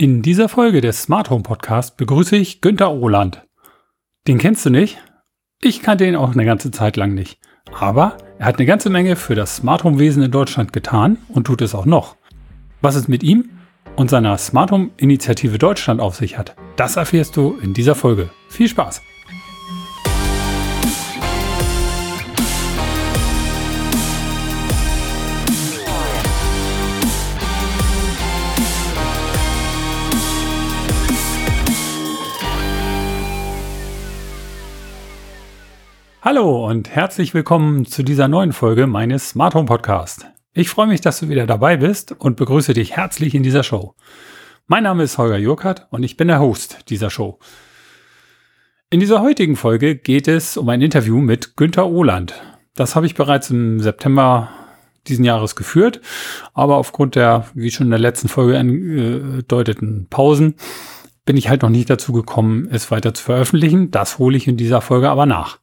In 0.00 0.22
dieser 0.22 0.48
Folge 0.48 0.80
des 0.80 1.02
Smart 1.02 1.28
Home 1.28 1.42
Podcast 1.42 1.96
begrüße 1.96 2.36
ich 2.36 2.60
Günter 2.60 2.92
Ohland. 2.92 3.42
Den 4.28 4.38
kennst 4.38 4.64
du 4.64 4.70
nicht? 4.70 5.02
Ich 5.60 5.82
kannte 5.82 6.06
ihn 6.06 6.14
auch 6.14 6.34
eine 6.34 6.44
ganze 6.44 6.70
Zeit 6.70 6.96
lang 6.96 7.14
nicht. 7.14 7.40
Aber 7.76 8.16
er 8.38 8.46
hat 8.46 8.58
eine 8.58 8.66
ganze 8.66 8.90
Menge 8.90 9.16
für 9.16 9.34
das 9.34 9.56
Smart 9.56 9.82
Home 9.82 9.98
Wesen 9.98 10.22
in 10.22 10.30
Deutschland 10.30 10.72
getan 10.72 11.18
und 11.30 11.48
tut 11.48 11.62
es 11.62 11.74
auch 11.74 11.84
noch. 11.84 12.14
Was 12.80 12.94
es 12.94 13.08
mit 13.08 13.24
ihm 13.24 13.50
und 13.96 14.08
seiner 14.08 14.38
Smart 14.38 14.70
Home 14.70 14.90
Initiative 14.98 15.58
Deutschland 15.58 16.00
auf 16.00 16.14
sich 16.14 16.38
hat, 16.38 16.54
das 16.76 16.94
erfährst 16.94 17.36
du 17.36 17.58
in 17.60 17.74
dieser 17.74 17.96
Folge. 17.96 18.30
Viel 18.50 18.68
Spaß! 18.68 19.02
Hallo 36.20 36.66
und 36.66 36.90
herzlich 36.90 37.32
willkommen 37.32 37.86
zu 37.86 38.02
dieser 38.02 38.26
neuen 38.26 38.52
Folge 38.52 38.88
meines 38.88 39.30
Smart 39.30 39.54
Home 39.54 39.66
Podcast. 39.66 40.26
Ich 40.52 40.68
freue 40.68 40.88
mich, 40.88 41.00
dass 41.00 41.20
du 41.20 41.28
wieder 41.28 41.46
dabei 41.46 41.76
bist 41.76 42.10
und 42.10 42.36
begrüße 42.36 42.74
dich 42.74 42.96
herzlich 42.96 43.36
in 43.36 43.44
dieser 43.44 43.62
Show. 43.62 43.94
Mein 44.66 44.82
Name 44.82 45.04
ist 45.04 45.16
Holger 45.16 45.38
Jurkert 45.38 45.86
und 45.90 46.02
ich 46.02 46.16
bin 46.16 46.26
der 46.26 46.40
Host 46.40 46.90
dieser 46.90 47.08
Show. 47.08 47.38
In 48.90 48.98
dieser 48.98 49.22
heutigen 49.22 49.54
Folge 49.54 49.94
geht 49.94 50.26
es 50.26 50.56
um 50.56 50.68
ein 50.68 50.82
Interview 50.82 51.18
mit 51.20 51.56
Günter 51.56 51.86
Ohland. 51.86 52.34
Das 52.74 52.96
habe 52.96 53.06
ich 53.06 53.14
bereits 53.14 53.50
im 53.50 53.78
September 53.78 54.48
diesen 55.06 55.24
Jahres 55.24 55.54
geführt, 55.54 56.00
aber 56.52 56.78
aufgrund 56.78 57.14
der, 57.14 57.46
wie 57.54 57.70
schon 57.70 57.86
in 57.86 57.92
der 57.92 58.00
letzten 58.00 58.26
Folge 58.28 58.58
angedeuteten 58.58 60.08
Pausen, 60.10 60.56
bin 61.28 61.36
ich 61.36 61.50
halt 61.50 61.60
noch 61.60 61.68
nicht 61.68 61.90
dazu 61.90 62.14
gekommen, 62.14 62.68
es 62.72 62.90
weiter 62.90 63.12
zu 63.12 63.22
veröffentlichen. 63.22 63.90
Das 63.90 64.18
hole 64.18 64.34
ich 64.34 64.48
in 64.48 64.56
dieser 64.56 64.80
Folge 64.80 65.10
aber 65.10 65.26
nach. 65.26 65.58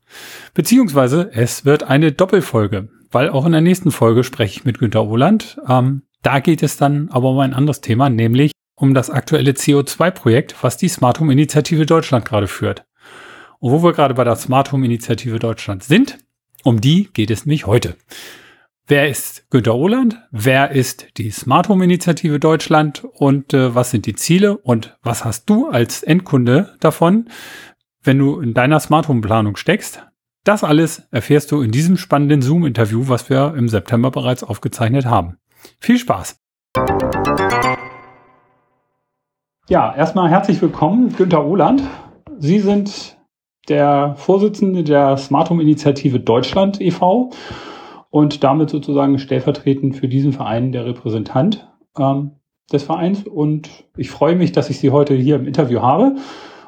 Beziehungsweise 0.54 1.32
es 1.34 1.66
wird 1.66 1.82
eine 1.82 2.12
Doppelfolge, 2.12 2.90
weil 3.10 3.30
auch 3.32 3.48
in 3.48 3.52
der 3.52 3.62
nächsten 3.62 3.90
Folge 3.90 4.24
spreche 4.24 4.60
ich 4.60 4.64
mit 4.64 4.78
Günter 4.78 5.08
Ohland. 5.08 5.58
Ähm, 5.68 6.04
da 6.22 6.40
geht 6.40 6.62
es 6.62 6.78
dann 6.78 7.10
aber 7.10 7.32
um 7.32 7.40
ein 7.40 7.56
anderes 7.56 7.82
Thema, 7.82 8.12
nämlich 8.12 8.52
um 8.76 8.94
das 8.94 9.10
aktuelle 9.10 9.54
CO2-Projekt, 9.54 10.56
was 10.62 10.78
die 10.78 10.88
Smart 10.88 11.20
Home 11.20 11.34
Initiative 11.34 11.88
Deutschland 11.88 12.26
gerade 12.26 12.48
führt. 12.48 12.86
Und 13.58 13.72
wo 13.72 13.82
wir 13.82 13.94
gerade 13.94 14.14
bei 14.14 14.24
der 14.24 14.36
Smart 14.36 14.72
Home 14.72 14.86
Initiative 14.86 15.40
Deutschland 15.40 15.84
sind, 15.84 16.20
um 16.64 16.80
die 16.80 17.10
geht 17.12 17.32
es 17.32 17.48
nämlich 17.48 17.66
heute. 17.66 17.96
Wer 18.88 19.10
ist 19.10 19.50
Günter 19.50 19.74
Ohland? 19.74 20.22
Wer 20.30 20.70
ist 20.70 21.18
die 21.18 21.32
Smart 21.32 21.70
Home 21.70 21.84
Initiative 21.84 22.40
Deutschland? 22.40 23.04
Und 23.04 23.52
äh, 23.52 23.74
was 23.74 23.90
sind 23.90 24.06
die 24.06 24.14
Ziele? 24.14 24.58
Und 24.60 24.96
was 25.02 25.26
hast 25.26 25.50
du 25.50 25.70
als 25.70 26.04
Endkunde 26.04 26.76
davon, 26.82 27.28
wenn 28.04 28.20
du 28.20 28.40
in 28.40 28.54
deiner 28.54 28.80
Smart 28.80 29.08
Home 29.08 29.22
Planung 29.22 29.56
steckst. 29.56 30.06
Das 30.44 30.64
alles 30.64 31.08
erfährst 31.10 31.52
du 31.52 31.62
in 31.62 31.72
diesem 31.72 31.98
spannenden 31.98 32.44
Zoom-Interview, 32.44 33.08
was 33.08 33.28
wir 33.28 33.56
im 33.58 33.70
September 33.70 34.12
bereits 34.12 34.44
aufgezeichnet 34.44 35.08
haben. 35.08 35.38
Viel 35.80 35.98
Spaß! 35.98 36.40
Ja, 39.68 39.96
erstmal 39.96 40.30
herzlich 40.30 40.62
willkommen, 40.62 41.16
Günter 41.16 41.44
Ohland. 41.44 41.82
Sie 42.38 42.60
sind 42.60 43.18
der 43.68 44.14
Vorsitzende 44.16 44.84
der 44.84 45.18
Smart 45.18 45.50
Home 45.50 45.64
Initiative 45.64 46.20
Deutschland 46.20 46.80
e.V. 46.80 47.32
und 48.10 48.44
damit 48.44 48.70
sozusagen 48.70 49.20
stellvertretend 49.20 49.96
für 49.96 50.08
diesen 50.08 50.34
Verein 50.34 50.72
der 50.72 50.86
Repräsentant 50.86 51.68
ähm, 51.98 52.32
des 52.72 52.84
Vereins. 52.84 53.24
Und 53.24 53.70
ich 53.98 54.10
freue 54.10 54.36
mich, 54.36 54.52
dass 54.52 54.70
ich 54.70 54.80
Sie 54.80 54.92
heute 54.92 55.14
hier 55.14 55.36
im 55.36 55.48
Interview 55.48 55.82
habe 55.82 56.16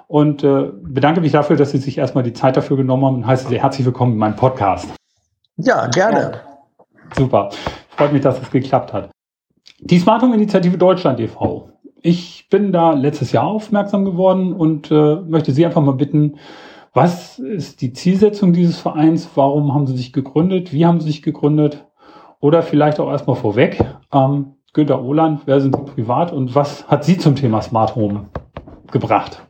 und 0.07 0.43
äh, 0.43 0.71
bedanke 0.81 1.21
mich 1.21 1.31
dafür, 1.31 1.55
dass 1.55 1.71
Sie 1.71 1.77
sich 1.77 1.97
erstmal 1.97 2.23
die 2.23 2.33
Zeit 2.33 2.57
dafür 2.57 2.77
genommen 2.77 3.05
haben 3.05 3.15
und 3.15 3.27
heiße 3.27 3.47
Sie 3.47 3.61
herzlich 3.61 3.85
willkommen 3.85 4.13
in 4.13 4.19
meinem 4.19 4.35
Podcast. 4.35 4.93
Ja, 5.57 5.87
gerne. 5.87 6.41
Super. 7.15 7.49
Freut 7.89 8.13
mich, 8.13 8.21
dass 8.21 8.41
es 8.41 8.51
geklappt 8.51 8.93
hat. 8.93 9.09
Die 9.79 9.99
Smart 9.99 10.21
Home 10.21 10.35
Initiative 10.35 10.77
Deutschland 10.77 11.19
e.V. 11.19 11.69
Ich 12.01 12.47
bin 12.49 12.71
da 12.71 12.93
letztes 12.93 13.31
Jahr 13.31 13.45
aufmerksam 13.45 14.05
geworden 14.05 14.53
und 14.53 14.91
äh, 14.91 15.15
möchte 15.15 15.51
Sie 15.51 15.65
einfach 15.65 15.81
mal 15.81 15.93
bitten, 15.93 16.37
was 16.97 17.37
ist 17.37 17.81
die 17.81 17.93
Zielsetzung 17.93 18.53
dieses 18.53 18.79
Vereins? 18.79 19.29
Warum 19.35 19.75
haben 19.75 19.85
Sie 19.85 19.95
sich 19.95 20.11
gegründet? 20.13 20.73
Wie 20.73 20.83
haben 20.83 20.99
Sie 20.99 21.05
sich 21.05 21.21
gegründet? 21.21 21.85
Oder 22.39 22.63
vielleicht 22.63 22.99
auch 22.99 23.11
erstmal 23.11 23.35
vorweg, 23.35 23.79
ähm, 24.11 24.55
Günter 24.73 25.03
Ohland, 25.03 25.41
wer 25.45 25.61
sind 25.61 25.75
Sie 25.75 25.91
privat 25.93 26.33
und 26.33 26.55
was 26.55 26.87
hat 26.87 27.03
Sie 27.03 27.19
zum 27.19 27.35
Thema 27.35 27.61
Smart 27.61 27.95
Home 27.95 28.29
gebracht? 28.91 29.43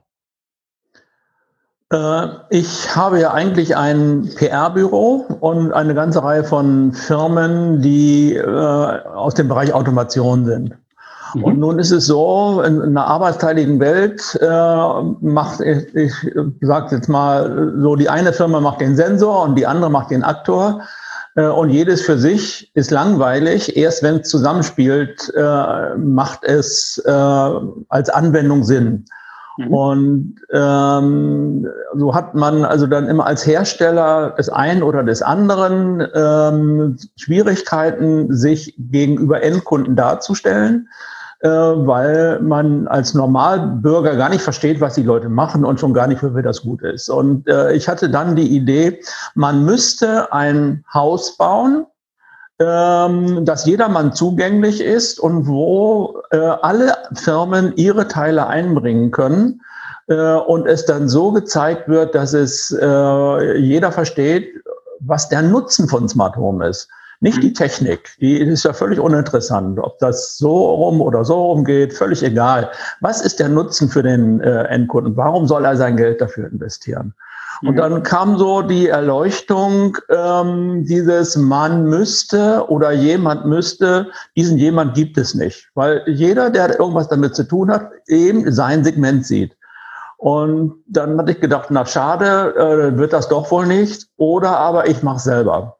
Äh, 1.91 2.27
ich 2.49 2.93
habe 2.95 3.21
ja 3.21 3.31
eigentlich 3.31 3.77
ein 3.77 4.29
PR-Büro 4.35 5.25
und 5.39 5.71
eine 5.71 5.95
ganze 5.95 6.23
Reihe 6.23 6.43
von 6.43 6.91
Firmen, 6.91 7.81
die 7.81 8.35
äh, 8.35 8.45
aus 8.45 9.35
dem 9.35 9.47
Bereich 9.47 9.73
Automation 9.73 10.43
sind. 10.43 10.77
Mhm. 11.33 11.43
Und 11.43 11.59
nun 11.59 11.79
ist 11.79 11.91
es 11.91 12.05
so, 12.05 12.61
in, 12.65 12.81
einer 12.81 13.05
arbeitsteiligen 13.05 13.79
Welt 13.79 14.37
äh, 14.41 15.01
macht, 15.21 15.61
ich, 15.61 15.93
ich 15.93 16.13
sage 16.61 16.95
jetzt 16.95 17.09
mal, 17.09 17.73
so 17.79 17.95
die 17.95 18.09
eine 18.09 18.33
Firma 18.33 18.59
macht 18.59 18.81
den 18.81 18.95
Sensor 18.95 19.43
und 19.43 19.55
die 19.55 19.67
andere 19.67 19.89
macht 19.89 20.11
den 20.11 20.23
Aktor. 20.23 20.81
Äh, 21.35 21.47
und 21.47 21.69
jedes 21.69 22.01
für 22.01 22.17
sich 22.17 22.71
ist 22.75 22.91
langweilig. 22.91 23.77
Erst 23.77 24.03
wenn 24.03 24.17
es 24.17 24.29
zusammenspielt, 24.29 25.31
äh, 25.35 25.95
macht 25.97 26.43
es 26.43 27.01
äh, 27.05 27.11
als 27.11 28.09
Anwendung 28.09 28.63
Sinn. 28.63 29.05
Mhm. 29.57 29.73
Und 29.73 30.35
ähm, 30.51 31.67
so 31.95 32.13
hat 32.13 32.35
man 32.35 32.65
also 32.65 32.87
dann 32.87 33.07
immer 33.07 33.25
als 33.25 33.45
Hersteller 33.45 34.31
des 34.31 34.49
einen 34.49 34.83
oder 34.83 35.03
des 35.03 35.21
anderen 35.21 36.05
ähm, 36.13 36.97
Schwierigkeiten, 37.15 38.33
sich 38.35 38.75
gegenüber 38.77 39.41
Endkunden 39.41 39.95
darzustellen, 39.95 40.89
äh, 41.39 41.49
weil 41.49 42.39
man 42.39 42.87
als 42.87 43.13
Normalbürger 43.13 44.15
gar 44.15 44.29
nicht 44.29 44.41
versteht, 44.41 44.81
was 44.81 44.95
die 44.95 45.03
Leute 45.03 45.29
machen 45.29 45.65
und 45.65 45.79
schon 45.79 45.93
gar 45.93 46.07
nicht, 46.07 46.23
wofür 46.23 46.41
das 46.41 46.61
gut 46.61 46.81
ist. 46.81 47.09
Und 47.09 47.47
äh, 47.47 47.73
ich 47.73 47.87
hatte 47.87 48.09
dann 48.09 48.35
die 48.35 48.55
Idee, 48.55 48.99
man 49.35 49.63
müsste 49.63 50.33
ein 50.33 50.83
Haus 50.93 51.37
bauen, 51.37 51.85
ähm, 52.59 53.45
dass 53.45 53.65
jedermann 53.65 54.13
zugänglich 54.13 54.81
ist 54.81 55.19
und 55.19 55.45
wo 55.45 56.21
äh, 56.31 56.37
alle 56.37 56.97
Firmen 57.13 57.73
ihre 57.75 58.07
Teile 58.07 58.47
einbringen 58.47 59.11
können 59.11 59.61
äh, 60.07 60.33
und 60.33 60.65
es 60.65 60.85
dann 60.85 61.07
so 61.07 61.31
gezeigt 61.31 61.87
wird, 61.87 62.15
dass 62.15 62.33
es 62.33 62.75
äh, 62.81 63.57
jeder 63.57 63.91
versteht, 63.91 64.55
was 64.99 65.29
der 65.29 65.43
Nutzen 65.43 65.87
von 65.87 66.09
Smart 66.09 66.35
Home 66.35 66.67
ist. 66.67 66.89
Nicht 67.19 67.41
die 67.41 67.49
mhm. 67.49 67.53
Technik, 67.55 68.15
die 68.21 68.37
ist 68.37 68.63
ja 68.63 68.73
völlig 68.73 68.99
uninteressant. 68.99 69.79
Ob 69.79 69.97
das 69.99 70.37
so 70.37 70.75
rum 70.75 71.01
oder 71.01 71.25
so 71.25 71.51
rum 71.51 71.63
geht, 71.63 71.93
völlig 71.93 72.21
egal. 72.23 72.69
Was 73.01 73.21
ist 73.21 73.39
der 73.39 73.49
Nutzen 73.49 73.89
für 73.89 74.03
den 74.03 74.39
äh, 74.41 74.63
Endkunden? 74.65 75.17
Warum 75.17 75.47
soll 75.47 75.65
er 75.65 75.75
sein 75.75 75.97
Geld 75.97 76.21
dafür 76.21 76.47
investieren? 76.47 77.13
Und 77.61 77.71
mhm. 77.71 77.77
dann 77.77 78.03
kam 78.03 78.37
so 78.37 78.61
die 78.61 78.87
Erleuchtung, 78.87 79.97
ähm, 80.09 80.85
dieses 80.85 81.35
man 81.35 81.85
müsste 81.85 82.69
oder 82.69 82.91
jemand 82.91 83.45
müsste, 83.45 84.11
diesen 84.35 84.57
jemand 84.57 84.93
gibt 84.93 85.17
es 85.17 85.33
nicht. 85.33 85.69
Weil 85.73 86.03
jeder, 86.05 86.51
der 86.51 86.79
irgendwas 86.79 87.07
damit 87.07 87.35
zu 87.35 87.43
tun 87.43 87.71
hat, 87.71 87.89
eben 88.07 88.51
sein 88.51 88.83
Segment 88.83 89.25
sieht. 89.25 89.57
Und 90.17 90.83
dann 90.87 91.17
hatte 91.17 91.31
ich 91.31 91.39
gedacht, 91.39 91.67
na 91.69 91.85
schade, 91.85 92.55
äh, 92.55 92.97
wird 92.97 93.13
das 93.13 93.27
doch 93.27 93.49
wohl 93.51 93.65
nicht. 93.65 94.07
Oder 94.17 94.57
aber 94.57 94.87
ich 94.87 95.01
mache 95.03 95.19
selber. 95.19 95.76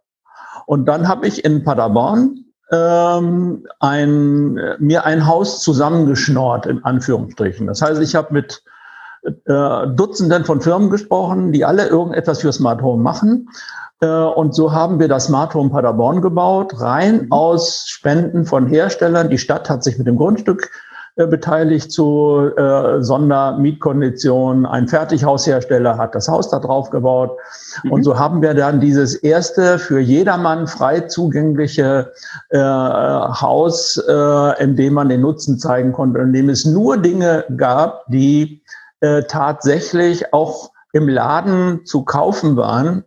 Und 0.67 0.85
dann 0.85 1.07
habe 1.07 1.25
ich 1.28 1.45
in 1.45 1.63
Paderborn 1.63 2.44
ähm, 2.73 3.66
ein, 3.79 4.59
mir 4.79 5.05
ein 5.05 5.25
Haus 5.25 5.63
zusammengeschnort, 5.63 6.66
in 6.66 6.83
Anführungsstrichen. 6.83 7.67
Das 7.67 7.81
heißt, 7.81 8.01
ich 8.01 8.15
habe 8.15 8.33
mit 8.33 8.62
äh, 9.24 9.88
Dutzenden 9.88 10.44
von 10.44 10.59
Firmen 10.59 10.89
gesprochen, 10.89 11.53
die 11.53 11.63
alle 11.63 11.88
irgendetwas 11.88 12.42
für 12.42 12.51
Smart 12.51 12.81
Home 12.81 13.01
machen. 13.01 13.47
Äh, 14.01 14.07
und 14.07 14.53
so 14.53 14.74
haben 14.74 15.00
wir 15.00 15.07
das 15.07 15.27
Smart 15.27 15.56
Home 15.56 15.69
Paderborn 15.69 16.21
gebaut, 16.21 16.81
rein 16.81 17.24
mhm. 17.24 17.31
aus 17.31 17.88
Spenden 17.88 18.45
von 18.45 18.68
Herstellern. 18.68 19.30
Die 19.30 19.38
Stadt 19.38 19.69
hat 19.69 19.86
sich 19.86 19.97
mit 19.97 20.06
dem 20.06 20.18
Grundstück 20.18 20.69
beteiligt 21.25 21.92
zu 21.92 22.52
äh, 22.56 23.02
Sondermietkonditionen. 23.02 24.68
Ein 24.68 24.88
Fertighaushersteller 24.88 25.98
hat 25.98 26.14
das 26.14 26.28
Haus 26.28 26.50
da 26.50 26.60
drauf 26.60 26.92
gebaut. 26.92 27.31
Mhm. 27.84 27.92
Und 27.92 28.04
so 28.04 28.19
haben 28.19 28.42
wir 28.42 28.54
dann 28.54 28.80
dieses 28.80 29.16
erste 29.16 29.80
für 29.80 30.00
jedermann 30.00 30.68
frei 30.68 31.02
zugängliche 31.02 32.12
äh, 32.50 32.60
Haus, 32.60 33.98
äh, 34.08 34.64
in 34.64 34.75
dem 34.75 34.94
man 34.94 35.10
den 35.10 35.22
Nutzen 35.22 35.58
zeigen 35.58 35.92
konnte, 35.92 36.19
in 36.19 36.34
dem 36.34 36.50
es 36.50 36.66
nur 36.66 36.98
Dinge 36.98 37.46
gab, 37.58 38.06
die 38.08 38.62
äh, 39.00 39.24
tatsächlich 39.24 40.34
auch 40.34 40.72
im 40.94 41.10
Laden 41.10 41.86
zu 41.86 42.04
kaufen 42.04 42.56
waren. 42.58 43.04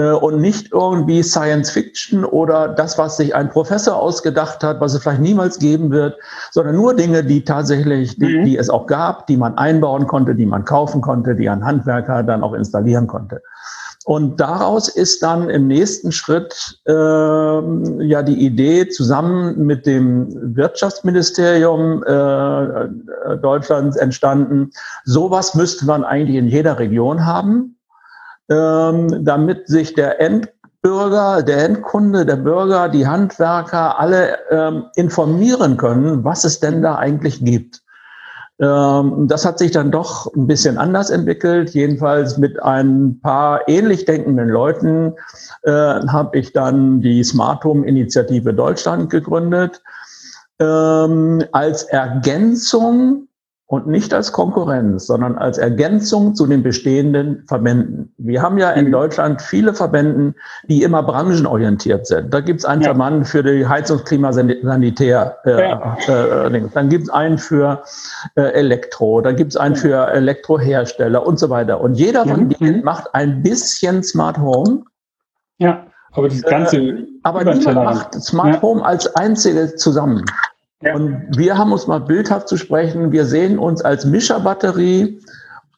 Äh, 0.00 0.10
äh, 0.10 0.12
und 0.12 0.40
nicht 0.40 0.72
irgendwie 0.72 1.22
Science 1.22 1.70
Fiction 1.70 2.24
oder 2.24 2.68
das, 2.68 2.98
was 2.98 3.16
sich 3.16 3.34
ein 3.34 3.50
Professor 3.50 3.96
ausgedacht 3.96 4.62
hat, 4.62 4.80
was 4.80 4.94
es 4.94 5.02
vielleicht 5.02 5.20
niemals 5.20 5.58
geben 5.58 5.90
wird, 5.90 6.16
sondern 6.50 6.76
nur 6.76 6.94
Dinge, 6.94 7.24
die 7.24 7.44
tatsächlich, 7.44 8.16
die, 8.16 8.38
mhm. 8.38 8.44
die 8.44 8.56
es 8.56 8.70
auch 8.70 8.86
gab, 8.86 9.26
die 9.26 9.36
man 9.36 9.56
einbauen 9.58 10.06
konnte, 10.06 10.34
die 10.34 10.46
man 10.46 10.64
kaufen 10.64 11.00
konnte, 11.00 11.34
die 11.34 11.48
ein 11.48 11.64
Handwerker 11.64 12.22
dann 12.22 12.42
auch 12.42 12.54
installieren 12.54 13.06
konnte. 13.06 13.42
Und 14.06 14.40
daraus 14.40 14.88
ist 14.88 15.22
dann 15.22 15.50
im 15.50 15.66
nächsten 15.66 16.10
Schritt 16.10 16.80
äh, 16.86 16.92
ja 16.92 18.22
die 18.22 18.46
Idee 18.46 18.88
zusammen 18.88 19.66
mit 19.66 19.84
dem 19.84 20.56
Wirtschaftsministerium 20.56 22.02
äh, 22.04 23.36
Deutschlands 23.36 23.96
entstanden. 23.98 24.70
Sowas 25.04 25.54
müsste 25.54 25.84
man 25.84 26.02
eigentlich 26.02 26.36
in 26.36 26.48
jeder 26.48 26.78
Region 26.78 27.26
haben 27.26 27.76
ähm, 28.50 29.24
damit 29.24 29.68
sich 29.68 29.94
der 29.94 30.20
Endbürger, 30.20 31.42
der 31.42 31.64
Endkunde, 31.64 32.26
der 32.26 32.36
Bürger, 32.36 32.88
die 32.88 33.06
Handwerker 33.06 33.98
alle 33.98 34.38
ähm, 34.50 34.84
informieren 34.96 35.76
können, 35.76 36.24
was 36.24 36.44
es 36.44 36.60
denn 36.60 36.82
da 36.82 36.96
eigentlich 36.96 37.44
gibt. 37.44 37.82
Ähm, 38.60 39.26
das 39.26 39.46
hat 39.46 39.58
sich 39.58 39.70
dann 39.70 39.90
doch 39.90 40.32
ein 40.34 40.46
bisschen 40.46 40.76
anders 40.76 41.08
entwickelt. 41.08 41.70
Jedenfalls 41.70 42.36
mit 42.36 42.62
ein 42.62 43.18
paar 43.22 43.66
ähnlich 43.68 44.04
denkenden 44.04 44.50
Leuten 44.50 45.14
äh, 45.62 45.70
habe 45.70 46.38
ich 46.38 46.52
dann 46.52 47.00
die 47.00 47.24
Smart 47.24 47.64
Home 47.64 47.86
Initiative 47.86 48.52
Deutschland 48.52 49.08
gegründet. 49.08 49.80
Ähm, 50.58 51.42
als 51.52 51.84
Ergänzung 51.84 53.28
und 53.70 53.86
nicht 53.86 54.12
als 54.12 54.32
Konkurrenz, 54.32 55.06
sondern 55.06 55.38
als 55.38 55.56
Ergänzung 55.56 56.34
zu 56.34 56.44
den 56.48 56.64
bestehenden 56.64 57.44
Verbänden. 57.46 58.12
Wir 58.18 58.42
haben 58.42 58.58
ja 58.58 58.70
in 58.72 58.86
mhm. 58.86 58.92
Deutschland 58.92 59.40
viele 59.40 59.74
Verbänden, 59.74 60.34
die 60.64 60.82
immer 60.82 61.04
branchenorientiert 61.04 62.04
sind. 62.04 62.34
Da 62.34 62.40
gibt 62.40 62.58
es 62.58 62.64
einen 62.64 62.82
ja. 62.82 62.88
Verband 62.88 63.28
für 63.28 63.44
die 63.44 63.64
Heizungs-, 63.64 64.04
Klimasanitär, 64.06 65.36
äh, 65.44 65.68
ja. 65.68 65.96
äh, 66.08 66.68
dann 66.74 66.88
gibt 66.88 67.04
es 67.04 67.10
einen 67.10 67.38
für 67.38 67.84
äh, 68.34 68.40
Elektro, 68.40 69.20
dann 69.20 69.36
gibt 69.36 69.52
es 69.52 69.56
einen 69.56 69.76
für 69.76 70.08
Elektrohersteller 70.08 71.24
und 71.24 71.38
so 71.38 71.48
weiter. 71.48 71.80
Und 71.80 71.94
jeder 71.94 72.26
von 72.26 72.46
mhm. 72.46 72.48
denen 72.48 72.82
macht 72.82 73.14
ein 73.14 73.40
bisschen 73.40 74.02
Smart 74.02 74.38
Home. 74.38 74.82
Ja, 75.58 75.86
aber 76.10 76.28
das 76.28 76.42
ganze. 76.42 76.76
Äh, 76.76 77.06
aber 77.22 77.44
niemand 77.44 77.76
macht 77.76 78.14
Smart 78.14 78.56
ja. 78.56 78.62
Home 78.62 78.84
als 78.84 79.14
einzige 79.14 79.76
zusammen. 79.76 80.24
Ja. 80.82 80.94
Und 80.94 81.36
wir 81.36 81.58
haben 81.58 81.72
uns 81.72 81.86
mal 81.86 82.00
bildhaft 82.00 82.48
zu 82.48 82.56
sprechen, 82.56 83.12
wir 83.12 83.26
sehen 83.26 83.58
uns 83.58 83.82
als 83.82 84.06
Mischerbatterie 84.06 85.20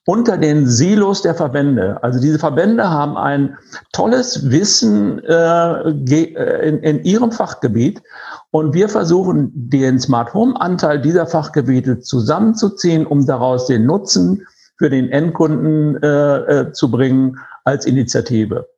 unter 0.05 0.37
den 0.37 0.67
Silos 0.67 1.23
der 1.23 1.35
Verbände. 1.35 2.03
Also 2.03 2.21
diese 2.21 2.39
Verbände 2.39 2.89
haben 2.89 3.17
ein 3.17 3.57
tolles 3.93 4.51
Wissen 4.51 5.23
äh, 5.25 5.89
in, 5.91 6.79
in 6.79 7.05
ihrem 7.05 7.31
Fachgebiet 7.31 8.03
und 8.51 8.75
wir 8.75 8.89
versuchen, 8.89 9.51
den 9.55 10.01
Smart 10.01 10.35
Home 10.35 10.61
Anteil 10.61 11.01
dieser 11.01 11.27
Fachgebiete 11.27 12.01
zusammenzuziehen, 12.01 13.07
um 13.07 13.27
daraus 13.27 13.67
den 13.67 13.87
Nutzen 13.87 14.47
für 14.77 14.91
den 14.91 15.09
Endkunden 15.11 16.03
äh, 16.03 16.37
äh, 16.37 16.73
zu 16.73 16.91
bringen 16.91 17.39
als 17.65 17.87
Initiative. 17.87 18.69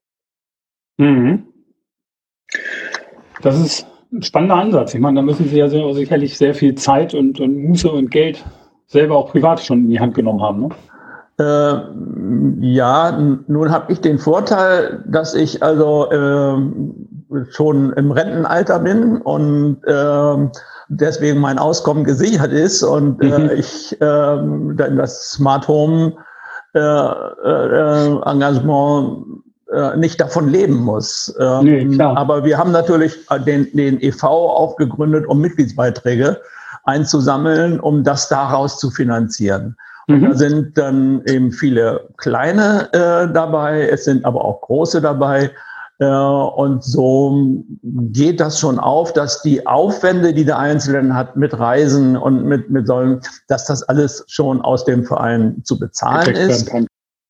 Mhm. 0.99 1.47
Das 3.43 3.59
ist 3.59 3.87
ein 4.15 4.23
spannender 4.23 4.57
Ansatz. 4.57 4.95
Ich 4.95 5.01
meine, 5.01 5.17
da 5.17 5.23
müssen 5.23 5.49
Sie 5.49 5.59
ja 5.59 5.69
sicherlich 5.69 6.39
sehr 6.39 6.55
viel 6.55 6.75
Zeit 6.75 7.15
und, 7.15 7.41
und 7.41 7.65
Muße 7.65 7.91
und 7.91 8.11
Geld 8.11 8.45
selber 8.87 9.17
auch 9.17 9.31
privat 9.31 9.61
schon 9.61 9.81
in 9.81 9.91
die 9.91 10.01
Hand 10.01 10.15
genommen 10.15 10.43
haben. 10.43 10.61
Ne? 10.61 10.69
Äh, 11.41 12.67
ja, 12.67 13.19
nun 13.49 13.71
habe 13.71 13.93
ich 13.93 14.01
den 14.01 14.19
Vorteil, 14.19 15.05
dass 15.09 15.35
ich 15.35 15.63
also 15.63 16.09
äh, 16.11 17.45
schon 17.51 17.93
im 17.95 18.13
Rentenalter 18.13 18.79
bin 18.79 19.21
und 19.21 19.79
äh, 19.85 20.49
deswegen 20.89 21.41
mein 21.41 21.59
Auskommen 21.59 22.05
gesichert 22.05 22.53
ist 22.53 22.85
und 22.85 23.21
äh, 23.21 23.39
mhm. 23.39 23.51
ich 23.57 24.01
äh, 24.01 24.97
das 24.97 25.31
Smart 25.31 25.67
Home 25.67 26.15
äh, 26.75 26.79
äh, 26.79 28.21
Engagement 28.27 29.34
äh, 29.75 29.97
nicht 29.97 30.21
davon 30.21 30.49
leben 30.49 30.77
muss. 30.77 31.35
Ähm, 31.39 31.65
nee, 31.91 32.03
aber 32.03 32.45
wir 32.45 32.59
haben 32.59 32.73
natürlich 32.73 33.19
den, 33.47 33.69
den 33.73 34.01
EV 34.01 34.23
auch 34.25 34.77
gegründet, 34.77 35.27
um 35.27 35.41
Mitgliedsbeiträge 35.41 36.41
einzusammeln, 36.85 37.81
um 37.81 38.05
das 38.05 38.29
daraus 38.29 38.79
zu 38.79 38.91
finanzieren. 38.91 39.77
Und 40.07 40.21
mhm. 40.21 40.31
da 40.31 40.35
sind 40.35 40.79
dann 40.79 41.23
eben 41.27 41.51
viele 41.51 42.09
kleine 42.19 42.89
äh, 42.93 43.33
dabei, 43.33 43.89
es 43.89 44.05
sind 44.05 44.25
aber 44.25 44.45
auch 44.45 44.61
große 44.61 45.01
dabei. 45.01 45.51
Äh, 45.99 46.07
und 46.07 46.85
so 46.85 47.65
geht 47.85 48.41
das 48.41 48.61
schon 48.61 48.79
auf, 48.79 49.13
dass 49.13 49.43
die 49.43 49.67
Aufwände, 49.67 50.35
die 50.35 50.45
der 50.45 50.59
Einzelne 50.59 51.15
hat 51.15 51.37
mit 51.37 51.59
Reisen 51.59 52.17
und 52.17 52.45
mit, 52.45 52.69
mit 52.71 52.87
sollen, 52.87 53.21
dass 53.49 53.67
das 53.67 53.83
alles 53.85 54.25
schon 54.27 54.61
aus 54.61 54.85
dem 54.85 55.05
Verein 55.05 55.63
zu 55.65 55.79
bezahlen 55.79 56.35
ist. 56.35 56.71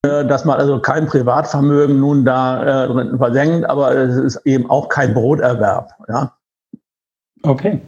Äh, 0.05 0.27
dass 0.27 0.45
man 0.45 0.59
also 0.59 0.79
kein 0.81 1.07
Privatvermögen 1.07 1.99
nun 1.99 2.25
da 2.25 2.85
äh, 2.85 2.89
drin 2.89 3.17
versenkt, 3.17 3.69
aber 3.69 3.95
es 3.95 4.17
ist 4.17 4.41
eben 4.45 4.69
auch 4.69 4.89
kein 4.89 5.15
Broterwerb. 5.15 5.93
Ja? 6.09 6.33
Okay. 7.43 7.81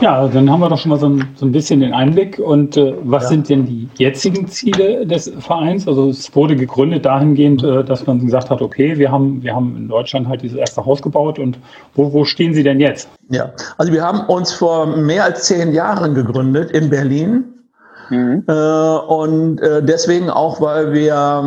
Ja, 0.00 0.26
dann 0.26 0.48
haben 0.48 0.60
wir 0.60 0.68
doch 0.68 0.78
schon 0.78 0.90
mal 0.90 0.98
so 0.98 1.08
ein, 1.08 1.28
so 1.34 1.44
ein 1.44 1.52
bisschen 1.52 1.80
den 1.80 1.92
Einblick. 1.92 2.38
Und 2.38 2.76
äh, 2.76 2.94
was 3.02 3.24
ja. 3.24 3.28
sind 3.30 3.48
denn 3.48 3.66
die 3.66 3.88
jetzigen 3.96 4.46
Ziele 4.46 5.04
des 5.06 5.30
Vereins? 5.40 5.86
Also 5.86 6.08
es 6.08 6.34
wurde 6.34 6.56
gegründet 6.56 7.04
dahingehend, 7.04 7.62
äh, 7.62 7.84
dass 7.84 8.06
man 8.06 8.20
gesagt 8.20 8.48
hat, 8.48 8.62
okay, 8.62 8.96
wir 8.96 9.10
haben, 9.10 9.42
wir 9.42 9.54
haben 9.54 9.76
in 9.76 9.88
Deutschland 9.88 10.28
halt 10.28 10.42
dieses 10.42 10.56
erste 10.56 10.86
Haus 10.86 11.02
gebaut 11.02 11.38
und 11.38 11.58
wo, 11.94 12.12
wo 12.12 12.24
stehen 12.24 12.54
Sie 12.54 12.62
denn 12.62 12.80
jetzt? 12.80 13.08
Ja, 13.28 13.52
also 13.76 13.92
wir 13.92 14.02
haben 14.02 14.20
uns 14.28 14.52
vor 14.52 14.86
mehr 14.86 15.24
als 15.24 15.44
zehn 15.44 15.72
Jahren 15.72 16.14
gegründet 16.14 16.70
in 16.70 16.88
Berlin 16.88 17.61
Mhm. 18.10 18.44
Äh, 18.46 18.52
und 18.52 19.60
äh, 19.60 19.82
deswegen 19.82 20.30
auch, 20.30 20.60
weil 20.60 20.92
wir 20.92 21.42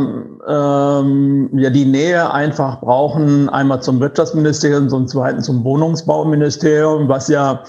ähm, 0.48 1.50
ja 1.54 1.70
die 1.70 1.86
Nähe 1.86 2.32
einfach 2.32 2.82
brauchen, 2.82 3.50
einmal 3.50 3.82
zum 3.82 4.00
Wirtschaftsministerium, 4.00 4.90
zum 4.90 5.08
zweiten 5.08 5.42
zum 5.42 5.64
Wohnungsbauministerium, 5.64 7.08
was 7.08 7.28
ja 7.28 7.64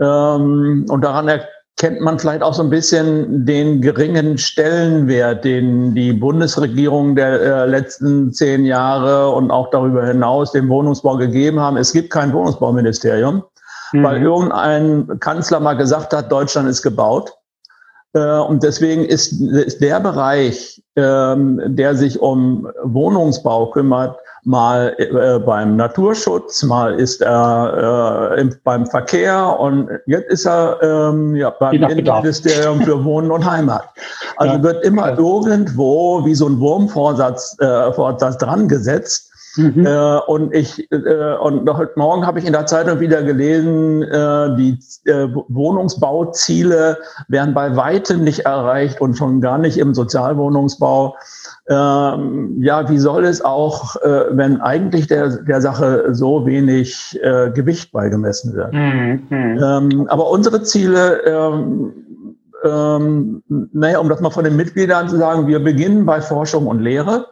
ähm, 0.00 0.86
und 0.88 1.02
daran 1.02 1.28
erkennt 1.28 2.00
man 2.00 2.18
vielleicht 2.18 2.42
auch 2.42 2.54
so 2.54 2.62
ein 2.62 2.70
bisschen 2.70 3.44
den 3.44 3.80
geringen 3.80 4.38
Stellenwert, 4.38 5.44
den 5.44 5.94
die 5.94 6.12
Bundesregierung 6.12 7.16
der 7.16 7.40
äh, 7.40 7.66
letzten 7.66 8.32
zehn 8.32 8.64
Jahre 8.64 9.30
und 9.30 9.50
auch 9.50 9.70
darüber 9.70 10.06
hinaus 10.06 10.52
dem 10.52 10.68
Wohnungsbau 10.68 11.16
gegeben 11.16 11.60
haben. 11.60 11.76
Es 11.76 11.92
gibt 11.92 12.10
kein 12.10 12.32
Wohnungsbauministerium, 12.32 13.42
mhm. 13.92 14.02
weil 14.02 14.22
irgendein 14.22 15.20
Kanzler 15.20 15.60
mal 15.60 15.74
gesagt 15.74 16.12
hat, 16.14 16.32
Deutschland 16.32 16.68
ist 16.68 16.82
gebaut. 16.82 17.32
Äh, 18.16 18.38
und 18.38 18.62
deswegen 18.62 19.04
ist, 19.04 19.32
ist 19.42 19.82
der 19.82 20.00
Bereich, 20.00 20.82
ähm, 20.96 21.60
der 21.66 21.94
sich 21.94 22.18
um 22.18 22.66
Wohnungsbau 22.82 23.66
kümmert, 23.66 24.16
mal 24.44 24.94
äh, 24.98 25.38
beim 25.40 25.76
Naturschutz, 25.76 26.62
mal 26.62 26.94
ist 26.94 27.20
er 27.20 28.32
äh, 28.38 28.48
beim 28.64 28.86
Verkehr 28.86 29.58
und 29.58 29.90
jetzt 30.06 30.30
ist 30.30 30.46
er 30.46 30.78
ähm, 30.82 31.34
ja, 31.34 31.50
beim 31.50 31.78
Ministerium 31.78 32.80
für 32.80 33.04
Wohnen 33.04 33.30
und 33.32 33.44
Heimat. 33.44 33.84
Also 34.36 34.54
ja. 34.54 34.62
wird 34.62 34.84
immer 34.84 35.18
irgendwo 35.18 36.24
wie 36.24 36.34
so 36.34 36.46
ein 36.46 36.58
Wurmvorsatz 36.60 37.56
äh, 37.58 37.92
Vorsatz 37.92 38.38
dran 38.38 38.68
gesetzt. 38.68 39.25
Mhm. 39.56 39.86
Äh, 39.86 40.18
und 40.26 40.54
ich 40.54 40.90
äh, 40.90 41.36
und 41.40 41.68
heute 41.70 41.92
Morgen 41.96 42.26
habe 42.26 42.38
ich 42.38 42.46
in 42.46 42.52
der 42.52 42.66
Zeitung 42.66 43.00
wieder 43.00 43.22
gelesen, 43.22 44.02
äh, 44.02 44.56
die 44.56 44.78
äh, 45.06 45.28
Wohnungsbauziele 45.48 46.98
werden 47.28 47.54
bei 47.54 47.76
weitem 47.76 48.24
nicht 48.24 48.40
erreicht 48.40 49.00
und 49.00 49.16
schon 49.16 49.40
gar 49.40 49.58
nicht 49.58 49.78
im 49.78 49.94
Sozialwohnungsbau. 49.94 51.16
Ähm, 51.68 52.62
ja, 52.62 52.88
wie 52.88 52.98
soll 52.98 53.24
es 53.24 53.42
auch, 53.42 53.96
äh, 54.02 54.26
wenn 54.30 54.60
eigentlich 54.60 55.08
der, 55.08 55.42
der 55.42 55.60
Sache 55.60 56.14
so 56.14 56.46
wenig 56.46 57.18
äh, 57.22 57.50
Gewicht 57.50 57.92
beigemessen 57.92 58.54
wird? 58.54 58.72
Mhm. 58.72 59.26
Ähm, 59.30 60.06
aber 60.08 60.30
unsere 60.30 60.62
Ziele, 60.62 61.22
ähm, 61.24 61.92
ähm, 62.64 63.42
naja, 63.48 63.98
um 63.98 64.08
das 64.08 64.20
mal 64.20 64.30
von 64.30 64.44
den 64.44 64.56
Mitgliedern 64.56 65.08
zu 65.08 65.16
sagen, 65.16 65.46
wir 65.46 65.60
beginnen 65.60 66.06
bei 66.06 66.20
Forschung 66.20 66.66
und 66.66 66.80
Lehre. 66.80 67.26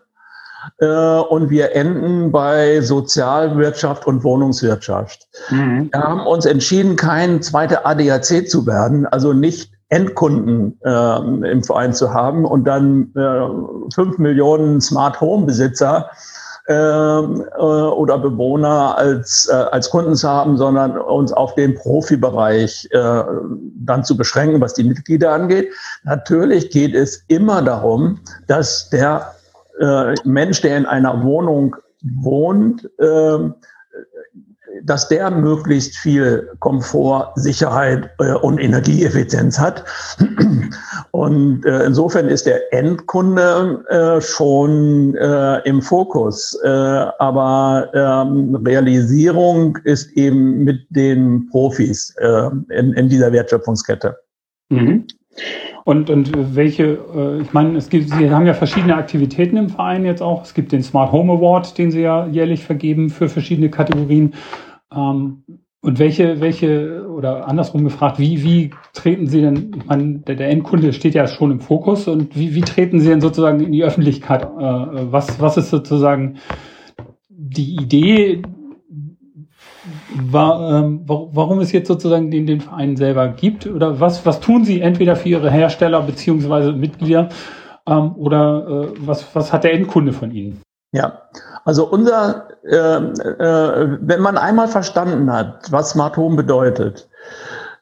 Äh, 0.79 0.87
und 0.87 1.51
wir 1.51 1.75
enden 1.75 2.33
bei 2.33 2.81
Sozialwirtschaft 2.81 4.07
und 4.07 4.25
Wohnungswirtschaft. 4.25 5.27
Mhm. 5.51 5.91
Wir 5.93 6.01
haben 6.01 6.27
uns 6.27 6.47
entschieden, 6.47 6.97
kein 6.97 7.43
zweiter 7.43 7.87
ADAC 7.87 8.49
zu 8.49 8.67
werden, 8.67 9.07
also 9.07 9.33
nicht 9.33 9.71
Endkunden 9.89 10.79
äh, 10.85 11.51
im 11.51 11.63
Verein 11.63 11.93
zu 11.93 12.13
haben 12.13 12.45
und 12.45 12.65
dann 12.65 13.13
äh, 13.15 13.95
fünf 13.95 14.19
Millionen 14.19 14.81
Smart 14.81 15.21
Home 15.21 15.47
Besitzer 15.47 16.11
ähm, 16.67 17.45
äh, 17.57 17.61
oder 17.61 18.19
Bewohner 18.19 18.97
als, 18.97 19.49
äh, 19.53 19.55
als 19.55 19.91
Kunden 19.91 20.17
zu 20.17 20.29
haben, 20.29 20.57
sondern 20.57 20.99
uns 20.99 21.33
auf 21.33 21.55
den 21.55 21.75
Profibereich 21.75 22.89
dann 22.93 24.05
zu 24.05 24.17
beschränken, 24.17 24.61
was 24.61 24.75
die 24.75 24.85
Mitglieder 24.85 25.33
angeht. 25.33 25.69
Natürlich 26.05 26.71
geht 26.71 26.95
es 26.95 27.23
immer 27.29 27.61
darum, 27.63 28.19
dass 28.47 28.89
der 28.89 29.35
äh, 29.81 30.15
Mensch, 30.25 30.61
der 30.61 30.77
in 30.77 30.87
einer 30.87 31.23
Wohnung 31.23 31.77
wohnt, 32.03 32.89
äh, 32.99 33.39
dass 34.83 35.09
der 35.09 35.31
möglichst 35.31 35.97
viel 35.97 36.51
Komfort, 36.59 37.33
Sicherheit 37.37 38.11
äh, 38.19 38.33
und 38.33 38.59
Energieeffizienz 38.59 39.59
hat. 39.59 39.85
Und 41.13 41.65
äh, 41.65 41.85
insofern 41.85 42.29
ist 42.29 42.47
der 42.47 42.73
Endkunde 42.73 43.85
äh, 43.89 44.21
schon 44.21 45.15
äh, 45.15 45.61
im 45.69 45.81
Fokus. 45.81 46.59
Äh, 46.65 46.69
aber 46.69 47.89
ähm, 47.95 48.57
Realisierung 48.57 49.79
ist 49.85 50.11
eben 50.13 50.65
mit 50.65 50.87
den 50.91 51.49
Profis 51.51 52.15
in, 52.21 52.93
in 52.93 53.09
dieser 53.09 53.33
Wertschöpfungskette. 53.33 54.17
Mhm. 54.71 55.07
Und, 55.85 56.09
und 56.11 56.57
welche, 56.57 56.99
äh, 57.15 57.43
ich 57.43 57.53
meine, 57.53 57.77
es 57.77 57.91
gibt, 57.91 58.09
Sie 58.11 58.31
haben 58.31 58.47
ja 58.47 58.55
verschiedene 58.55 58.97
Aktivitäten 58.97 59.57
im 59.57 59.69
Verein 59.69 60.05
jetzt 60.05 60.23
auch. 60.23 60.43
Es 60.43 60.55
gibt 60.55 60.73
den 60.73 60.83
Smart 60.83 61.13
Home 61.13 61.33
Award, 61.33 61.77
den 61.77 61.91
Sie 61.91 62.01
ja 62.01 62.27
jährlich 62.27 62.65
vergeben 62.65 63.11
für 63.11 63.29
verschiedene 63.29 63.69
Kategorien. 63.69 64.35
Ähm, 64.95 65.45
und 65.85 65.99
welche, 65.99 66.41
welche, 66.41 67.07
oder 67.11 67.47
andersrum 67.47 67.85
gefragt, 67.85 68.19
wie, 68.19 68.43
wie 68.43 68.71
treten 68.95 69.27
Sie 69.27 69.43
denn, 69.43 69.73
ich 69.77 69.85
meine, 69.85 70.21
der, 70.21 70.37
der 70.37 70.49
Endkunde 70.49 70.95
steht 70.95 71.15
ja 71.15 71.27
schon 71.27 71.51
im 71.51 71.61
Fokus 71.61 72.09
und 72.09 72.35
wie, 72.39 72.55
wie 72.55 72.63
treten 72.63 73.01
Sie 73.01 73.09
denn 73.09 73.21
sozusagen 73.21 73.61
in 73.61 73.73
die 73.73 73.85
Öffentlichkeit? 73.85 74.45
Äh, 74.45 74.47
was, 74.49 75.39
was 75.41 75.59
ist 75.59 75.69
sozusagen 75.69 76.39
die 77.29 77.77
Idee, 77.77 78.41
war, 80.15 80.79
ähm, 80.79 81.03
warum 81.07 81.61
es 81.61 81.73
jetzt 81.73 81.89
sozusagen 81.89 82.31
den, 82.31 82.47
den 82.47 82.61
Verein 82.61 82.97
selber 82.97 83.29
gibt 83.29 83.67
oder 83.67 84.01
was, 84.01 84.25
was 84.25 84.41
tun 84.41 84.65
Sie 84.65 84.81
entweder 84.81 85.17
für 85.17 85.29
Ihre 85.29 85.51
Hersteller 85.51 86.03
beziehungsweise 86.03 86.73
Mitglieder 86.73 87.29
ähm, 87.87 88.15
oder 88.17 88.67
äh, 88.67 88.89
was, 88.99 89.27
was 89.35 89.53
hat 89.53 89.65
der 89.65 89.73
Endkunde 89.75 90.13
von 90.13 90.31
Ihnen? 90.31 90.63
Ja, 90.93 91.23
also 91.65 91.89
unser, 91.91 92.49
äh, 92.63 92.77
äh, 92.77 93.99
wenn 94.01 94.21
man 94.21 94.39
einmal 94.39 94.69
verstanden 94.69 95.33
hat, 95.33 95.73
was 95.73 95.91
Smart 95.91 96.17
Home 96.17 96.37
bedeutet, 96.37 97.09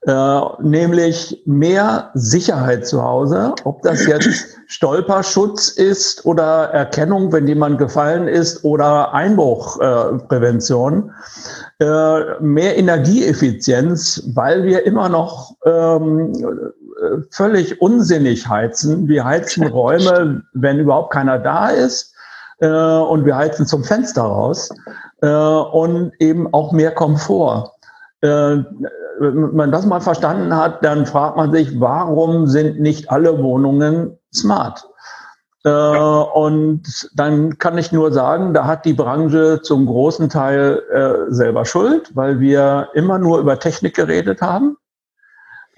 äh, 0.04 0.40
nämlich 0.60 1.42
mehr 1.46 2.10
Sicherheit 2.14 2.86
zu 2.86 3.02
Hause, 3.04 3.54
ob 3.62 3.82
das 3.82 4.04
jetzt 4.06 4.46
Stolperschutz 4.66 5.68
ist 5.68 6.26
oder 6.26 6.70
Erkennung, 6.70 7.32
wenn 7.32 7.46
jemand 7.46 7.78
gefallen 7.78 8.26
ist 8.26 8.64
oder 8.64 9.14
Einbruchprävention, 9.14 11.12
äh, 11.78 12.40
mehr 12.40 12.76
Energieeffizienz, 12.76 14.24
weil 14.34 14.64
wir 14.64 14.84
immer 14.86 15.08
noch 15.08 15.54
ähm, 15.64 16.32
völlig 17.30 17.80
unsinnig 17.80 18.48
heizen. 18.48 19.06
Wir 19.06 19.24
heizen 19.24 19.66
Räume, 19.68 20.42
wenn 20.52 20.80
überhaupt 20.80 21.12
keiner 21.12 21.38
da 21.38 21.68
ist 21.68 22.12
äh, 22.58 22.66
und 22.66 23.24
wir 23.24 23.36
heizen 23.36 23.66
zum 23.66 23.84
Fenster 23.84 24.22
raus 24.22 24.70
äh, 25.20 25.28
und 25.28 26.12
eben 26.18 26.52
auch 26.52 26.72
mehr 26.72 26.90
Komfort. 26.90 27.70
Wenn 29.22 29.54
man 29.54 29.70
das 29.70 29.86
mal 29.86 30.00
verstanden 30.00 30.56
hat, 30.56 30.84
dann 30.84 31.06
fragt 31.06 31.36
man 31.36 31.52
sich, 31.52 31.80
warum 31.80 32.48
sind 32.48 32.80
nicht 32.80 33.10
alle 33.10 33.40
Wohnungen 33.40 34.18
smart? 34.34 34.84
Äh, 35.64 35.70
und 35.70 37.08
dann 37.14 37.56
kann 37.58 37.78
ich 37.78 37.92
nur 37.92 38.12
sagen, 38.12 38.52
da 38.52 38.66
hat 38.66 38.84
die 38.84 38.94
Branche 38.94 39.60
zum 39.62 39.86
großen 39.86 40.28
Teil 40.28 40.82
äh, 40.90 41.32
selber 41.32 41.64
Schuld, 41.64 42.10
weil 42.16 42.40
wir 42.40 42.88
immer 42.94 43.18
nur 43.18 43.38
über 43.38 43.58
Technik 43.60 43.94
geredet 43.94 44.42
haben. 44.42 44.76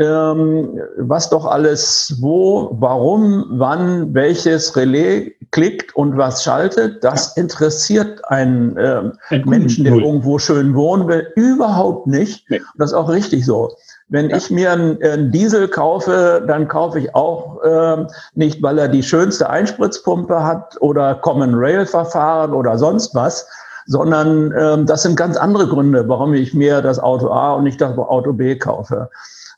Ähm, 0.00 0.80
was 0.98 1.30
doch 1.30 1.46
alles 1.46 2.16
wo, 2.20 2.76
warum, 2.80 3.44
wann, 3.50 4.12
welches 4.12 4.74
Relais 4.76 5.32
klickt 5.52 5.94
und 5.94 6.16
was 6.16 6.42
schaltet, 6.42 7.04
das 7.04 7.36
interessiert 7.36 8.20
einen 8.28 8.76
äh, 8.76 9.12
Menschen, 9.44 9.84
der 9.84 9.94
irgendwo 9.94 10.40
schön 10.40 10.74
wohnen 10.74 11.06
will, 11.06 11.28
überhaupt 11.36 12.08
nicht. 12.08 12.50
Nee. 12.50 12.60
Das 12.76 12.90
ist 12.90 12.96
auch 12.96 13.08
richtig 13.08 13.46
so. 13.46 13.70
Wenn 14.08 14.30
ja. 14.30 14.36
ich 14.36 14.50
mir 14.50 14.72
einen, 14.72 15.30
Diesel 15.30 15.68
kaufe, 15.68 16.44
dann 16.46 16.66
kaufe 16.66 16.98
ich 16.98 17.14
auch 17.14 17.62
äh, 17.62 18.04
nicht, 18.34 18.62
weil 18.64 18.78
er 18.78 18.88
die 18.88 19.02
schönste 19.02 19.48
Einspritzpumpe 19.48 20.42
hat 20.42 20.76
oder 20.80 21.14
Common 21.14 21.54
Rail 21.54 21.86
Verfahren 21.86 22.52
oder 22.52 22.78
sonst 22.78 23.14
was, 23.14 23.46
sondern 23.86 24.52
äh, 24.52 24.84
das 24.84 25.02
sind 25.02 25.16
ganz 25.16 25.36
andere 25.36 25.68
Gründe, 25.68 26.08
warum 26.08 26.34
ich 26.34 26.54
mir 26.54 26.82
das 26.82 26.98
Auto 26.98 27.30
A 27.30 27.54
und 27.54 27.64
nicht 27.64 27.80
das 27.80 27.96
Auto 27.96 28.32
B 28.32 28.56
kaufe. 28.56 29.10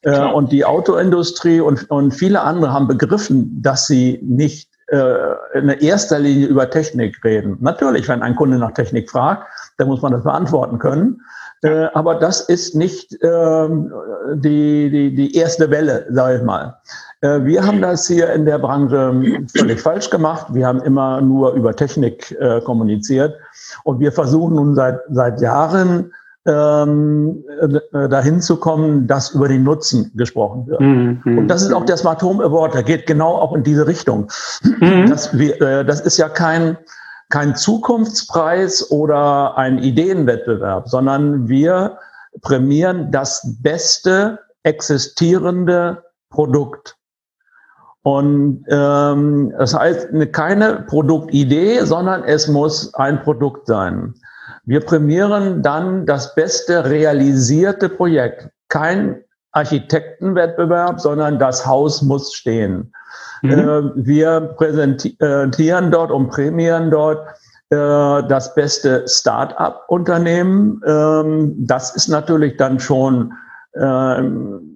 Äh, 0.02 0.21
und 0.21 0.52
die 0.52 0.64
Autoindustrie 0.64 1.61
und, 1.61 1.90
und 1.90 2.12
viele 2.12 2.40
andere 2.42 2.73
haben 2.73 2.87
begriffen, 2.87 3.61
dass 3.62 3.87
sie 3.87 4.21
nicht 4.23 4.71
äh, 4.88 5.14
in 5.54 5.68
erster 5.68 6.18
Linie 6.18 6.47
über 6.47 6.71
Technik 6.71 7.23
reden. 7.25 7.56
Natürlich, 7.61 8.09
wenn 8.09 8.23
ein 8.23 8.37
Kunde 8.37 8.59
nach 8.59 8.73
Technik 8.73 9.11
fragt, 9.11 9.47
dann 9.78 9.88
muss 9.88 10.02
man 10.02 10.12
das 10.12 10.23
beantworten 10.23 10.78
können. 10.78 11.21
Äh, 11.62 11.88
aber 11.95 12.14
das 12.14 12.42
ist 12.42 12.75
nicht 12.75 13.18
ähm, 13.23 13.92
die, 14.35 14.90
die, 14.90 15.14
die 15.14 15.35
erste 15.35 15.71
Welle, 15.71 16.06
sage 16.11 16.37
ich 16.37 16.42
mal. 16.42 16.78
Äh, 17.26 17.45
wir 17.45 17.66
haben 17.66 17.80
das 17.80 18.06
hier 18.06 18.33
in 18.33 18.45
der 18.45 18.59
Branche 18.59 19.45
völlig 19.56 19.80
falsch 19.80 20.11
gemacht. 20.11 20.47
Wir 20.50 20.66
haben 20.66 20.80
immer 20.83 21.21
nur 21.21 21.52
über 21.52 21.75
Technik 21.75 22.30
äh, 22.40 22.61
kommuniziert. 22.61 23.35
Und 23.85 24.00
wir 24.00 24.12
versuchen 24.12 24.56
nun 24.56 24.75
seit, 24.75 25.00
seit 25.11 25.40
Jahren, 25.40 26.12
ähm, 26.47 27.45
äh, 27.92 28.09
dahin 28.09 28.40
zu 28.40 28.56
kommen, 28.56 29.09
dass 29.09 29.30
über 29.30 29.49
den 29.49 29.64
Nutzen 29.64 30.12
gesprochen 30.14 30.66
wird. 30.68 30.80
Mhm. 30.80 31.38
Und 31.38 31.49
das 31.49 31.62
ist 31.62 31.73
auch 31.73 31.85
der 31.85 31.97
Smart 31.97 32.23
Home 32.23 32.45
Award, 32.45 32.75
der 32.75 32.85
geht 32.85 33.06
genau 33.06 33.35
auch 33.35 33.52
in 33.54 33.64
diese 33.64 33.87
Richtung. 33.87 34.28
Mhm. 34.62 35.11
Das, 35.11 35.37
wir, 35.37 35.61
äh, 35.61 35.85
das 35.85 36.00
ist 36.00 36.18
ja 36.18 36.28
kein, 36.28 36.78
kein 37.30 37.56
Zukunftspreis 37.56 38.92
oder 38.92 39.59
ein 39.59 39.78
Ideenwettbewerb, 39.78 40.88
sondern 40.88 41.49
wir 41.49 41.99
prämieren 42.42 43.11
das 43.11 43.56
beste 43.61 44.38
existierende 44.62 46.04
Produkt. 46.30 46.96
Und 48.06 48.64
ähm, 48.68 49.52
das 49.58 49.75
heißt 49.75 50.10
keine 50.30 50.84
Produktidee, 50.86 51.80
sondern 51.80 52.22
es 52.22 52.46
muss 52.46 52.94
ein 52.94 53.20
Produkt 53.25 53.66
sein. 53.66 54.14
Wir 54.64 54.78
prämieren 54.78 55.60
dann 55.60 56.06
das 56.06 56.32
beste 56.36 56.88
realisierte 56.88 57.88
Projekt. 57.88 58.48
Kein 58.68 59.25
Architektenwettbewerb, 59.50 61.00
sondern 61.00 61.40
das 61.40 61.66
Haus 61.66 62.00
muss 62.00 62.32
stehen. 62.32 62.92
Mhm. 63.42 63.50
Äh, 63.50 63.82
wir 63.96 64.40
präsentieren 64.56 65.90
dort 65.90 66.12
und 66.12 66.28
prämieren 66.28 66.92
dort 66.92 67.26
äh, 67.70 67.75
das 67.75 68.54
beste 68.54 69.02
Start-up-Unternehmen. 69.08 70.80
Ähm, 70.86 71.56
das 71.66 71.96
ist 71.96 72.06
natürlich 72.06 72.56
dann 72.56 72.78
schon 72.78 73.32
ähm, 73.75 74.75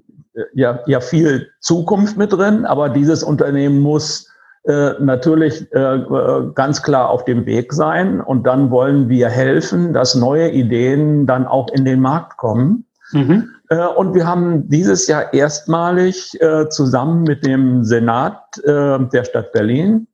ja, 0.55 0.81
ja 0.87 1.01
viel 1.01 1.49
Zukunft 1.61 2.17
mit 2.17 2.33
drin, 2.33 2.65
aber 2.65 2.89
dieses 2.89 3.23
Unternehmen 3.23 3.81
muss 3.81 4.31
äh, 4.65 4.93
natürlich 5.01 5.73
äh, 5.73 6.01
ganz 6.55 6.83
klar 6.83 7.09
auf 7.09 7.25
dem 7.25 7.47
Weg 7.47 7.73
sein 7.73 8.21
und 8.21 8.47
dann 8.47 8.71
wollen 8.71 9.09
wir 9.09 9.29
helfen, 9.29 9.93
dass 9.93 10.15
neue 10.15 10.51
Ideen 10.51 11.27
dann 11.27 11.47
auch 11.47 11.71
in 11.73 11.85
den 11.85 12.01
Markt 12.01 12.37
kommen. 12.37 12.85
Mhm. 13.13 13.49
Äh, 13.71 13.87
und 13.87 14.15
wir 14.15 14.27
haben 14.27 14.69
dieses 14.69 15.07
Jahr 15.07 15.33
erstmalig 15.33 16.39
äh, 16.43 16.69
zusammen 16.69 17.23
mit 17.23 17.47
dem 17.47 17.85
Senat 17.85 18.59
äh, 18.65 18.99
der 18.99 19.25
Stadt 19.25 19.53
Berlin 19.53 20.07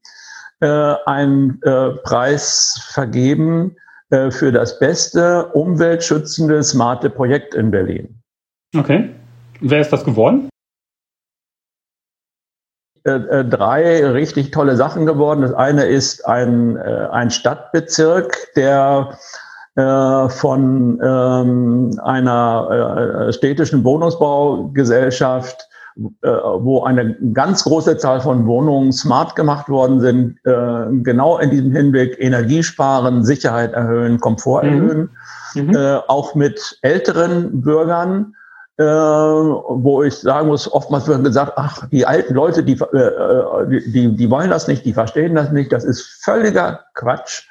einen 0.59 1.61
Preis 2.05 2.89
vergeben 2.95 3.77
für 4.09 4.53
das 4.53 4.79
beste 4.79 5.49
umweltschützende 5.49 6.63
smarte 6.63 7.11
Projekt 7.11 7.55
in 7.55 7.71
Berlin. 7.71 8.23
Okay. 8.75 9.11
Wer 9.61 9.81
ist 9.81 9.93
das 9.93 10.05
geworden? 10.05 10.49
drei 13.05 14.05
richtig 14.05 14.51
tolle 14.51 14.75
Sachen 14.75 15.07
geworden. 15.07 15.43
Das 15.43 15.53
eine 15.53 15.85
ist 15.85 16.27
ein, 16.27 16.77
ein 16.77 17.31
Stadtbezirk, 17.31 18.49
der 18.57 19.17
äh, 19.77 20.29
von 20.31 20.99
ähm, 21.05 22.01
einer 22.03 23.29
äh, 23.29 23.33
städtischen 23.33 23.85
Wohnungsbaugesellschaft, 23.85 25.69
äh, 26.23 26.29
wo 26.29 26.83
eine 26.83 27.15
ganz 27.35 27.65
große 27.65 27.99
Zahl 27.99 28.23
von 28.23 28.47
Wohnungen 28.47 28.91
smart 28.91 29.37
gemacht 29.37 29.69
worden 29.69 30.01
sind, 30.01 30.39
äh, 30.45 30.87
genau 31.03 31.37
in 31.37 31.51
diesem 31.51 31.73
Hinblick 31.73 32.17
Energiesparen, 32.19 33.23
Sicherheit 33.23 33.75
erhöhen, 33.75 34.19
Komfort 34.19 34.63
mhm. 34.63 34.73
erhöhen, 34.73 35.11
mhm. 35.55 35.77
Äh, 35.77 35.97
auch 36.09 36.35
mit 36.35 36.79
älteren 36.81 37.61
Bürgern. 37.61 38.35
Äh, 38.79 38.85
wo 38.85 40.03
ich 40.03 40.19
sagen 40.19 40.49
muss, 40.49 40.71
oftmals 40.71 41.09
wird 41.09 41.25
gesagt, 41.25 41.55
ach, 41.57 41.89
die 41.89 42.05
alten 42.05 42.35
Leute, 42.35 42.63
die, 42.63 42.75
äh, 42.75 43.81
die, 43.87 44.15
die 44.15 44.31
wollen 44.31 44.51
das 44.51 44.69
nicht, 44.69 44.85
die 44.85 44.93
verstehen 44.93 45.35
das 45.35 45.51
nicht, 45.51 45.73
das 45.73 45.83
ist 45.83 46.03
völliger 46.23 46.85
Quatsch 46.93 47.45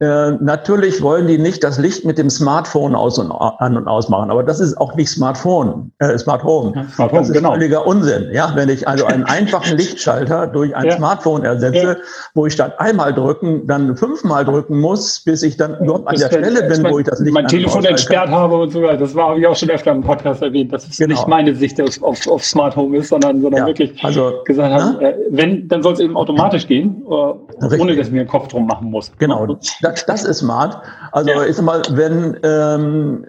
Äh, 0.00 0.32
natürlich 0.40 1.02
wollen 1.02 1.26
die 1.26 1.36
nicht 1.36 1.62
das 1.62 1.78
Licht 1.78 2.06
mit 2.06 2.16
dem 2.16 2.30
Smartphone 2.30 2.94
aus 2.94 3.18
und 3.18 3.30
an 3.30 3.76
und 3.76 3.86
ausmachen, 3.86 4.30
aber 4.30 4.42
das 4.42 4.58
ist 4.58 4.78
auch 4.78 4.94
nicht 4.94 5.10
Smartphone, 5.10 5.92
äh, 5.98 6.16
Smart 6.16 6.42
Home. 6.42 6.72
Ja, 6.74 6.86
Smart 6.88 7.12
Home 7.12 7.20
das 7.20 7.28
ist 7.28 7.34
genau. 7.34 7.52
völliger 7.52 7.86
Unsinn. 7.86 8.30
Ja, 8.32 8.52
wenn 8.54 8.70
ich 8.70 8.88
also 8.88 9.04
einen 9.04 9.24
einfachen 9.26 9.76
Lichtschalter 9.76 10.46
durch 10.46 10.74
ein 10.74 10.86
ja. 10.86 10.96
Smartphone 10.96 11.44
ersetze, 11.44 11.86
ja. 11.86 11.96
wo 12.32 12.46
ich 12.46 12.54
statt 12.54 12.80
einmal 12.80 13.12
drücken, 13.12 13.66
dann 13.66 13.94
fünfmal 13.94 14.46
drücken 14.46 14.80
muss, 14.80 15.20
bis 15.20 15.42
ich 15.42 15.58
dann 15.58 15.78
überhaupt 15.80 16.08
an 16.08 16.16
der 16.16 16.28
Stelle 16.28 16.62
bin, 16.62 16.80
mein, 16.80 16.92
wo 16.92 16.98
ich 16.98 17.06
das 17.06 17.20
Licht 17.20 17.34
Mein 17.34 17.46
Telefon 17.46 17.84
entsperrt 17.84 18.30
habe 18.30 18.56
und 18.56 18.70
so 18.70 18.82
weiter. 18.82 18.96
Das 18.96 19.14
war 19.14 19.28
habe 19.28 19.40
ich 19.40 19.46
auch 19.46 19.56
schon 19.56 19.68
öfter 19.68 19.90
im 19.90 20.00
Podcast 20.00 20.40
erwähnt, 20.40 20.72
dass 20.72 20.88
es 20.88 20.96
genau. 20.96 21.14
nicht 21.14 21.28
meine 21.28 21.54
Sicht 21.54 21.78
auf, 21.78 22.02
auf, 22.02 22.26
auf 22.26 22.42
Smart 22.42 22.74
Home 22.74 22.96
ist, 22.96 23.10
sondern, 23.10 23.42
sondern 23.42 23.66
wirklich 23.66 24.02
also, 24.02 24.32
gesagt 24.46 24.72
haben, 24.72 24.98
äh, 25.00 25.14
wenn, 25.28 25.68
dann 25.68 25.82
soll 25.82 25.92
es 25.92 26.00
eben 26.00 26.16
automatisch 26.16 26.66
gehen, 26.66 27.02
äh, 27.06 27.76
ohne 27.78 27.96
dass 27.96 28.06
ich 28.06 28.12
mir 28.12 28.20
einen 28.20 28.28
Kopf 28.28 28.48
drum 28.48 28.66
machen 28.66 28.90
muss. 28.90 29.12
Genau, 29.18 29.46
das, 29.46 29.76
das 30.06 30.24
ist 30.24 30.38
smart. 30.38 30.74
Art. 30.74 30.82
Also 31.12 31.30
ja. 31.30 31.44
ich 31.44 31.56
sag 31.56 31.64
mal, 31.64 31.82
wenn 31.90 32.38
ähm, 32.42 33.24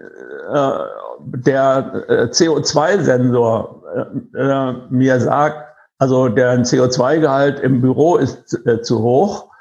äh, 0.53 0.71
der 1.25 2.03
äh, 2.07 2.23
CO2-Sensor 2.25 3.83
äh, 4.35 4.39
äh, 4.39 4.73
mir 4.89 5.19
sagt, 5.19 5.67
also 5.99 6.29
der 6.29 6.63
CO2-Gehalt 6.63 7.59
im 7.59 7.81
Büro 7.81 8.17
ist 8.17 8.59
äh, 8.65 8.81
zu 8.81 9.01
hoch, 9.01 9.51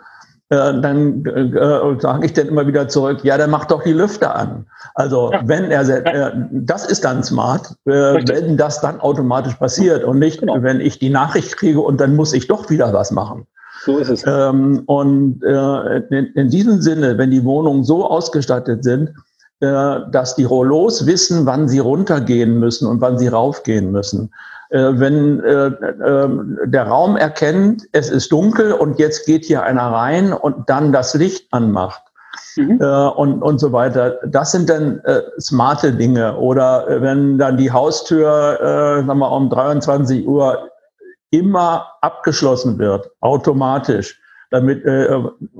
äh, 0.49 0.80
dann 0.80 1.25
äh, 1.26 2.00
sage 2.00 2.26
ich 2.26 2.33
dann 2.33 2.49
immer 2.49 2.66
wieder 2.66 2.88
zurück, 2.88 3.21
ja, 3.23 3.38
dann 3.38 3.50
macht 3.50 3.71
doch 3.71 3.83
die 3.83 3.92
Lüfter 3.92 4.35
an. 4.35 4.66
Also 4.95 5.30
ja. 5.33 5.42
wenn 5.45 5.71
er, 5.71 5.88
äh, 5.88 6.33
das 6.50 6.87
ist 6.87 7.04
dann 7.04 7.23
smart, 7.23 7.76
äh, 7.85 7.92
wenn 7.92 8.57
das 8.57 8.80
dann 8.80 9.00
automatisch 9.00 9.54
passiert 9.54 10.02
und 10.02 10.19
nicht, 10.19 10.40
genau. 10.40 10.62
wenn 10.62 10.80
ich 10.80 10.99
die 10.99 11.11
Nachricht 11.11 11.57
kriege 11.57 11.80
und 11.80 12.00
dann 12.00 12.16
muss 12.16 12.33
ich 12.33 12.49
doch 12.49 12.69
wieder 12.71 12.92
was 12.92 13.11
machen. 13.11 13.47
So 13.85 13.99
ist 13.99 14.11
es. 14.11 14.25
Ähm, 14.27 14.83
und 14.87 15.43
äh, 15.43 15.97
in, 16.11 16.27
in, 16.35 16.51
diesem 16.51 16.81
Sinne, 16.83 17.17
wenn 17.19 17.31
die 17.31 17.45
Wohnungen 17.45 17.85
so 17.85 18.07
ausgestattet 18.07 18.85
sind, 18.85 19.11
äh, 19.61 20.01
dass 20.11 20.37
die 20.37 20.45
Rollos 20.45 21.07
wissen, 21.07 21.47
wann 21.47 21.69
sie 21.69 21.79
runtergehen 21.79 22.59
müssen 22.59 22.87
und 22.87 23.01
wann 23.01 23.19
sie 23.19 23.29
raufgehen 23.29 23.91
müssen. 23.91 24.31
Äh, 24.71 24.93
wenn 24.99 25.41
äh, 25.41 25.67
äh, 25.67 26.29
der 26.67 26.87
Raum 26.87 27.17
erkennt, 27.17 27.89
es 27.93 28.11
ist 28.11 28.31
dunkel 28.31 28.73
und 28.73 28.99
jetzt 28.99 29.27
geht 29.27 29.45
hier 29.45 29.63
einer 29.63 29.93
rein 29.93 30.33
und 30.33 30.69
dann 30.69 30.93
das 30.93 31.15
Licht 31.15 31.53
anmacht. 31.53 32.03
Mhm. 32.57 32.81
Äh, 32.81 32.85
und, 32.85 33.43
und 33.43 33.59
so 33.59 33.73
weiter. 33.73 34.19
Das 34.27 34.53
sind 34.53 34.71
dann 34.71 35.01
äh, 35.05 35.23
smarte 35.41 35.93
Dinge. 35.93 36.37
Oder 36.37 36.85
wenn 37.01 37.39
dann 37.39 37.57
die 37.57 37.71
Haustür 37.71 38.61
äh, 38.61 39.07
sagen 39.07 39.19
wir, 39.19 39.33
um 39.33 39.51
23 39.51 40.27
Uhr 40.27 40.70
immer 41.31 41.87
abgeschlossen 42.01 42.79
wird, 42.79 43.11
automatisch, 43.21 44.21
damit, 44.51 44.85
äh, 44.85 45.09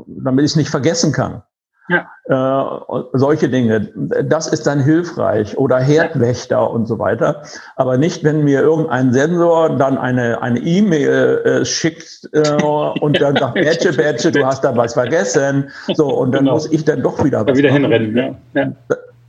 damit 0.07 0.45
ich 0.45 0.53
es 0.53 0.57
nicht 0.57 0.71
vergessen 0.71 1.12
kann. 1.12 1.43
Ja. 1.91 2.07
Äh, 2.27 3.03
solche 3.15 3.49
Dinge. 3.49 3.89
Das 4.23 4.47
ist 4.47 4.65
dann 4.65 4.79
hilfreich 4.79 5.59
oder 5.59 5.81
Herdwächter 5.81 6.71
und 6.71 6.87
so 6.87 7.00
weiter. 7.00 7.43
Aber 7.75 7.99
nicht, 7.99 8.23
wenn 8.23 8.45
mir 8.45 8.61
irgendein 8.61 9.12
Sensor 9.12 9.77
dann 9.77 9.99
eine 9.99 10.41
eine 10.41 10.61
E-Mail 10.61 11.43
äh, 11.45 11.65
schickt 11.65 12.29
äh, 12.33 12.62
und 12.62 13.21
dann 13.21 13.37
sagt, 13.37 13.55
Badge, 13.55 13.93
Badge, 13.93 14.31
du 14.31 14.47
hast 14.47 14.62
da 14.62 14.77
was 14.77 14.95
vergessen. 14.95 15.69
So, 15.95 16.07
und 16.07 16.33
dann 16.33 16.45
genau. 16.45 16.55
muss 16.55 16.71
ich 16.71 16.85
dann 16.85 17.03
doch 17.03 17.25
wieder 17.25 17.45
was 17.45 17.59
wieder 17.59 17.71
machen. 17.71 17.91
hinrennen. 17.91 18.17
Ja. 18.55 18.62
ja. 18.62 18.73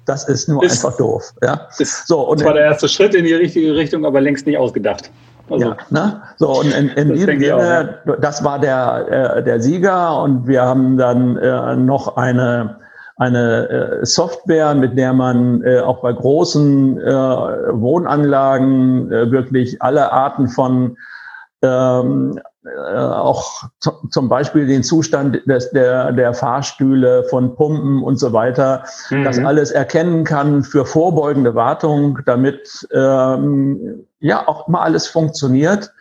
Das 0.06 0.28
ist 0.28 0.48
nur 0.48 0.64
ist, 0.64 0.86
einfach 0.86 0.98
doof. 0.98 1.32
Ja? 1.42 1.68
Ist 1.80 2.08
so, 2.08 2.22
und 2.22 2.40
zwar 2.40 2.54
der 2.54 2.66
erste 2.66 2.88
Schritt 2.88 3.16
in 3.16 3.26
die 3.26 3.34
richtige 3.34 3.76
Richtung, 3.76 4.06
aber 4.06 4.22
längst 4.22 4.46
nicht 4.46 4.58
ausgedacht. 4.58 5.10
Also, 5.52 5.70
ja, 5.70 5.78
ne? 5.90 6.22
So, 6.38 6.60
und 6.60 6.74
in, 6.74 6.90
in 6.90 7.14
diesem 7.14 7.40
Sinne, 7.40 8.00
ja. 8.06 8.16
das 8.18 8.44
war 8.44 8.60
der, 8.60 9.38
äh, 9.38 9.44
der 9.44 9.62
Sieger 9.62 10.22
und 10.22 10.48
wir 10.48 10.64
haben 10.64 10.98
dann 10.98 11.38
äh, 11.38 11.76
noch 11.76 12.18
eine, 12.18 12.78
eine 13.18 13.70
äh, 13.70 14.06
Software, 14.06 14.76
mit 14.76 14.98
der 14.98 15.14
man 15.14 15.64
äh, 15.64 15.80
auch 15.80 16.02
bei 16.02 16.14
großen 16.14 17.00
äh, 17.00 17.12
Wohnanlagen 17.12 19.12
äh, 19.12 19.32
wirklich 19.32 19.82
alle 19.82 20.12
Arten 20.12 20.48
von 20.48 20.98
ähm, 21.62 22.40
äh, 22.64 22.98
auch 23.00 23.64
zum 24.12 24.30
Beispiel 24.30 24.68
den 24.68 24.84
Zustand 24.84 25.42
des, 25.48 25.72
der, 25.72 26.12
der 26.12 26.34
Fahrstühle, 26.34 27.24
von 27.24 27.56
Pumpen 27.56 28.04
und 28.04 28.18
so 28.18 28.34
weiter, 28.34 28.84
mhm. 29.10 29.24
das 29.24 29.40
alles 29.40 29.72
erkennen 29.72 30.24
kann 30.24 30.64
für 30.64 30.86
vorbeugende 30.86 31.56
Wartung, 31.56 32.20
damit 32.26 32.88
ähm, 32.94 34.06
ja 34.20 34.48
auch 34.48 34.68
mal 34.68 34.82
alles 34.82 35.08
funktioniert 35.08 35.92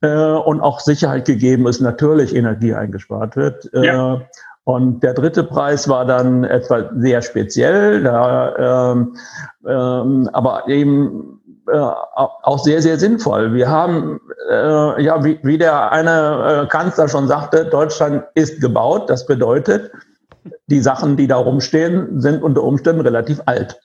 äh, 0.00 0.08
und 0.08 0.60
auch 0.60 0.78
Sicherheit 0.80 1.24
gegeben 1.24 1.66
ist, 1.66 1.80
natürlich 1.80 2.34
Energie 2.34 2.74
eingespart 2.74 3.34
wird. 3.34 3.72
Äh, 3.74 3.86
ja. 3.86 4.14
Äh, 4.14 4.20
und 4.62 5.04
der 5.04 5.14
dritte 5.14 5.44
Preis 5.44 5.88
war 5.88 6.04
dann 6.04 6.42
etwa 6.42 6.90
sehr 6.96 7.22
speziell, 7.22 8.02
da, 8.02 8.92
ähm, 8.92 9.16
ähm, 9.64 10.28
aber 10.32 10.66
eben 10.66 11.35
äh, 11.68 11.76
auch 11.76 12.58
sehr, 12.58 12.80
sehr 12.82 12.98
sinnvoll. 12.98 13.54
Wir 13.54 13.68
haben, 13.68 14.20
äh, 14.50 15.02
ja, 15.02 15.24
wie, 15.24 15.38
wie 15.42 15.58
der 15.58 15.92
eine 15.92 16.62
äh, 16.64 16.66
Kanzler 16.68 17.08
schon 17.08 17.28
sagte, 17.28 17.64
Deutschland 17.64 18.24
ist 18.34 18.60
gebaut. 18.60 19.10
Das 19.10 19.26
bedeutet, 19.26 19.90
die 20.68 20.80
Sachen, 20.80 21.16
die 21.16 21.26
da 21.26 21.36
rumstehen, 21.36 22.20
sind 22.20 22.42
unter 22.42 22.62
Umständen 22.62 23.00
relativ 23.00 23.40
alt 23.46 23.80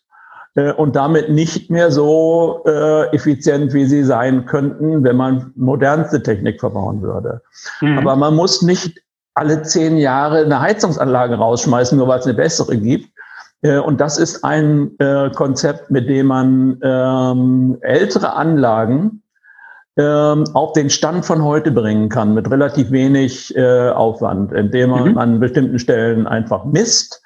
äh, 0.56 0.72
und 0.74 0.96
damit 0.96 1.30
nicht 1.30 1.70
mehr 1.70 1.92
so 1.92 2.64
äh, 2.66 3.08
effizient, 3.16 3.74
wie 3.74 3.86
sie 3.86 4.04
sein 4.04 4.46
könnten, 4.46 5.04
wenn 5.04 5.16
man 5.16 5.52
modernste 5.56 6.22
Technik 6.22 6.60
verbauen 6.60 7.02
würde. 7.02 7.42
Mhm. 7.82 7.98
Aber 7.98 8.16
man 8.16 8.36
muss 8.36 8.62
nicht 8.62 9.02
alle 9.34 9.62
zehn 9.64 9.98
Jahre 9.98 10.44
eine 10.44 10.60
Heizungsanlage 10.60 11.36
rausschmeißen, 11.36 11.98
nur 11.98 12.08
weil 12.08 12.20
es 12.20 12.26
eine 12.26 12.36
bessere 12.36 12.78
gibt, 12.78 13.11
und 13.64 14.02
das 14.02 14.18
ist 14.18 14.44
ein 14.44 14.98
äh, 15.00 15.30
Konzept, 15.32 15.92
mit 15.92 16.10
dem 16.10 16.28
man 16.28 16.80
ähm, 16.82 17.78
ältere 17.82 18.34
Anlagen 18.34 19.22
ähm, 19.98 20.46
auf 20.54 20.74
den 20.74 20.90
Stand 20.90 21.26
von 21.26 21.44
heute 21.44 21.72
bringen 21.72 22.10
kann, 22.10 22.34
mit 22.34 22.50
relativ 22.50 22.92
wenig 22.92 23.56
äh, 23.56 23.90
Aufwand, 23.90 24.52
indem 24.54 24.92
man 24.92 25.12
mhm. 25.12 25.18
an 25.18 25.40
bestimmten 25.40 25.80
Stellen 25.80 26.28
einfach 26.28 26.66
misst 26.66 27.22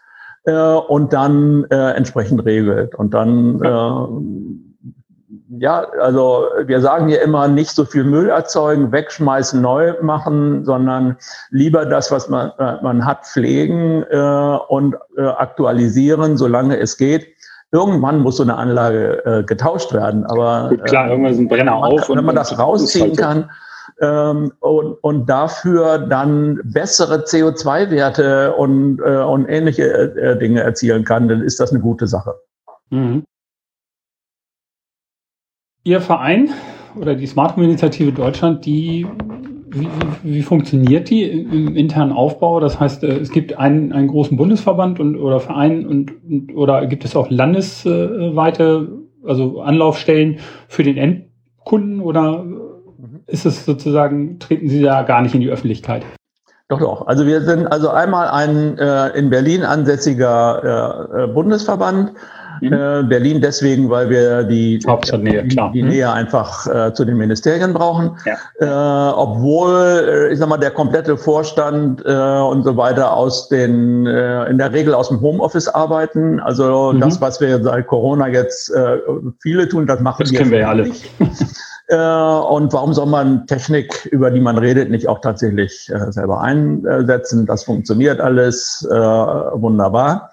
äh, 0.45 0.51
und 0.51 1.13
dann 1.13 1.65
äh, 1.69 1.91
entsprechend 1.91 2.43
regelt. 2.43 2.95
Und 2.95 3.13
dann 3.13 3.61
ja. 5.49 5.87
Also 6.01 6.45
wir 6.65 6.81
sagen 6.81 7.09
ja 7.09 7.21
immer, 7.21 7.47
nicht 7.47 7.71
so 7.71 7.85
viel 7.85 8.03
Müll 8.03 8.29
erzeugen, 8.29 8.91
wegschmeißen, 8.91 9.61
neu 9.61 9.93
machen, 10.01 10.65
sondern 10.65 11.17
lieber 11.49 11.85
das, 11.85 12.11
was 12.11 12.29
man, 12.29 12.51
äh, 12.59 12.81
man 12.81 13.05
hat, 13.05 13.25
pflegen 13.25 14.03
äh, 14.09 14.57
und 14.67 14.95
äh, 15.17 15.21
aktualisieren, 15.21 16.37
solange 16.37 16.79
es 16.79 16.97
geht. 16.97 17.27
Irgendwann 17.71 18.19
muss 18.19 18.37
so 18.37 18.43
eine 18.43 18.55
Anlage 18.55 19.25
äh, 19.25 19.43
getauscht 19.43 19.93
werden, 19.93 20.25
aber 20.25 20.69
Gut, 20.69 20.85
klar, 20.85 21.09
irgendwann 21.09 21.33
ist 21.33 21.39
ein 21.39 21.47
Brenner 21.47 21.79
man, 21.79 21.91
auf. 21.91 22.09
Wenn 22.09 22.23
man 22.23 22.35
das 22.35 22.57
rausziehen 22.57 23.07
halt 23.07 23.17
kann, 23.17 23.49
ähm, 24.01 24.51
und, 24.59 24.93
und 25.03 25.29
dafür 25.29 25.99
dann 25.99 26.59
bessere 26.63 27.23
CO2-Werte 27.23 28.53
und, 28.55 28.99
äh, 28.99 29.17
und 29.17 29.47
ähnliche 29.47 29.83
äh, 29.83 30.37
Dinge 30.37 30.61
erzielen 30.61 31.03
kann, 31.05 31.27
dann 31.27 31.41
ist 31.41 31.59
das 31.59 31.71
eine 31.71 31.79
gute 31.79 32.07
Sache. 32.07 32.35
Mhm. 32.89 33.23
Ihr 35.87 36.01
Verein 36.01 36.49
oder 36.99 37.13
die 37.13 37.27
Smart 37.27 37.55
Home 37.55 37.65
Initiative 37.65 38.11
Deutschland, 38.11 38.65
die 38.65 39.05
wie, 39.69 39.87
wie, 40.23 40.41
funktioniert 40.41 41.11
die 41.11 41.23
im 41.23 41.75
internen 41.75 42.11
Aufbau? 42.11 42.59
Das 42.59 42.79
heißt, 42.79 43.03
äh, 43.03 43.19
es 43.19 43.29
gibt 43.29 43.59
einen, 43.59 43.93
einen 43.93 44.07
großen 44.07 44.35
Bundesverband 44.35 44.99
und 44.99 45.15
oder 45.15 45.39
Verein 45.39 45.85
und, 45.85 46.11
und 46.23 46.55
oder 46.55 46.87
gibt 46.87 47.05
es 47.05 47.15
auch 47.15 47.29
landesweite, 47.29 48.87
also 49.27 49.61
Anlaufstellen 49.61 50.39
für 50.67 50.81
den 50.81 50.97
Endkunden 50.97 52.01
oder 52.01 52.45
ist 53.27 53.45
es 53.45 53.63
sozusagen, 53.63 54.39
treten 54.39 54.69
Sie 54.69 54.81
da 54.81 55.03
gar 55.03 55.21
nicht 55.21 55.35
in 55.35 55.41
die 55.41 55.49
Öffentlichkeit? 55.49 56.03
Doch, 56.67 56.79
doch. 56.79 57.05
Also 57.05 57.27
wir 57.27 57.41
sind 57.41 57.67
also 57.67 57.89
einmal 57.91 58.29
ein 58.29 58.79
äh, 58.79 59.09
in 59.09 59.29
Berlin 59.29 59.61
ansässiger 59.61 61.11
äh, 61.13 61.25
äh 61.25 61.27
Bundesverband 61.27 62.13
Mhm. 62.61 62.73
Äh, 62.73 63.03
Berlin 63.03 63.41
deswegen, 63.41 63.89
weil 63.89 64.09
wir 64.09 64.43
die, 64.43 64.79
Hauptstadtnähe, 64.85 65.43
die, 65.43 65.55
die 65.73 65.83
mhm. 65.83 65.89
Nähe 65.89 66.11
einfach 66.11 66.67
äh, 66.67 66.93
zu 66.93 67.05
den 67.05 67.17
Ministerien 67.17 67.73
brauchen. 67.73 68.17
Ja. 68.25 68.35
Äh, 68.59 69.13
obwohl, 69.13 70.29
äh, 70.29 70.33
ich 70.33 70.39
sag 70.39 70.49
mal, 70.49 70.57
der 70.57 70.71
komplette 70.71 71.17
Vorstand 71.17 72.03
äh, 72.05 72.11
und 72.11 72.63
so 72.63 72.77
weiter 72.77 73.13
aus 73.13 73.49
den, 73.49 74.05
äh, 74.05 74.45
in 74.49 74.57
der 74.57 74.73
Regel 74.73 74.93
aus 74.93 75.09
dem 75.09 75.21
Homeoffice 75.21 75.67
arbeiten. 75.67 76.39
Also 76.39 76.93
mhm. 76.93 77.01
das, 77.01 77.21
was 77.21 77.41
wir 77.41 77.61
seit 77.63 77.87
Corona 77.87 78.27
jetzt 78.27 78.71
viele 79.41 79.67
tun, 79.67 79.87
das 79.87 79.99
machen 79.99 80.23
das 80.23 80.31
wir. 80.31 80.39
Das 80.39 80.49
kennen 80.49 80.51
wir 80.51 80.59
ja 80.59 80.69
alle. 80.69 80.91
Und 81.87 82.73
warum 82.73 82.93
soll 82.93 83.05
man 83.05 83.45
Technik, 83.45 84.07
über 84.07 84.31
die 84.31 84.39
man 84.39 84.57
redet, 84.57 84.89
nicht 84.89 85.07
auch 85.07 85.19
tatsächlich 85.19 85.91
selber 86.09 86.41
einsetzen? 86.41 87.45
Das 87.45 87.63
funktioniert 87.63 88.19
alles 88.19 88.87
wunderbar. 88.89 90.31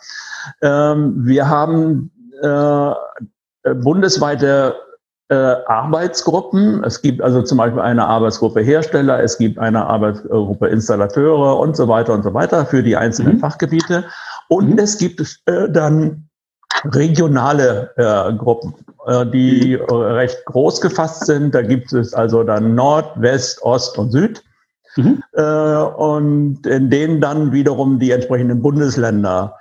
Ähm, 0.61 1.15
wir 1.17 1.49
haben 1.49 2.11
äh, 2.43 3.75
bundesweite 3.75 4.75
äh, 5.29 5.35
Arbeitsgruppen. 5.67 6.85
Es 6.85 7.01
gibt 7.01 7.23
also 7.23 7.43
zum 7.43 7.59
Beispiel 7.59 7.81
eine 7.81 8.07
Arbeitsgruppe 8.07 8.61
Hersteller, 8.61 9.23
es 9.23 9.39
gibt 9.39 9.59
eine 9.59 9.87
Arbeitsgruppe 9.87 10.69
Installateure 10.69 11.59
und 11.59 11.77
so 11.77 11.89
weiter 11.89 12.13
und 12.13 12.23
so 12.23 12.35
weiter 12.35 12.67
für 12.67 12.83
die 12.83 12.97
einzelnen 12.97 13.37
mhm. 13.37 13.41
Fachgebiete. 13.41 14.05
Und 14.49 14.73
mhm. 14.73 14.79
es 14.79 14.99
gibt 14.99 15.21
äh, 15.47 15.71
dann 15.71 16.29
regionale 16.85 17.91
äh, 17.97 18.35
Gruppen, 18.35 18.75
äh, 19.07 19.25
die 19.27 19.79
mhm. 19.79 19.95
recht 19.95 20.45
groß 20.47 20.81
gefasst 20.81 21.27
sind. 21.27 21.55
Da 21.55 21.63
gibt 21.63 21.93
es 21.93 22.13
also 22.13 22.43
dann 22.43 22.75
Nord, 22.75 23.21
West, 23.21 23.63
Ost 23.63 23.97
und 23.99 24.11
Süd. 24.11 24.43
Mhm. 24.97 25.23
Äh, 25.33 25.43
und 25.43 26.67
in 26.67 26.91
denen 26.91 27.21
dann 27.21 27.53
wiederum 27.53 27.99
die 27.99 28.11
entsprechenden 28.11 28.61
Bundesländer 28.61 29.57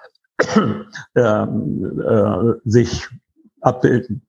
ähm, 1.16 2.02
äh, 2.02 2.70
sich 2.70 3.08
abbilden. 3.62 4.26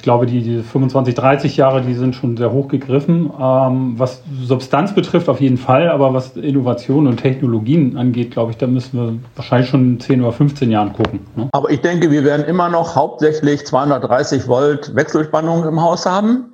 ich 0.00 0.04
glaube, 0.04 0.24
die, 0.24 0.42
die 0.42 0.62
25, 0.62 1.14
30 1.14 1.58
Jahre, 1.58 1.82
die 1.82 1.92
sind 1.92 2.16
schon 2.16 2.34
sehr 2.38 2.50
hoch 2.52 2.68
gegriffen. 2.68 3.30
Ähm, 3.38 3.98
was 3.98 4.22
Substanz 4.42 4.94
betrifft, 4.94 5.28
auf 5.28 5.42
jeden 5.42 5.58
Fall, 5.58 5.90
aber 5.90 6.14
was 6.14 6.38
Innovation 6.38 7.06
und 7.06 7.18
Technologien 7.18 7.98
angeht, 7.98 8.30
glaube 8.30 8.52
ich, 8.52 8.56
da 8.56 8.66
müssen 8.66 8.98
wir 8.98 9.18
wahrscheinlich 9.36 9.68
schon 9.68 9.82
in 9.82 10.00
10 10.00 10.22
oder 10.22 10.32
15 10.32 10.70
Jahren 10.70 10.94
gucken. 10.94 11.20
Ne? 11.36 11.50
Aber 11.52 11.68
ich 11.68 11.82
denke, 11.82 12.10
wir 12.10 12.24
werden 12.24 12.46
immer 12.46 12.70
noch 12.70 12.96
hauptsächlich 12.96 13.66
230 13.66 14.48
Volt 14.48 14.96
Wechselspannung 14.96 15.68
im 15.68 15.78
Haus 15.82 16.06
haben. 16.06 16.46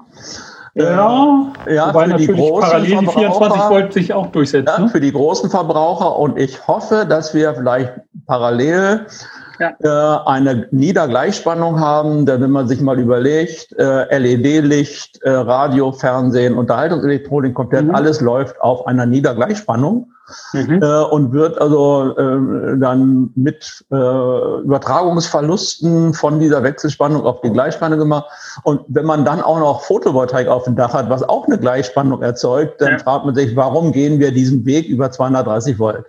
Ja, 0.75 1.53
ja 1.71 1.89
wobei 1.91 2.09
natürlich 2.09 2.35
die 2.35 2.51
parallel 2.51 2.99
die 2.99 3.07
24 3.07 3.61
Volt 3.71 3.93
sich 3.93 4.13
auch 4.13 4.27
durchsetzen. 4.27 4.75
Ja, 4.77 4.81
ne? 4.81 4.89
Für 4.89 5.01
die 5.01 5.13
großen 5.13 5.51
Verbraucher 5.51 6.19
und 6.19 6.37
ich 6.37 6.67
hoffe, 6.67 7.07
dass 7.09 7.33
wir 7.33 7.55
vielleicht 7.55 7.93
parallel 8.27 9.07
ja. 9.59 9.75
äh, 9.81 10.29
eine 10.29 10.69
Niedergleichspannung 10.71 11.81
haben, 11.81 12.27
denn 12.27 12.41
wenn 12.41 12.51
man 12.51 12.69
sich 12.69 12.81
mal 12.81 12.99
überlegt, 12.99 13.73
äh, 13.79 14.19
LED-Licht, 14.19 15.23
äh, 15.23 15.31
Radio, 15.31 15.93
Fernsehen, 15.93 16.55
Unterhaltungselektronik, 16.55 17.55
komplett 17.55 17.87
mhm. 17.87 17.95
alles 17.95 18.21
läuft 18.21 18.61
auf 18.61 18.87
einer 18.87 19.07
Niedergleichspannung. 19.07 20.13
Mhm. 20.53 20.83
Äh, 20.83 21.03
und 21.05 21.33
wird 21.33 21.57
also 21.61 22.17
äh, 22.17 22.79
dann 22.79 23.31
mit 23.37 23.85
äh, 23.93 23.95
Übertragungsverlusten 23.95 26.15
von 26.15 26.41
dieser 26.41 26.65
Wechselspannung 26.65 27.25
auf 27.25 27.43
die 27.43 27.51
Gleichspannung 27.51 28.01
gemacht. 28.01 28.25
Und 28.65 28.81
wenn 28.89 29.07
man 29.07 29.25
dann 29.25 29.41
auch 29.41 29.61
noch 29.61 29.83
Photovoltaik 29.83 30.49
auf 30.49 30.65
dem 30.65 30.75
Dach 30.75 30.95
hat, 30.95 31.09
was 31.11 31.23
auch 31.23 31.47
eine 31.47 31.59
Gleichspannung 31.59 32.23
erzeugt, 32.23 32.81
dann 32.81 32.93
ja. 32.93 32.99
fragt 32.99 33.25
man 33.25 33.37
sich, 33.37 33.55
warum 33.55 33.93
gehen 33.93 34.19
wir 34.19 34.33
diesen 34.33 34.67
Weg 34.67 34.89
über 34.89 35.13
230 35.13 35.79
Volt? 35.79 36.05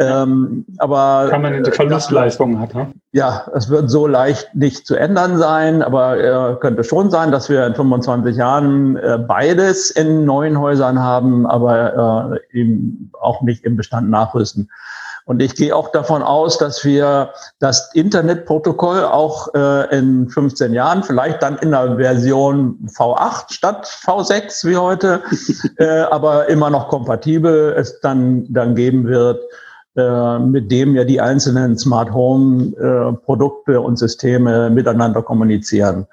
Ähm, 0.00 0.64
aber 0.78 1.26
kann 1.28 1.42
man 1.42 1.64
die 1.64 1.70
Verlustleistungen 1.72 2.60
hat, 2.60 2.72
ne? 2.72 2.92
Ja, 3.10 3.46
es 3.54 3.68
wird 3.68 3.90
so 3.90 4.06
leicht 4.06 4.54
nicht 4.54 4.86
zu 4.86 4.94
ändern 4.94 5.38
sein, 5.38 5.82
aber 5.82 6.18
äh, 6.18 6.56
könnte 6.60 6.84
schon 6.84 7.10
sein, 7.10 7.32
dass 7.32 7.48
wir 7.48 7.66
in 7.66 7.74
25 7.74 8.36
Jahren 8.36 8.96
äh, 8.96 9.18
beides 9.18 9.90
in 9.90 10.24
neuen 10.24 10.60
Häusern 10.60 11.00
haben, 11.00 11.46
aber 11.46 12.38
äh, 12.52 12.58
eben 12.60 13.10
auch 13.20 13.42
nicht 13.42 13.64
im 13.64 13.76
Bestand 13.76 14.08
nachrüsten. 14.08 14.70
Und 15.24 15.42
ich 15.42 15.56
gehe 15.56 15.74
auch 15.74 15.90
davon 15.90 16.22
aus, 16.22 16.58
dass 16.58 16.84
wir 16.84 17.32
das 17.58 17.92
Internetprotokoll 17.92 19.02
auch 19.02 19.52
äh, 19.52 19.98
in 19.98 20.28
15 20.28 20.72
Jahren, 20.72 21.02
vielleicht 21.02 21.42
dann 21.42 21.58
in 21.58 21.72
der 21.72 21.96
Version 21.96 22.88
V8 22.96 23.52
statt 23.52 23.86
V6 23.86 24.64
wie 24.64 24.76
heute, 24.76 25.22
äh, 25.76 26.02
aber 26.02 26.48
immer 26.48 26.70
noch 26.70 26.88
kompatibel 26.88 27.74
es 27.76 28.00
dann, 28.00 28.46
dann 28.48 28.74
geben 28.74 29.06
wird 29.06 29.42
äh, 29.42 29.46
mit 29.94 30.70
dem 30.70 30.94
ja 30.94 31.02
die 31.02 31.20
einzelnen 31.20 31.76
Smart 31.76 32.12
Home 32.12 32.72
äh, 32.76 33.12
Produkte 33.24 33.80
und 33.80 33.98
Systeme 33.98 34.70
miteinander 34.70 35.22
kommunizieren. 35.22 36.06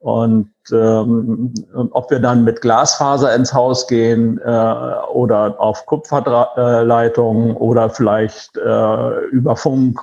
Und, 0.00 0.50
ähm, 0.70 1.52
und 1.74 1.92
ob 1.92 2.10
wir 2.10 2.20
dann 2.20 2.44
mit 2.44 2.60
Glasfaser 2.60 3.34
ins 3.34 3.52
Haus 3.52 3.88
gehen 3.88 4.38
äh, 4.38 4.94
oder 5.12 5.60
auf 5.60 5.86
Kupferleitungen 5.86 7.56
oder 7.56 7.90
vielleicht 7.90 8.56
äh, 8.56 9.18
über 9.30 9.56
Funk, 9.56 10.00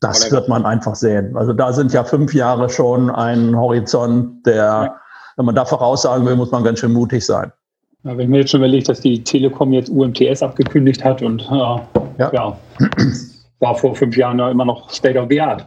das 0.00 0.30
wird 0.30 0.48
man 0.48 0.66
einfach 0.66 0.96
sehen. 0.96 1.36
Also 1.36 1.52
da 1.52 1.72
sind 1.72 1.92
ja 1.92 2.04
fünf 2.04 2.34
Jahre 2.34 2.68
schon 2.68 3.08
ein 3.08 3.56
Horizont, 3.56 4.44
der, 4.46 4.54
ja. 4.54 4.96
wenn 5.36 5.46
man 5.46 5.54
da 5.54 5.64
voraussagen 5.64 6.26
will, 6.26 6.36
muss 6.36 6.50
man 6.50 6.64
ganz 6.64 6.80
schön 6.80 6.92
mutig 6.92 7.24
sein. 7.24 7.52
Ja, 8.04 8.10
wenn 8.10 8.20
ich 8.20 8.28
mir 8.28 8.38
jetzt 8.40 8.50
schon 8.50 8.60
überlegt, 8.60 8.88
dass 8.88 9.00
die 9.00 9.22
Telekom 9.22 9.72
jetzt 9.72 9.88
UMTS 9.88 10.42
abgekündigt 10.42 11.04
hat 11.04 11.22
und 11.22 11.48
äh, 11.50 12.01
ja. 12.30 12.30
ja. 12.32 12.58
war 13.60 13.74
vor 13.76 13.94
fünf 13.94 14.16
Jahren 14.16 14.38
ja 14.38 14.50
immer 14.50 14.64
noch 14.64 14.90
State 14.90 15.18
of 15.18 15.26
the 15.30 15.40
Art. 15.40 15.66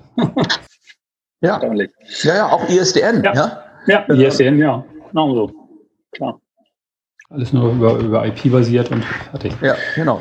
ja. 1.41 1.61
ja, 1.61 2.35
ja, 2.35 2.51
auch 2.51 2.67
ISDN. 2.69 3.23
Ja, 3.23 3.33
ja, 3.87 4.05
ja 4.07 4.27
ISDN, 4.27 4.59
ja, 4.59 4.83
genau 5.09 5.33
so. 5.33 5.51
Klar. 6.11 6.39
Alles 7.29 7.53
nur 7.53 7.71
über, 7.71 7.97
über 7.97 8.25
IP 8.25 8.51
basiert 8.51 8.91
und 8.91 9.03
fertig. 9.03 9.53
Ja, 9.61 9.75
genau. 9.95 10.19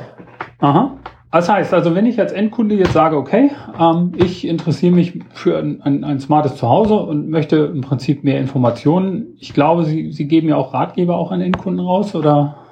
Aha. 0.60 0.96
Das 1.34 1.48
heißt, 1.48 1.74
also 1.74 1.96
wenn 1.96 2.06
ich 2.06 2.20
als 2.20 2.30
Endkunde 2.30 2.76
jetzt 2.76 2.92
sage, 2.92 3.16
okay, 3.16 3.50
ähm, 3.78 4.12
ich 4.16 4.46
interessiere 4.46 4.94
mich 4.94 5.20
für 5.32 5.58
ein, 5.58 5.82
ein, 5.82 6.04
ein, 6.04 6.20
smartes 6.20 6.54
Zuhause 6.54 6.94
und 6.94 7.28
möchte 7.28 7.56
im 7.56 7.80
Prinzip 7.80 8.22
mehr 8.22 8.38
Informationen, 8.38 9.34
ich 9.40 9.52
glaube, 9.52 9.84
Sie, 9.84 10.12
Sie 10.12 10.28
geben 10.28 10.48
ja 10.48 10.54
auch 10.54 10.72
Ratgeber 10.72 11.16
auch 11.16 11.32
an 11.32 11.40
Endkunden 11.40 11.84
raus, 11.84 12.14
oder 12.14 12.63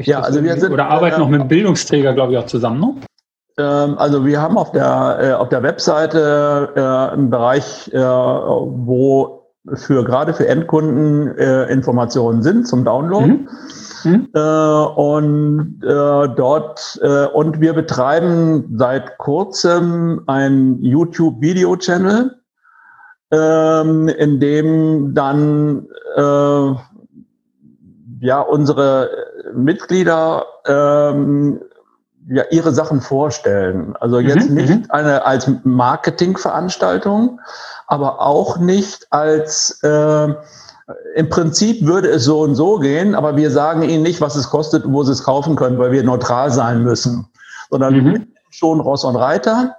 ja, 0.00 0.20
also 0.20 0.42
wir 0.42 0.58
sind, 0.58 0.72
oder 0.72 0.88
arbeiten 0.88 1.16
äh, 1.16 1.18
noch 1.20 1.28
mit 1.28 1.40
dem 1.40 1.48
Bildungsträger, 1.48 2.12
glaube 2.14 2.32
ich, 2.32 2.38
auch 2.38 2.46
zusammen, 2.46 2.80
ne? 2.80 2.94
Also 3.58 4.26
wir 4.26 4.42
haben 4.42 4.58
auf 4.58 4.72
der, 4.72 5.18
äh, 5.18 5.32
auf 5.32 5.48
der 5.48 5.62
Webseite 5.62 6.72
äh, 6.76 7.14
einen 7.14 7.30
Bereich, 7.30 7.90
äh, 7.90 7.98
wo 7.98 9.46
für 9.74 10.04
gerade 10.04 10.34
für 10.34 10.46
Endkunden 10.46 11.36
äh, 11.38 11.64
Informationen 11.72 12.42
sind 12.42 12.68
zum 12.68 12.84
Download. 12.84 13.26
Mhm. 13.26 13.48
Mhm. 14.04 14.28
Äh, 14.34 14.40
und 14.40 15.82
äh, 15.82 16.28
dort 16.36 17.00
äh, 17.02 17.26
und 17.26 17.60
wir 17.60 17.72
betreiben 17.72 18.76
seit 18.76 19.18
kurzem 19.18 20.22
ein 20.26 20.78
YouTube-Video-Channel, 20.82 22.36
ähm, 23.32 24.08
in 24.08 24.38
dem 24.38 25.14
dann 25.14 25.86
äh, 26.14 26.74
ja 28.20 28.40
unsere 28.40 29.10
Mitglieder 29.54 30.46
ähm, 30.66 31.60
ja 32.28 32.44
ihre 32.50 32.72
Sachen 32.72 33.00
vorstellen. 33.00 33.94
Also 34.00 34.18
jetzt 34.18 34.48
mhm, 34.48 34.54
nicht 34.56 34.68
mhm. 34.70 34.86
eine 34.88 35.24
als 35.24 35.48
Marketingveranstaltung, 35.64 37.40
aber 37.86 38.20
auch 38.20 38.58
nicht 38.58 39.06
als 39.10 39.80
äh, 39.82 40.34
im 41.14 41.28
Prinzip 41.28 41.84
würde 41.84 42.08
es 42.08 42.24
so 42.24 42.40
und 42.40 42.54
so 42.54 42.78
gehen, 42.78 43.14
aber 43.14 43.36
wir 43.36 43.50
sagen 43.50 43.82
ihnen 43.82 44.02
nicht, 44.02 44.20
was 44.20 44.36
es 44.36 44.50
kostet 44.50 44.84
und 44.84 44.92
wo 44.92 45.02
sie 45.02 45.12
es 45.12 45.24
kaufen 45.24 45.56
können, 45.56 45.78
weil 45.78 45.90
wir 45.90 46.04
neutral 46.04 46.50
sein 46.52 46.84
müssen, 46.84 47.26
sondern 47.70 47.94
mhm. 47.94 48.26
schon 48.50 48.80
Ross 48.80 49.02
und 49.02 49.16
Reiter, 49.16 49.76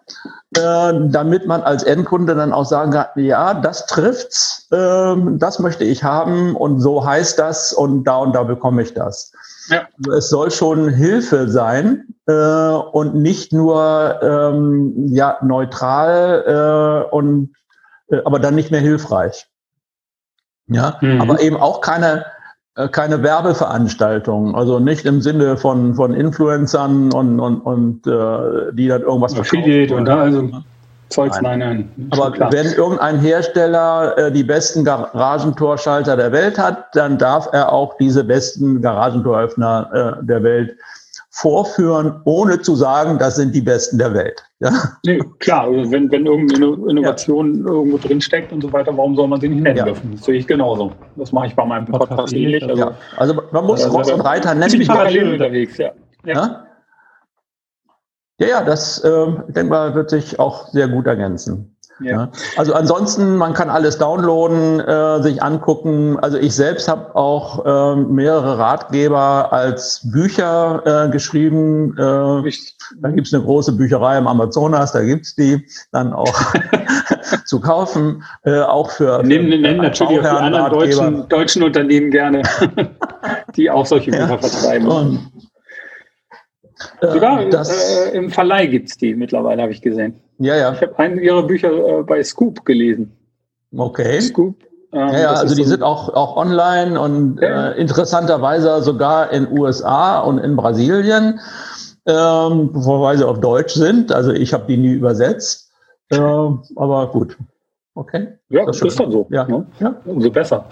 äh, 0.56 0.94
damit 1.10 1.48
man 1.48 1.62
als 1.62 1.84
Endkunde 1.84 2.36
dann 2.36 2.52
auch 2.52 2.66
sagen 2.66 2.92
kann, 2.92 3.08
ja, 3.16 3.54
das 3.54 3.86
trifft's, 3.86 4.68
äh, 4.72 5.16
das 5.38 5.60
möchte 5.60 5.86
ich 5.86 6.04
haben 6.04 6.56
und 6.56 6.82
so 6.82 7.06
heißt 7.06 7.40
das 7.40 7.72
und 7.72 8.04
da 8.04 8.18
und 8.18 8.34
da 8.34 8.44
bekomme 8.44 8.82
ich 8.82 8.94
das. 8.94 9.32
Ja. 9.70 9.88
Es 10.16 10.30
soll 10.30 10.52
schon 10.52 10.90
Hilfe 10.90 11.50
sein 11.50 12.08
äh, 12.28 12.34
und 12.34 13.16
nicht 13.16 13.54
nur 13.54 14.20
ähm, 14.22 15.08
ja 15.08 15.38
neutral 15.42 17.06
äh, 17.08 17.14
und 17.14 17.54
äh, 18.10 18.22
aber 18.26 18.40
dann 18.40 18.56
nicht 18.56 18.72
mehr 18.72 18.82
hilfreich. 18.82 19.48
Ja, 20.68 20.98
mhm. 21.02 21.22
aber 21.22 21.40
eben 21.40 21.56
auch 21.56 21.82
keine, 21.82 22.26
äh, 22.76 22.90
keine 22.90 23.24
Werbeveranstaltung, 23.24 24.56
also 24.56 24.80
nicht 24.80 25.06
im 25.06 25.22
Sinne 25.22 25.58
von, 25.58 25.96
von 25.96 26.14
Influencern 26.14 27.14
und, 27.14 27.40
und, 27.40 27.62
und 27.62 28.08
äh, 28.08 28.74
die 28.74 28.88
dann 28.88 29.02
irgendwas 29.02 29.38
Affiliate 29.38 29.96
und 29.96 30.06
da 30.06 30.22
also 30.22 30.50
Zeugs, 31.10 31.40
nein, 31.42 31.60
nein. 31.60 31.90
nein. 31.98 32.10
Aber 32.12 32.32
klar. 32.32 32.52
wenn 32.52 32.68
irgendein 32.68 33.20
Hersteller 33.20 34.18
äh, 34.18 34.32
die 34.32 34.44
besten 34.44 34.84
Garagentorschalter 34.84 36.18
der 36.18 36.32
Welt 36.32 36.60
hat, 36.60 36.86
dann 36.94 37.18
darf 37.18 37.48
er 37.54 37.72
auch 37.72 37.98
diese 37.98 38.24
besten 38.24 38.82
Garagentoröffner 38.82 40.18
äh, 40.22 40.26
der 40.26 40.44
Welt 40.44 40.76
vorführen, 41.30 42.20
ohne 42.26 42.62
zu 42.62 42.76
sagen, 42.76 43.20
das 43.20 43.36
sind 43.36 43.54
die 43.54 43.62
Besten 43.62 43.98
der 43.98 44.14
Welt. 44.14 44.44
Ja? 44.60 44.72
Nee, 45.06 45.22
klar, 45.38 45.66
also 45.66 45.92
wenn, 45.92 46.12
wenn 46.12 46.26
irgendeine 46.26 46.90
Innovation 46.90 47.64
ja. 47.64 47.72
irgendwo 47.74 48.00
drin 48.00 48.20
steckt 48.20 48.52
und 48.52 48.62
so 48.62 48.74
weiter, 48.74 48.98
warum 48.98 49.16
soll 49.16 49.28
man 49.28 49.40
sie 49.40 49.50
nicht 49.50 49.62
nennen 49.62 49.78
ja. 49.78 49.86
dürfen? 49.86 50.14
Das 50.14 50.26
sehe 50.26 50.34
ich 50.34 50.48
genauso. 50.48 50.94
Das 51.16 51.32
mache 51.32 51.46
ich 51.46 51.56
bei 51.56 51.64
meinem 51.64 51.86
Podcast 51.86 52.34
ähnlich. 52.34 52.68
Also, 52.68 52.86
ja. 52.86 52.92
also 53.18 53.36
man 53.52 53.66
muss 53.66 53.84
also, 53.84 53.96
Ross 53.96 54.12
und 54.12 54.22
Reiter 54.22 54.56
nennen. 54.56 54.72
Ziemlich 54.72 54.88
parallel 54.88 55.34
unterwegs, 55.34 55.78
ja. 55.78 55.92
ja. 56.26 56.67
Ja, 58.40 58.48
ja, 58.48 58.64
das, 58.64 59.04
äh, 59.04 59.26
denke 59.48 59.70
mal, 59.70 59.96
wird 59.96 60.10
sich 60.10 60.40
auch 60.40 60.68
sehr 60.68 60.88
gut 60.88 61.08
ergänzen. 61.08 61.78
Ja. 62.00 62.30
Also 62.58 62.74
ansonsten, 62.74 63.38
man 63.38 63.54
kann 63.54 63.70
alles 63.70 63.98
downloaden, 63.98 64.80
äh, 64.80 65.22
sich 65.24 65.42
angucken. 65.42 66.20
Also 66.20 66.38
ich 66.38 66.54
selbst 66.54 66.88
habe 66.88 67.16
auch 67.16 67.66
äh, 67.66 67.96
mehrere 67.96 68.58
Ratgeber 68.58 69.52
als 69.52 70.02
Bücher 70.12 71.08
äh, 71.08 71.10
geschrieben. 71.10 71.94
Äh, 71.98 72.52
da 73.02 73.10
gibt's 73.10 73.34
eine 73.34 73.44
große 73.44 73.74
Bücherei 73.74 74.18
im 74.18 74.28
Amazonas, 74.28 74.92
da 74.92 75.02
gibt's 75.04 75.36
die 75.36 75.66
dann 75.92 76.14
auch 76.14 76.36
zu 77.46 77.60
kaufen. 77.60 78.24
Äh, 78.44 78.60
auch 78.60 78.92
für, 78.92 79.22
für 79.22 79.26
nehmen, 79.26 79.50
nennen 79.62 79.82
natürlich 79.82 80.20
auch 80.20 80.24
für 80.24 80.32
andere 80.32 80.70
deutschen, 80.70 81.28
deutschen 81.30 81.64
Unternehmen 81.64 82.12
gerne, 82.12 82.44
die 83.56 83.72
auch 83.72 83.86
solche 83.86 84.12
Bücher 84.12 84.30
ja. 84.30 84.38
vertreiben. 84.38 84.88
Und, 84.88 85.32
Sogar 87.02 87.46
das, 87.46 88.08
äh, 88.08 88.18
im 88.18 88.30
Verleih 88.30 88.68
gibt's 88.68 88.98
die 88.98 89.16
mittlerweile, 89.16 89.62
habe 89.62 89.72
ich 89.72 89.82
gesehen. 89.82 90.16
Ja, 90.40 90.56
ja. 90.56 90.74
Ich 90.74 90.82
habe 90.82 90.98
einen 91.00 91.20
ihrer 91.20 91.44
Bücher 91.44 91.72
äh, 91.72 92.04
bei 92.04 92.24
Scoop 92.24 92.66
gelesen. 92.66 93.12
Okay. 93.76 94.22
Scoop. 94.22 94.56
Ähm, 94.94 95.10
ja, 95.10 95.20
ja 95.20 95.32
also 95.32 95.56
die 95.56 95.64
so 95.64 95.70
sind 95.70 95.84
auch, 95.84 96.14
auch 96.14 96.38
online 96.38 97.00
und 97.00 97.40
ja. 97.42 97.72
äh, 97.72 97.82
interessanterweise 97.82 98.82
sogar 98.82 99.32
in 99.32 99.48
USA 99.52 100.20
und 100.20 100.38
in 100.40 100.56
Brasilien, 100.56 101.40
ähm, 102.06 102.70
weil 102.74 103.18
sie 103.18 103.28
auf 103.28 103.40
Deutsch 103.40 103.74
sind. 103.74 104.12
Also 104.12 104.32
ich 104.32 104.54
habe 104.54 104.66
die 104.68 104.78
nie 104.78 104.94
übersetzt. 104.94 105.72
Äh, 106.10 106.18
aber 106.18 107.12
gut. 107.12 107.38
Okay. 107.96 108.28
Ja, 108.50 108.66
das, 108.66 108.82
ist 108.82 109.00
dann 109.00 109.12
so. 109.12 109.28
Ja. 109.32 109.46
Ne? 109.46 109.66
ja. 109.80 109.96
Umso 110.06 110.30
besser. 110.30 110.66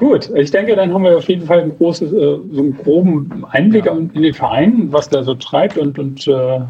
Gut, 0.00 0.30
ich 0.34 0.50
denke, 0.50 0.74
dann 0.76 0.94
haben 0.94 1.04
wir 1.04 1.18
auf 1.18 1.28
jeden 1.28 1.44
Fall 1.44 1.60
ein 1.60 1.76
großes, 1.76 2.10
äh, 2.10 2.38
so 2.52 2.58
einen 2.58 2.74
groben 2.74 3.44
Einblick 3.50 3.84
ja. 3.84 3.92
in 3.92 4.10
den 4.10 4.32
Verein, 4.32 4.90
was 4.90 5.10
der 5.10 5.24
so 5.24 5.34
treibt 5.34 5.76
und, 5.76 5.98
und 5.98 6.26
äh, 6.26 6.60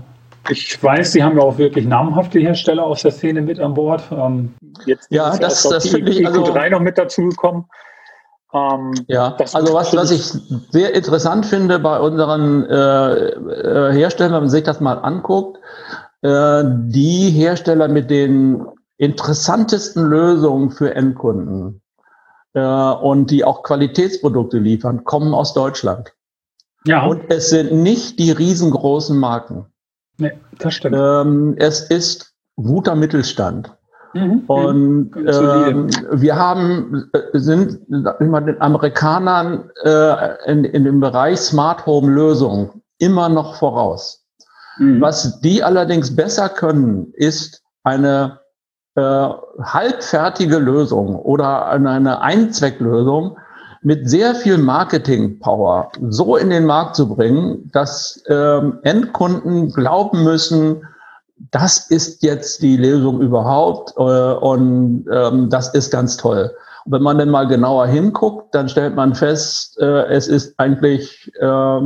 ich 0.48 0.82
weiß, 0.82 1.12
Sie 1.12 1.22
haben 1.22 1.36
ja 1.36 1.44
auch 1.44 1.56
wirklich 1.56 1.86
namhafte 1.86 2.40
Hersteller 2.40 2.82
aus 2.82 3.02
der 3.02 3.12
Szene 3.12 3.40
mit 3.40 3.60
an 3.60 3.74
Bord. 3.74 4.02
Ähm, 4.10 4.52
jetzt 4.84 5.06
ja, 5.12 5.36
das, 5.36 5.62
das 5.62 5.88
finde 5.88 6.10
ich 6.10 6.26
also, 6.26 6.42
3 6.42 6.70
noch 6.70 6.80
mit 6.80 6.98
dazugekommen. 6.98 7.66
Ähm, 8.52 8.94
ja, 9.06 9.36
also 9.36 9.74
was, 9.74 9.94
was 9.94 10.10
ich 10.10 10.24
sehr 10.72 10.92
interessant 10.92 11.46
finde 11.46 11.78
bei 11.78 12.00
unseren 12.00 12.64
äh, 12.64 13.12
äh, 13.28 13.92
Herstellern, 13.92 14.32
wenn 14.32 14.40
man 14.40 14.50
sich 14.50 14.64
das 14.64 14.80
mal 14.80 14.94
anguckt, 14.94 15.60
äh, 16.22 16.64
die 16.64 17.30
Hersteller 17.30 17.86
mit 17.86 18.10
den 18.10 18.66
interessantesten 18.96 20.04
Lösungen 20.04 20.72
für 20.72 20.96
Endkunden 20.96 21.79
äh, 22.54 22.60
und 22.60 23.30
die 23.30 23.44
auch 23.44 23.62
Qualitätsprodukte 23.62 24.58
liefern, 24.58 25.04
kommen 25.04 25.34
aus 25.34 25.54
Deutschland. 25.54 26.12
Ja. 26.84 27.04
Und 27.06 27.30
es 27.30 27.50
sind 27.50 27.72
nicht 27.72 28.18
die 28.18 28.30
riesengroßen 28.30 29.16
Marken. 29.16 29.66
Nee, 30.18 30.32
das 30.58 30.74
stimmt. 30.74 30.96
Ähm, 30.98 31.54
es 31.58 31.82
ist 31.82 32.34
guter 32.56 32.94
Mittelstand. 32.94 33.74
Mhm, 34.12 34.42
und 34.48 35.16
ähm, 35.16 35.88
wir 36.10 36.36
haben, 36.36 37.08
äh, 37.12 37.38
sind 37.38 37.80
immer 38.18 38.40
den 38.40 38.60
Amerikanern 38.60 39.70
äh, 39.84 40.50
in, 40.50 40.64
in 40.64 40.84
dem 40.84 41.00
Bereich 41.00 41.38
Smart 41.38 41.86
Home 41.86 42.10
Lösungen 42.10 42.82
immer 42.98 43.28
noch 43.28 43.54
voraus. 43.54 44.26
Mhm. 44.78 45.00
Was 45.00 45.40
die 45.40 45.62
allerdings 45.62 46.14
besser 46.14 46.48
können, 46.48 47.12
ist 47.14 47.62
eine 47.84 48.39
äh, 48.96 49.28
halbfertige 49.62 50.58
Lösung 50.58 51.16
oder 51.16 51.66
eine, 51.66 52.20
Einzwecklösung 52.20 53.36
mit 53.82 54.08
sehr 54.10 54.34
viel 54.34 54.58
Marketing-Power 54.58 55.92
so 56.08 56.36
in 56.36 56.50
den 56.50 56.66
Markt 56.66 56.96
zu 56.96 57.08
bringen, 57.08 57.70
dass 57.72 58.22
ähm, 58.28 58.78
Endkunden 58.82 59.72
glauben 59.72 60.24
müssen, 60.24 60.82
das 61.50 61.90
ist 61.90 62.22
jetzt 62.22 62.62
die 62.62 62.76
Lösung 62.76 63.20
überhaupt 63.20 63.94
äh, 63.96 64.00
und 64.00 65.06
ähm, 65.10 65.48
das 65.48 65.72
ist 65.74 65.90
ganz 65.90 66.16
toll. 66.18 66.54
Und 66.84 66.92
wenn 66.92 67.02
man 67.02 67.18
dann 67.18 67.30
mal 67.30 67.46
genauer 67.46 67.86
hinguckt, 67.86 68.54
dann 68.54 68.68
stellt 68.68 68.94
man 68.94 69.14
fest, 69.14 69.78
äh, 69.80 70.06
es 70.08 70.28
ist 70.28 70.54
eigentlich 70.58 71.32
äh, 71.40 71.80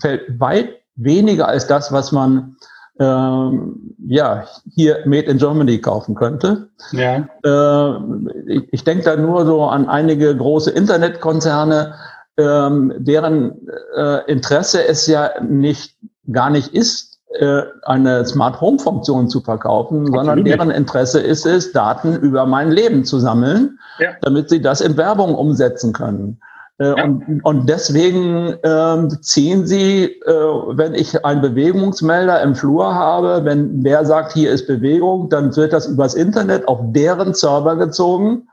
fällt 0.00 0.40
weit 0.40 0.70
weniger 0.96 1.48
als 1.48 1.66
das, 1.66 1.92
was 1.92 2.12
man 2.12 2.56
ähm, 3.02 3.94
ja, 4.06 4.44
hier 4.74 4.98
Made 5.06 5.26
in 5.26 5.38
Germany 5.38 5.78
kaufen 5.78 6.14
könnte. 6.14 6.68
Ja. 6.92 7.26
Äh, 7.44 7.98
ich, 8.46 8.72
ich 8.72 8.84
denke 8.84 9.04
da 9.04 9.16
nur 9.16 9.44
so 9.44 9.64
an 9.64 9.88
einige 9.88 10.36
große 10.36 10.70
Internetkonzerne, 10.70 11.94
ähm, 12.36 12.92
deren 12.98 13.66
äh, 13.96 14.30
Interesse 14.30 14.86
es 14.86 15.06
ja 15.06 15.30
nicht 15.42 15.96
gar 16.30 16.50
nicht 16.50 16.68
ist, 16.74 17.18
äh, 17.40 17.62
eine 17.82 18.24
Smart 18.24 18.60
Home 18.60 18.78
Funktion 18.78 19.28
zu 19.28 19.40
verkaufen, 19.40 20.02
Absolut 20.02 20.16
sondern 20.16 20.44
deren 20.44 20.70
Interesse 20.70 21.20
ist 21.20 21.44
es, 21.44 21.72
Daten 21.72 22.14
über 22.16 22.46
mein 22.46 22.70
Leben 22.70 23.04
zu 23.04 23.18
sammeln, 23.18 23.78
ja. 23.98 24.10
damit 24.20 24.48
sie 24.48 24.60
das 24.60 24.80
in 24.80 24.96
Werbung 24.96 25.34
umsetzen 25.34 25.92
können. 25.92 26.40
Äh, 26.82 26.96
ja. 26.96 27.04
Und, 27.04 27.40
und 27.44 27.68
deswegen 27.68 28.54
äh, 28.62 29.08
ziehen 29.20 29.66
sie, 29.66 30.04
äh, 30.04 30.30
wenn 30.30 30.94
ich 30.94 31.24
einen 31.24 31.40
Bewegungsmelder 31.40 32.42
im 32.42 32.54
Flur 32.54 32.92
habe, 32.92 33.44
wenn 33.44 33.84
der 33.84 34.04
sagt, 34.04 34.32
hier 34.32 34.50
ist 34.50 34.66
Bewegung, 34.66 35.28
dann 35.28 35.54
wird 35.54 35.72
das 35.72 35.86
übers 35.86 36.14
Internet 36.14 36.66
auf 36.66 36.80
deren 36.82 37.34
Server 37.34 37.76
gezogen, 37.76 38.48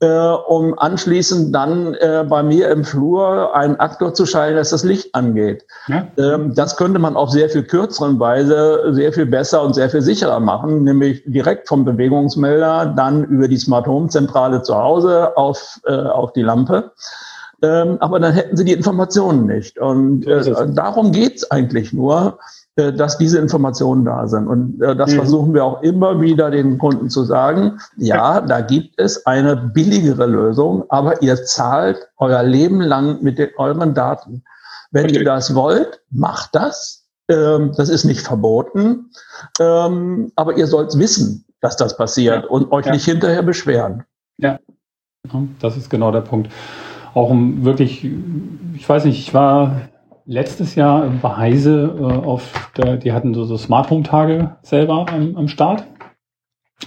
äh, 0.00 0.06
um 0.06 0.78
anschließend 0.78 1.54
dann 1.54 1.92
äh, 1.94 2.24
bei 2.26 2.42
mir 2.42 2.70
im 2.70 2.84
Flur 2.84 3.54
einen 3.54 3.76
Aktor 3.76 4.14
zu 4.14 4.24
schalten, 4.24 4.56
dass 4.56 4.70
das 4.70 4.84
Licht 4.84 5.14
angeht. 5.14 5.66
Ja. 5.88 6.06
Ähm, 6.16 6.54
das 6.54 6.76
könnte 6.76 6.98
man 6.98 7.16
auf 7.16 7.30
sehr 7.30 7.50
viel 7.50 7.64
kürzeren 7.64 8.18
Weise 8.18 8.94
sehr 8.94 9.12
viel 9.12 9.26
besser 9.26 9.62
und 9.62 9.74
sehr 9.74 9.90
viel 9.90 10.02
sicherer 10.02 10.40
machen, 10.40 10.84
nämlich 10.84 11.22
direkt 11.26 11.68
vom 11.68 11.84
Bewegungsmelder 11.84 12.94
dann 12.96 13.24
über 13.24 13.46
die 13.46 13.58
Smart 13.58 13.86
Home 13.86 14.08
Zentrale 14.08 14.62
zu 14.62 14.74
Hause 14.74 15.36
auf, 15.36 15.80
äh, 15.84 15.92
auf 15.92 16.32
die 16.32 16.42
Lampe. 16.42 16.92
Ähm, 17.62 17.96
aber 18.00 18.20
dann 18.20 18.34
hätten 18.34 18.56
sie 18.56 18.64
die 18.64 18.72
Informationen 18.72 19.46
nicht. 19.46 19.78
Und 19.78 20.26
äh, 20.26 20.72
darum 20.72 21.12
geht's 21.12 21.50
eigentlich 21.50 21.92
nur. 21.92 22.38
äh, 22.78 22.92
dass 22.92 23.18
diese 23.18 23.40
Informationen 23.40 24.04
da 24.04 24.28
sind. 24.28 24.46
Und 24.46 24.80
äh, 24.80 24.94
das 24.94 25.10
mhm. 25.10 25.16
versuchen 25.16 25.54
wir 25.54 25.64
auch 25.64 25.82
immer 25.82 26.20
wieder 26.20 26.48
den 26.50 26.78
Kunden 26.78 27.10
zu 27.10 27.24
sagen. 27.24 27.80
Ja, 27.96 28.40
da 28.40 28.60
gibt 28.60 29.00
es 29.00 29.26
eine 29.26 29.56
billigere 29.56 30.26
Lösung, 30.26 30.84
aber 30.88 31.20
ihr 31.20 31.42
zahlt 31.44 32.08
euer 32.18 32.44
Leben 32.44 32.80
lang 32.80 33.20
mit 33.20 33.38
den, 33.38 33.48
euren 33.56 33.94
Daten. 33.94 34.44
Wenn 34.92 35.02
Verstehe. 35.02 35.22
ihr 35.22 35.24
das 35.24 35.56
wollt, 35.56 36.02
macht 36.10 36.54
das. 36.54 37.08
Ähm, 37.28 37.72
das 37.76 37.88
ist 37.88 38.04
nicht 38.04 38.20
verboten. 38.20 39.10
Ähm, 39.58 40.30
aber 40.36 40.56
ihr 40.56 40.68
sollt 40.68 40.96
wissen, 40.96 41.44
dass 41.60 41.76
das 41.76 41.96
passiert 41.96 42.44
ja. 42.44 42.48
und 42.48 42.70
euch 42.70 42.86
ja. 42.86 42.92
nicht 42.92 43.06
hinterher 43.06 43.42
beschweren. 43.42 44.04
Ja, 44.36 44.60
das 45.60 45.76
ist 45.76 45.90
genau 45.90 46.12
der 46.12 46.20
Punkt. 46.20 46.48
Auch 47.18 47.30
um 47.30 47.64
wirklich, 47.64 48.08
ich 48.76 48.88
weiß 48.88 49.04
nicht, 49.04 49.18
ich 49.18 49.34
war 49.34 49.88
letztes 50.24 50.76
Jahr 50.76 51.10
bei 51.20 51.36
Heise 51.36 51.96
äh, 51.98 52.04
auf 52.04 52.70
der, 52.76 52.96
die 52.96 53.12
hatten 53.12 53.34
so, 53.34 53.44
so 53.44 53.56
Smart 53.56 53.90
Home 53.90 54.04
Tage 54.04 54.56
selber 54.62 55.06
am, 55.12 55.34
am 55.34 55.48
Start 55.48 55.82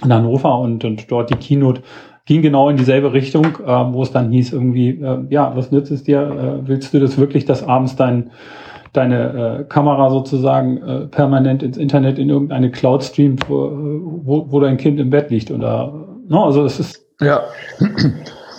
in 0.02 0.10
Hannover 0.10 0.58
und, 0.58 0.86
und 0.86 1.10
dort 1.10 1.28
die 1.28 1.34
Keynote 1.34 1.82
ging 2.24 2.40
genau 2.40 2.70
in 2.70 2.78
dieselbe 2.78 3.12
Richtung, 3.12 3.44
äh, 3.44 3.92
wo 3.92 4.02
es 4.02 4.10
dann 4.10 4.30
hieß 4.30 4.54
irgendwie, 4.54 5.02
äh, 5.02 5.18
ja, 5.28 5.54
was 5.54 5.70
nützt 5.70 5.90
es 5.90 6.02
dir? 6.02 6.22
Äh, 6.22 6.66
willst 6.66 6.94
du 6.94 7.00
das 7.00 7.18
wirklich, 7.18 7.44
dass 7.44 7.62
abends 7.62 7.96
dein 7.96 8.30
deine 8.94 9.58
äh, 9.60 9.64
Kamera 9.64 10.08
sozusagen 10.08 10.78
äh, 10.78 11.00
permanent 11.08 11.62
ins 11.62 11.76
Internet 11.76 12.18
in 12.18 12.30
irgendeine 12.30 12.70
Cloud 12.70 13.04
streamt, 13.04 13.50
wo, 13.50 13.70
wo, 14.24 14.50
wo 14.50 14.60
dein 14.60 14.78
Kind 14.78 14.98
im 14.98 15.10
Bett 15.10 15.30
liegt 15.30 15.50
oder 15.50 15.92
no, 16.26 16.38
ne, 16.38 16.44
also 16.44 16.64
es 16.64 16.80
ist 16.80 17.06
ja 17.20 17.42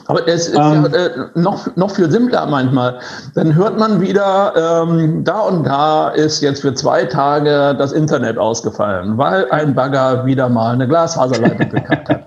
aber 0.08 0.28
es 0.28 0.48
ist 0.48 0.56
ähm, 0.56 0.88
ja, 0.92 1.06
äh, 1.06 1.10
noch, 1.36 1.76
noch 1.76 1.92
viel 1.92 2.10
simpler 2.10 2.46
manchmal. 2.46 3.00
Dann 3.36 3.56
hört 3.56 3.78
man 3.78 4.02
wieder, 4.02 4.84
ähm, 4.84 5.24
da 5.24 5.40
und 5.42 5.64
da 5.64 6.10
ist 6.10 6.42
jetzt 6.42 6.62
für 6.62 6.74
zwei 6.74 7.06
Tage 7.06 7.76
das 7.78 7.92
Internet 7.92 8.38
ausgefallen, 8.38 9.18
weil 9.18 9.50
ein 9.52 9.74
Bagger 9.74 10.26
wieder 10.26 10.50
mal 10.50 10.74
eine 10.74 10.88
Glasfaserleitung 10.88 11.70
gekappt 11.70 12.10
hat. 12.10 12.22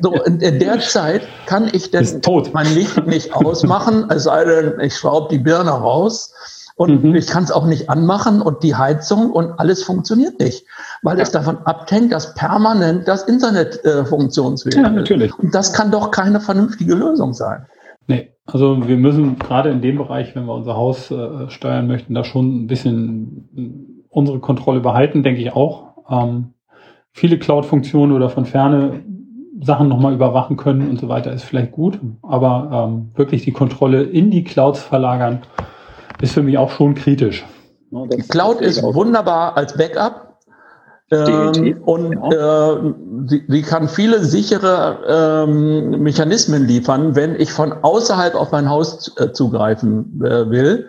So, 0.00 0.14
in, 0.24 0.40
in 0.40 0.58
der 0.58 0.80
Zeit 0.80 1.22
kann 1.46 1.68
ich 1.72 1.90
denn 1.90 2.20
mein 2.52 2.74
Licht 2.74 3.06
nicht 3.06 3.32
ausmachen, 3.34 4.06
es 4.10 4.24
sei 4.24 4.44
denn, 4.44 4.80
ich 4.80 4.96
schraube 4.96 5.28
die 5.30 5.38
Birne 5.38 5.70
raus 5.70 6.32
und 6.82 7.04
mhm. 7.04 7.14
ich 7.14 7.26
kann 7.26 7.44
es 7.44 7.52
auch 7.52 7.66
nicht 7.66 7.88
anmachen 7.88 8.42
und 8.42 8.62
die 8.62 8.74
Heizung 8.74 9.30
und 9.30 9.58
alles 9.58 9.84
funktioniert 9.84 10.40
nicht, 10.40 10.66
weil 11.02 11.16
ja. 11.16 11.22
es 11.22 11.30
davon 11.30 11.58
abhängt, 11.64 12.12
dass 12.12 12.34
permanent 12.34 13.06
das 13.06 13.22
Internet 13.24 13.84
äh, 13.84 14.04
funktionsfähig 14.04 14.74
ist. 14.74 14.82
Ja, 14.82 14.90
natürlich. 14.90 15.38
Und 15.38 15.54
das 15.54 15.72
kann 15.72 15.90
doch 15.90 16.10
keine 16.10 16.40
vernünftige 16.40 16.94
Lösung 16.94 17.32
sein. 17.34 17.66
Nee, 18.08 18.32
also 18.46 18.88
wir 18.88 18.96
müssen 18.96 19.38
gerade 19.38 19.70
in 19.70 19.80
dem 19.80 19.98
Bereich, 19.98 20.34
wenn 20.34 20.46
wir 20.46 20.54
unser 20.54 20.76
Haus 20.76 21.10
äh, 21.10 21.48
steuern 21.48 21.86
möchten, 21.86 22.14
da 22.14 22.24
schon 22.24 22.64
ein 22.64 22.66
bisschen 22.66 23.48
äh, 23.56 23.70
unsere 24.08 24.40
Kontrolle 24.40 24.80
behalten, 24.80 25.22
denke 25.22 25.40
ich 25.40 25.52
auch. 25.52 25.94
Ähm, 26.10 26.54
viele 27.12 27.38
Cloud-Funktionen 27.38 28.12
oder 28.12 28.28
von 28.28 28.44
ferne 28.44 29.04
Sachen 29.60 29.88
nochmal 29.88 30.14
überwachen 30.14 30.56
können 30.56 30.90
und 30.90 30.98
so 30.98 31.08
weiter 31.08 31.32
ist 31.32 31.44
vielleicht 31.44 31.72
gut, 31.72 32.00
aber 32.22 32.88
ähm, 32.90 33.10
wirklich 33.14 33.44
die 33.44 33.52
Kontrolle 33.52 34.02
in 34.02 34.30
die 34.30 34.42
Clouds 34.42 34.82
verlagern, 34.82 35.42
ist 36.22 36.32
für 36.32 36.42
mich 36.42 36.56
auch 36.56 36.70
schon 36.70 36.94
kritisch. 36.94 37.44
Die 37.90 38.22
Cloud 38.22 38.60
ist 38.62 38.82
wunderbar 38.82 39.56
als 39.56 39.76
Backup. 39.76 40.38
Ähm, 41.10 41.82
und 41.84 42.12
ja. 42.32 42.72
äh, 42.72 42.94
sie, 43.26 43.44
sie, 43.46 43.62
kann 43.62 43.86
viele 43.86 44.24
sichere 44.24 45.44
ähm, 45.44 46.02
Mechanismen 46.02 46.66
liefern, 46.66 47.14
wenn 47.14 47.38
ich 47.38 47.52
von 47.52 47.74
außerhalb 47.82 48.34
auf 48.34 48.50
mein 48.50 48.70
Haus 48.70 49.14
äh, 49.18 49.30
zugreifen 49.32 50.22
äh, 50.24 50.48
will. 50.48 50.88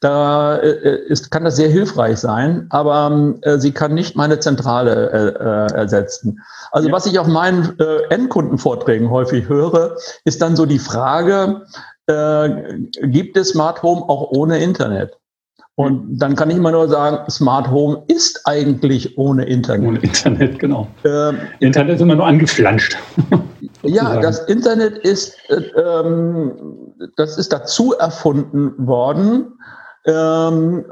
Da 0.00 0.56
äh, 0.56 0.98
ist, 1.06 1.30
kann 1.30 1.44
das 1.44 1.56
sehr 1.56 1.70
hilfreich 1.70 2.18
sein, 2.18 2.66
aber 2.68 3.36
äh, 3.40 3.58
sie 3.58 3.72
kann 3.72 3.94
nicht 3.94 4.16
meine 4.16 4.38
Zentrale 4.38 5.10
äh, 5.10 5.74
ersetzen. 5.74 6.40
Also 6.70 6.88
ja. 6.88 6.94
was 6.94 7.06
ich 7.06 7.18
auf 7.18 7.26
meinen 7.26 7.78
Endkundenvorträgen 8.10 9.08
häufig 9.08 9.48
höre, 9.48 9.96
ist 10.24 10.42
dann 10.42 10.56
so 10.56 10.66
die 10.66 10.78
Frage, 10.78 11.62
äh, 12.06 12.48
gibt 13.02 13.36
es 13.36 13.50
Smart 13.50 13.82
Home 13.82 14.02
auch 14.08 14.30
ohne 14.30 14.58
Internet. 14.58 15.18
Und 15.76 16.18
dann 16.18 16.36
kann 16.36 16.50
ich 16.50 16.56
immer 16.56 16.70
nur 16.70 16.88
sagen, 16.88 17.28
Smart 17.28 17.68
Home 17.68 18.04
ist 18.06 18.40
eigentlich 18.44 19.18
ohne 19.18 19.44
Internet. 19.44 19.88
Ohne 19.88 19.98
Internet, 19.98 20.58
genau. 20.60 20.86
Ähm, 21.04 21.38
Internet 21.58 21.96
ist 21.96 22.00
immer 22.00 22.14
nur 22.14 22.26
angeflanscht. 22.26 22.96
ja, 23.82 24.20
das 24.20 24.40
Internet 24.44 24.98
ist, 24.98 25.36
äh, 25.48 25.56
ähm, 25.76 26.52
das 27.16 27.38
ist 27.38 27.52
dazu 27.52 27.92
erfunden 27.94 28.72
worden, 28.86 29.58
ähm, 30.06 30.84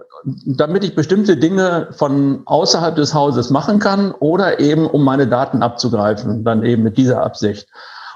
damit 0.47 0.83
ich 0.83 0.97
bestimmte 0.97 1.37
Dinge 1.37 1.89
von 1.93 2.43
außerhalb 2.47 2.97
des 2.97 3.15
Hauses 3.15 3.51
machen 3.51 3.79
kann 3.79 4.13
oder 4.13 4.59
eben 4.59 4.87
um 4.87 5.05
meine 5.05 5.29
Daten 5.29 5.63
abzugreifen, 5.63 6.45
dann 6.45 6.65
eben 6.65 6.83
mit 6.83 6.97
dieser 6.97 7.23
Absicht. 7.23 7.69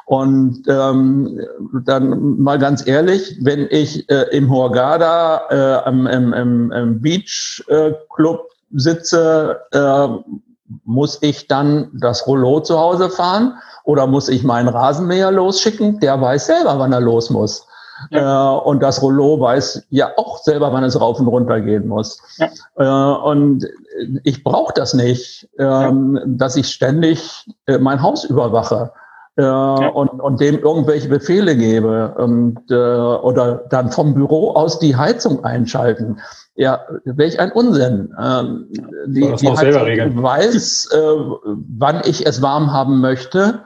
Und 0.07 0.63
ähm, 0.69 1.41
dann 1.85 2.39
mal 2.39 2.61
ganz 2.61 2.87
ehrlich, 2.87 3.39
wenn 3.41 3.67
ich 3.71 4.09
äh, 4.09 4.23
im 4.31 4.49
Hurghada 4.49 5.83
äh, 5.85 5.89
im, 5.89 6.07
im, 6.07 6.73
im 6.73 7.01
Beach 7.03 7.65
äh, 7.67 7.93
Club 8.15 8.49
sitze, 8.73 9.61
äh, 9.73 10.07
muss 10.85 11.19
ich 11.23 11.49
dann 11.49 11.91
das 11.93 12.25
Rollo 12.29 12.61
zu 12.61 12.79
Hause 12.79 13.11
fahren 13.11 13.55
oder 13.83 14.07
muss 14.07 14.29
ich 14.29 14.45
meinen 14.45 14.69
Rasenmäher 14.69 15.33
losschicken? 15.33 15.99
Der 15.99 16.21
weiß 16.21 16.47
selber, 16.47 16.79
wann 16.79 16.93
er 16.93 17.01
los 17.01 17.29
muss. 17.29 17.67
Ja. 18.11 18.55
Äh, 18.55 18.61
und 18.61 18.85
das 18.85 19.03
Rollo 19.03 19.41
weiß 19.41 19.87
ja 19.91 20.13
auch 20.17 20.39
selber, 20.39 20.73
wann 20.73 20.85
es 20.85 21.01
rauf 21.01 21.19
und 21.19 21.27
runter 21.27 21.61
gehen 21.61 21.89
muss. 21.89 22.21
Ja. 22.37 23.17
Äh, 23.17 23.29
und 23.29 23.67
ich 24.23 24.45
brauche 24.45 24.73
das 24.73 24.95
nicht, 24.95 25.49
ähm, 25.59 26.17
ja. 26.17 26.23
dass 26.27 26.55
ich 26.55 26.69
ständig 26.69 27.49
äh, 27.67 27.79
mein 27.79 28.01
Haus 28.03 28.25
überwache 28.25 28.93
äh, 29.37 29.43
ja. 29.43 29.89
und, 29.89 30.21
und 30.21 30.41
dem 30.41 30.59
irgendwelche 30.59 31.09
Befehle 31.09 31.57
gebe 31.57 32.15
und, 32.17 32.59
äh, 32.71 32.75
oder 32.75 33.65
dann 33.69 33.93
vom 33.93 34.15
Büro 34.15 34.53
aus 34.53 34.79
die 34.79 34.97
Heizung 34.97 35.45
einschalten. 35.45 36.19
Ja, 36.55 36.81
welch 37.05 37.39
ein 37.39 37.53
Unsinn. 37.53 38.15
Ähm, 38.19 38.67
die, 39.07 39.31
die 39.35 39.51
Heizung 39.51 40.23
weiß, 40.23 40.89
äh, 40.91 40.99
wann 41.79 42.01
ich 42.05 42.27
es 42.27 42.41
warm 42.41 42.73
haben 42.73 43.01
möchte. 43.01 43.61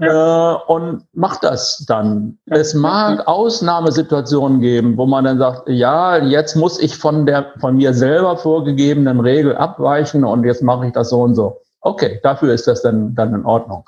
Ja. 0.00 0.52
Äh, 0.52 0.58
und 0.68 1.02
macht 1.12 1.42
das 1.42 1.84
dann. 1.88 2.38
Ja. 2.46 2.58
Es 2.58 2.74
mag 2.74 3.26
Ausnahmesituationen 3.26 4.60
geben, 4.60 4.96
wo 4.96 5.06
man 5.06 5.24
dann 5.24 5.38
sagt, 5.38 5.68
ja, 5.68 6.18
jetzt 6.18 6.54
muss 6.54 6.78
ich 6.78 6.96
von 6.96 7.26
der 7.26 7.46
von 7.58 7.76
mir 7.76 7.92
selber 7.92 8.36
vorgegebenen 8.36 9.18
Regel 9.18 9.56
abweichen 9.56 10.22
und 10.24 10.44
jetzt 10.44 10.62
mache 10.62 10.86
ich 10.86 10.92
das 10.92 11.10
so 11.10 11.22
und 11.22 11.34
so. 11.34 11.60
Okay, 11.80 12.20
dafür 12.22 12.54
ist 12.54 12.68
das 12.68 12.82
dann, 12.82 13.16
dann 13.16 13.34
in 13.34 13.44
Ordnung 13.44 13.84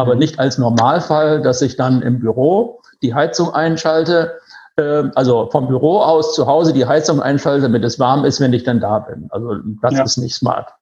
aber 0.00 0.14
nicht 0.14 0.38
als 0.38 0.58
Normalfall, 0.58 1.42
dass 1.42 1.62
ich 1.62 1.76
dann 1.76 2.02
im 2.02 2.20
Büro 2.20 2.80
die 3.02 3.14
Heizung 3.14 3.54
einschalte, 3.54 4.38
äh, 4.76 5.04
also 5.14 5.48
vom 5.50 5.68
Büro 5.68 5.98
aus 6.00 6.34
zu 6.34 6.46
Hause 6.46 6.72
die 6.72 6.86
Heizung 6.86 7.20
einschalte, 7.20 7.62
damit 7.62 7.84
es 7.84 7.98
warm 7.98 8.24
ist, 8.24 8.40
wenn 8.40 8.52
ich 8.52 8.64
dann 8.64 8.80
da 8.80 9.00
bin. 9.00 9.28
Also 9.30 9.56
das 9.82 9.94
ja. 9.94 10.02
ist 10.02 10.16
nicht 10.18 10.34
smart. 10.34 10.74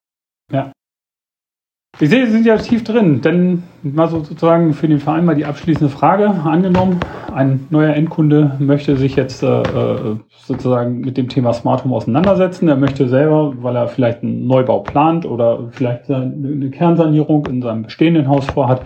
Ja. 0.50 0.72
Ich 2.00 2.10
sehe, 2.10 2.26
Sie 2.26 2.32
sind 2.32 2.46
ja 2.46 2.56
tief 2.58 2.84
drin, 2.84 3.22
denn 3.22 3.64
mal 3.82 4.08
sozusagen 4.08 4.72
für 4.72 4.86
den 4.86 5.00
Verein 5.00 5.24
mal 5.24 5.34
die 5.34 5.46
abschließende 5.46 5.92
Frage 5.92 6.28
angenommen. 6.28 7.00
Ein 7.38 7.68
neuer 7.70 7.94
Endkunde 7.94 8.56
möchte 8.58 8.96
sich 8.96 9.14
jetzt 9.14 9.44
äh, 9.44 9.46
äh, 9.62 10.16
sozusagen 10.44 11.02
mit 11.02 11.16
dem 11.16 11.28
Thema 11.28 11.52
Smart 11.52 11.84
Home 11.84 11.94
auseinandersetzen. 11.94 12.66
Er 12.66 12.74
möchte 12.74 13.06
selber, 13.06 13.52
weil 13.62 13.76
er 13.76 13.86
vielleicht 13.86 14.24
einen 14.24 14.48
Neubau 14.48 14.80
plant 14.80 15.24
oder 15.24 15.68
vielleicht 15.70 16.10
eine 16.10 16.68
Kernsanierung 16.70 17.46
in 17.46 17.62
seinem 17.62 17.84
bestehenden 17.84 18.26
Haus 18.26 18.44
vorhat, 18.46 18.82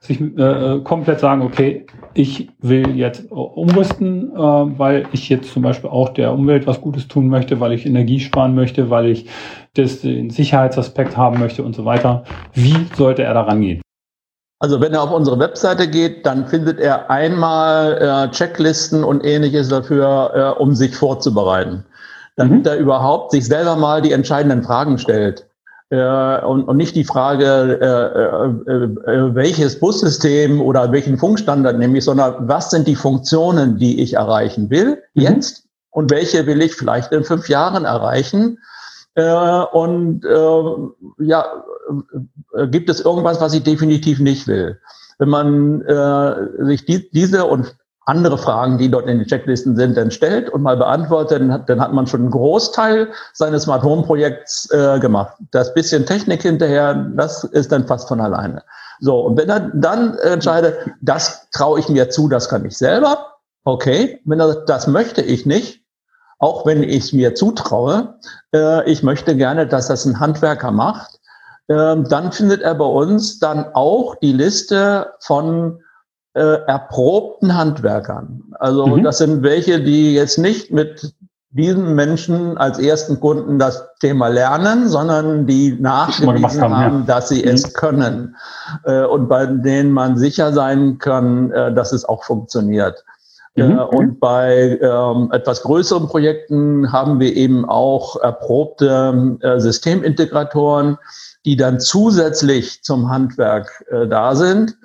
sich 0.00 0.20
äh, 0.20 0.80
komplett 0.84 1.20
sagen, 1.20 1.40
okay, 1.40 1.86
ich 2.12 2.50
will 2.60 2.94
jetzt 2.96 3.32
umrüsten, 3.32 4.30
äh, 4.30 4.38
weil 4.38 5.06
ich 5.12 5.30
jetzt 5.30 5.50
zum 5.50 5.62
Beispiel 5.62 5.88
auch 5.88 6.10
der 6.10 6.34
Umwelt 6.34 6.66
was 6.66 6.82
Gutes 6.82 7.08
tun 7.08 7.28
möchte, 7.28 7.60
weil 7.60 7.72
ich 7.72 7.86
Energie 7.86 8.20
sparen 8.20 8.54
möchte, 8.54 8.90
weil 8.90 9.06
ich 9.06 9.26
das, 9.72 10.02
den 10.02 10.28
Sicherheitsaspekt 10.28 11.16
haben 11.16 11.38
möchte 11.38 11.62
und 11.62 11.74
so 11.74 11.86
weiter. 11.86 12.24
Wie 12.52 12.76
sollte 12.94 13.22
er 13.22 13.32
da 13.32 13.40
rangehen? 13.40 13.80
Also 14.58 14.80
wenn 14.80 14.94
er 14.94 15.02
auf 15.02 15.12
unsere 15.12 15.38
Webseite 15.38 15.86
geht, 15.86 16.24
dann 16.24 16.46
findet 16.46 16.80
er 16.80 17.10
einmal 17.10 17.98
äh, 17.98 18.30
Checklisten 18.30 19.04
und 19.04 19.24
ähnliches 19.24 19.68
dafür, 19.68 20.54
äh, 20.56 20.60
um 20.60 20.74
sich 20.74 20.96
vorzubereiten. 20.96 21.84
Damit 22.36 22.60
mhm. 22.60 22.66
er 22.66 22.76
überhaupt 22.76 23.32
sich 23.32 23.46
selber 23.46 23.76
mal 23.76 24.00
die 24.00 24.12
entscheidenden 24.12 24.62
Fragen 24.62 24.98
stellt. 24.98 25.46
Äh, 25.90 26.40
und, 26.44 26.64
und 26.64 26.76
nicht 26.76 26.96
die 26.96 27.04
Frage, 27.04 27.78
äh, 27.80 28.72
äh, 28.72 29.14
äh, 29.14 29.34
welches 29.34 29.78
Bussystem 29.78 30.60
oder 30.60 30.90
welchen 30.90 31.16
Funkstandard 31.16 31.78
nehme 31.78 31.98
ich, 31.98 32.04
sondern 32.04 32.48
was 32.48 32.70
sind 32.70 32.88
die 32.88 32.96
Funktionen, 32.96 33.78
die 33.78 34.00
ich 34.00 34.14
erreichen 34.14 34.68
will 34.70 35.02
mhm. 35.14 35.22
jetzt 35.22 35.64
und 35.90 36.10
welche 36.10 36.46
will 36.46 36.60
ich 36.60 36.74
vielleicht 36.74 37.12
in 37.12 37.24
fünf 37.24 37.48
Jahren 37.48 37.84
erreichen. 37.84 38.58
Äh, 39.16 39.64
und 39.72 40.24
äh, 40.24 41.24
ja, 41.24 41.46
äh, 42.54 42.68
gibt 42.68 42.90
es 42.90 43.00
irgendwas, 43.00 43.40
was 43.40 43.54
ich 43.54 43.62
definitiv 43.62 44.20
nicht 44.20 44.46
will? 44.46 44.78
Wenn 45.18 45.30
man 45.30 45.80
äh, 45.82 46.64
sich 46.66 46.84
die, 46.84 47.10
diese 47.10 47.46
und 47.46 47.74
andere 48.04 48.36
Fragen, 48.36 48.76
die 48.76 48.90
dort 48.90 49.08
in 49.08 49.18
den 49.18 49.26
Checklisten 49.26 49.74
sind, 49.74 49.96
dann 49.96 50.10
stellt 50.10 50.50
und 50.50 50.62
mal 50.62 50.76
beantwortet, 50.76 51.40
dann 51.40 51.52
hat, 51.52 51.68
dann 51.68 51.80
hat 51.80 51.94
man 51.94 52.06
schon 52.06 52.20
einen 52.20 52.30
Großteil 52.30 53.08
seines 53.32 53.64
Smart 53.64 53.82
Home 53.82 54.02
Projekts 54.02 54.70
äh, 54.70 55.00
gemacht. 55.00 55.34
Das 55.50 55.72
bisschen 55.72 56.04
Technik 56.04 56.42
hinterher, 56.42 56.94
das 57.16 57.42
ist 57.42 57.72
dann 57.72 57.86
fast 57.86 58.08
von 58.08 58.20
alleine. 58.20 58.62
So, 59.00 59.20
und 59.20 59.38
wenn 59.38 59.48
er 59.48 59.60
dann 59.74 60.16
entscheidet, 60.18 60.76
das 61.00 61.48
traue 61.52 61.80
ich 61.80 61.88
mir 61.88 62.10
zu, 62.10 62.28
das 62.28 62.48
kann 62.50 62.66
ich 62.66 62.76
selber, 62.76 63.38
okay. 63.64 64.20
Wenn 64.26 64.40
er 64.40 64.54
das 64.66 64.86
möchte 64.86 65.22
ich 65.22 65.46
nicht, 65.46 65.85
auch 66.38 66.66
wenn 66.66 66.82
ich 66.82 67.04
es 67.04 67.12
mir 67.12 67.34
zutraue, 67.34 68.18
äh, 68.54 68.90
ich 68.90 69.02
möchte 69.02 69.36
gerne, 69.36 69.66
dass 69.66 69.88
das 69.88 70.04
ein 70.04 70.20
Handwerker 70.20 70.70
macht, 70.70 71.18
äh, 71.68 71.96
dann 71.96 72.32
findet 72.32 72.62
er 72.62 72.74
bei 72.74 72.84
uns 72.84 73.38
dann 73.38 73.66
auch 73.74 74.14
die 74.16 74.32
Liste 74.32 75.12
von 75.20 75.80
äh, 76.34 76.60
erprobten 76.66 77.56
Handwerkern. 77.56 78.42
Also 78.58 78.86
mhm. 78.86 79.02
das 79.02 79.18
sind 79.18 79.42
welche, 79.42 79.82
die 79.82 80.14
jetzt 80.14 80.38
nicht 80.38 80.70
mit 80.70 81.14
diesen 81.56 81.94
Menschen 81.94 82.58
als 82.58 82.78
ersten 82.78 83.18
Kunden 83.18 83.58
das 83.58 83.82
Thema 84.00 84.28
lernen, 84.28 84.88
sondern 84.88 85.46
die 85.46 85.76
nachgewiesen 85.80 86.60
haben, 86.60 86.76
haben 86.76 86.98
ja. 87.00 87.14
dass 87.14 87.30
sie 87.30 87.42
mhm. 87.42 87.48
es 87.48 87.72
können 87.72 88.36
äh, 88.84 89.04
und 89.04 89.28
bei 89.28 89.46
denen 89.46 89.90
man 89.90 90.18
sicher 90.18 90.52
sein 90.52 90.98
kann, 90.98 91.50
äh, 91.52 91.72
dass 91.72 91.92
es 91.92 92.04
auch 92.04 92.24
funktioniert. 92.24 93.02
Äh, 93.56 93.64
mhm. 93.64 93.78
und 93.78 94.20
bei 94.20 94.78
ähm, 94.80 95.30
etwas 95.32 95.62
größeren 95.62 96.08
Projekten 96.08 96.92
haben 96.92 97.20
wir 97.20 97.34
eben 97.34 97.64
auch 97.64 98.16
erprobte 98.20 99.38
äh, 99.40 99.58
Systemintegratoren, 99.58 100.98
die 101.44 101.56
dann 101.56 101.80
zusätzlich 101.80 102.82
zum 102.82 103.08
Handwerk 103.08 103.84
äh, 103.90 104.06
da 104.06 104.34
sind 104.34 104.76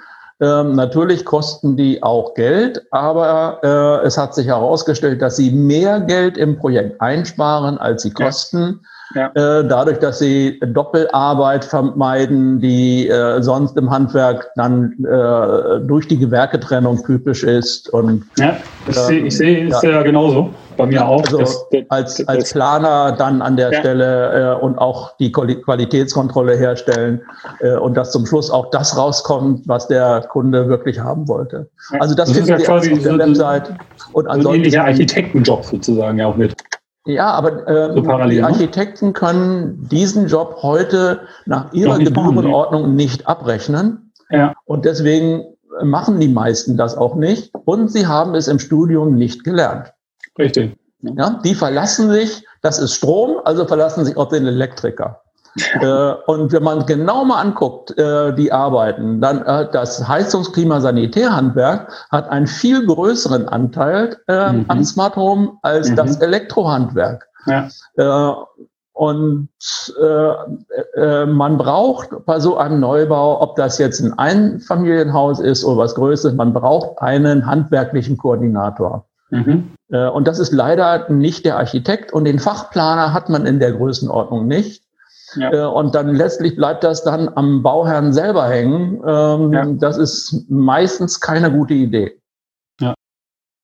ähm, 0.42 0.74
natürlich 0.74 1.24
kosten 1.24 1.78
die 1.78 2.02
auch 2.02 2.34
Geld, 2.34 2.82
aber 2.90 3.60
äh, 3.64 4.08
es 4.08 4.18
hat 4.18 4.34
sich 4.34 4.48
herausgestellt, 4.48 5.22
dass 5.22 5.36
sie 5.36 5.52
mehr 5.52 6.02
Geld 6.02 6.36
im 6.36 6.58
Projekt 6.58 7.00
einsparen, 7.00 7.78
als 7.78 8.02
sie 8.02 8.10
kosten. 8.10 8.80
Ja. 8.82 8.88
Äh, 9.16 9.30
dadurch, 9.36 10.00
dass 10.00 10.20
sie 10.20 10.60
Doppelarbeit 10.60 11.66
vermeiden, 11.66 12.60
die 12.60 13.08
äh, 13.08 13.42
sonst 13.42 13.78
im 13.78 13.90
Handwerk 13.90 14.52
dann 14.56 14.94
äh, 15.04 15.80
durch 15.86 16.08
die 16.08 16.18
Gewerketrennung 16.18 17.04
typisch 17.06 17.44
ist. 17.44 17.90
Und, 17.90 18.24
ja, 18.38 18.58
ich 18.88 18.96
sehe 18.96 19.20
ich 19.20 19.38
seh, 19.38 19.68
ist 19.68 19.84
ja. 19.84 19.92
ja 19.92 20.02
genauso 20.04 20.52
bei 20.78 20.86
mir 20.86 21.08
auch. 21.08 21.24
Also 21.24 21.40
das, 21.40 21.66
als, 21.90 22.18
das, 22.18 22.28
als 22.28 22.54
Planer 22.54 23.12
dann 23.14 23.42
an 23.42 23.56
der 23.58 23.72
ja. 23.72 23.80
Stelle 23.80 24.58
äh, 24.58 24.64
und 24.64 24.78
auch 24.78 25.16
die 25.18 25.32
Qualitätskontrolle 25.32 26.56
herstellen 26.58 27.22
äh, 27.60 27.76
und 27.76 27.96
dass 27.96 28.12
zum 28.12 28.26
Schluss 28.26 28.50
auch 28.50 28.70
das 28.72 28.98
rauskommt, 28.98 29.68
was 29.68 29.88
der 29.88 30.22
Kunde 30.30 30.68
wirklich 30.68 31.00
haben 31.00 31.28
wollte. 31.28 31.70
Also 32.00 32.16
das, 32.16 32.30
das 32.30 32.38
ist 32.38 32.50
ja 32.50 32.58
quasi 32.58 32.94
auf 32.94 33.02
der 33.02 33.14
so 33.14 33.20
Website. 33.20 33.74
Und 34.14 34.28
ansonsten 34.28 34.72
so 34.72 34.78
ein 34.78 34.86
Architektenjob 34.86 35.66
sozusagen 35.66 36.18
ja 36.18 36.28
auch 36.28 36.36
mit. 36.36 36.54
Ja, 37.06 37.32
aber 37.32 37.68
äh, 37.68 37.94
so 37.94 38.02
die 38.02 38.38
ne? 38.38 38.46
Architekten 38.46 39.14
können 39.14 39.88
diesen 39.90 40.28
Job 40.28 40.60
heute 40.62 41.22
nach 41.46 41.74
ihrer 41.74 41.98
Gebührenordnung 41.98 42.96
nicht 42.96 43.28
abrechnen. 43.28 44.12
Ja. 44.30 44.54
Und 44.66 44.86
deswegen 44.86 45.46
machen 45.84 46.20
die 46.20 46.28
meisten 46.28 46.78
das 46.78 46.96
auch 46.96 47.16
nicht. 47.16 47.54
Und 47.66 47.92
sie 47.92 48.06
haben 48.06 48.36
es 48.36 48.48
im 48.48 48.60
Studium 48.60 49.16
nicht 49.16 49.44
gelernt. 49.44 49.94
Richtig. 50.38 50.78
Ja, 51.02 51.42
die 51.44 51.56
verlassen 51.56 52.12
sich, 52.12 52.46
das 52.62 52.78
ist 52.78 52.94
Strom, 52.94 53.38
also 53.44 53.66
verlassen 53.66 54.06
sich 54.06 54.16
auf 54.18 54.30
den 54.30 54.46
Elektriker. 54.46 55.22
Äh, 55.56 56.14
und 56.28 56.52
wenn 56.52 56.64
man 56.64 56.86
genau 56.86 57.26
mal 57.26 57.42
anguckt, 57.42 57.98
äh, 57.98 58.34
die 58.34 58.52
Arbeiten, 58.52 59.22
dann 59.22 59.44
äh, 59.44 59.68
das 59.72 60.08
Heizungsklimasanitärhandwerk 60.08 61.92
hat 62.12 62.30
einen 62.30 62.48
viel 62.48 62.86
größeren 62.86 63.48
Anteil 63.48 64.18
äh, 64.28 64.52
mhm. 64.52 64.66
an 64.68 64.86
Smart 64.86 65.16
Home 65.16 65.54
als 65.62 65.90
mhm. 65.90 65.96
das 65.96 66.18
Elektrohandwerk. 66.18 67.28
Ja. 67.48 67.70
Und 68.94 69.50
äh, 70.00 70.34
äh, 70.96 71.26
man 71.26 71.58
braucht 71.58 72.10
bei 72.26 72.40
so 72.40 72.58
einem 72.58 72.80
Neubau, 72.82 73.42
ob 73.42 73.56
das 73.56 73.80
jetzt 73.80 74.00
ein 74.00 74.14
Einfamilienhaus 74.20 75.40
ist 75.40 75.64
oder 75.64 75.78
was 75.78 75.96
Größeres, 75.96 76.36
man 76.36 76.54
braucht 76.54 77.02
einen 77.02 77.48
handwerklichen 77.48 78.18
Koordinator. 78.18 79.06
Mhm. 79.32 79.72
Äh, 79.90 80.08
und 80.08 80.28
das 80.28 80.40
ist 80.40 80.52
leider 80.52 81.10
nicht 81.10 81.46
der 81.46 81.58
Architekt 81.58 82.14
und 82.14 82.26
den 82.26 82.38
Fachplaner 82.38 83.14
hat 83.14 83.30
man 83.30 83.46
in 83.46 83.60
der 83.60 83.72
Größenordnung 83.72 84.46
nicht. 84.46 84.84
Ja. 85.36 85.52
Äh, 85.52 85.66
und 85.66 85.96
dann 85.96 86.16
letztlich 86.16 86.56
bleibt 86.56 86.84
das 86.84 87.04
dann 87.04 87.30
am 87.36 87.64
Bauherrn 87.64 88.14
selber 88.14 88.48
hängen. 88.48 89.02
Ähm, 89.06 89.54
ja. 89.54 89.66
Das 89.66 89.98
ist 89.98 90.46
meistens 90.50 91.20
keine 91.20 91.52
gute 91.52 91.74
Idee. 91.74 92.20
Ja. 92.80 92.94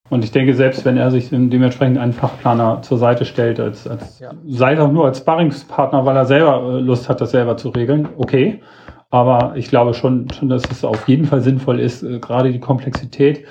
Und 0.10 0.24
ich 0.24 0.32
denke, 0.32 0.54
selbst 0.54 0.86
wenn 0.86 0.98
er 0.98 1.12
sich 1.12 1.30
dementsprechend 1.30 1.98
einen 1.98 2.14
Fachplaner 2.14 2.82
zur 2.82 2.98
Seite 2.98 3.26
stellt, 3.26 3.60
als, 3.60 3.88
als 3.88 4.20
ja. 4.20 4.32
sei 4.48 4.74
es 4.74 4.80
auch 4.80 4.92
nur 4.92 5.06
als 5.06 5.20
Sparringspartner, 5.20 6.06
weil 6.06 6.16
er 6.16 6.26
selber 6.26 6.62
äh, 6.62 6.80
Lust 6.80 7.10
hat, 7.10 7.22
das 7.22 7.32
selber 7.32 7.58
zu 7.58 7.70
regeln, 7.70 8.10
okay. 8.18 8.62
Aber 9.10 9.54
ich 9.56 9.70
glaube 9.70 9.94
schon, 9.94 10.30
schon 10.32 10.50
dass 10.50 10.64
es 10.70 10.84
auf 10.84 11.08
jeden 11.08 11.26
Fall 11.26 11.42
sinnvoll 11.42 11.80
ist, 11.80 12.06
gerade 12.22 12.52
die 12.52 12.60
Komplexität 12.60 13.46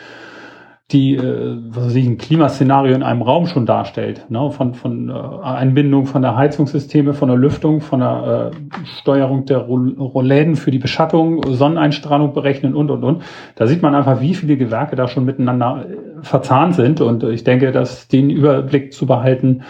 die 0.93 1.17
äh, 1.17 1.59
was 1.71 1.87
weiß 1.87 1.95
ich, 1.97 2.07
ein 2.07 2.17
Klimaszenario 2.17 2.95
in 2.95 3.03
einem 3.03 3.23
Raum 3.23 3.47
schon 3.47 3.67
darstellt. 3.67 4.31
Ne? 4.31 4.53
Von, 4.53 4.75
von 4.75 5.09
äh, 5.09 5.13
Einbindung 5.43 6.07
von 6.07 6.23
der 6.23 6.37
Heizungssysteme, 6.37 7.13
von 7.13 7.29
der 7.29 7.37
Lüftung, 7.37 7.81
von 7.81 8.01
der 8.01 8.53
äh, 8.53 8.87
Steuerung 9.01 9.47
der 9.47 9.59
Roläden 9.59 10.55
für 10.55 10.71
die 10.71 10.79
Beschattung, 10.79 11.43
Sonneneinstrahlung 11.45 12.33
berechnen 12.33 12.77
und, 12.77 12.93
und, 12.93 13.03
und. 13.03 13.23
Da 13.57 13.67
sieht 13.67 13.83
man 13.83 13.97
einfach, 13.97 14.21
wie 14.21 14.35
viele 14.35 14.57
Gewerke 14.57 14.95
da 14.95 15.09
schon 15.09 15.25
miteinander 15.25 15.87
äh, 15.89 16.23
verzahnt 16.23 16.77
sind. 16.77 17.01
Und 17.01 17.25
ich 17.25 17.43
denke, 17.43 17.73
dass 17.73 18.07
den 18.07 18.31
Überblick 18.31 18.93
zu 18.93 19.07
behalten, 19.07 19.65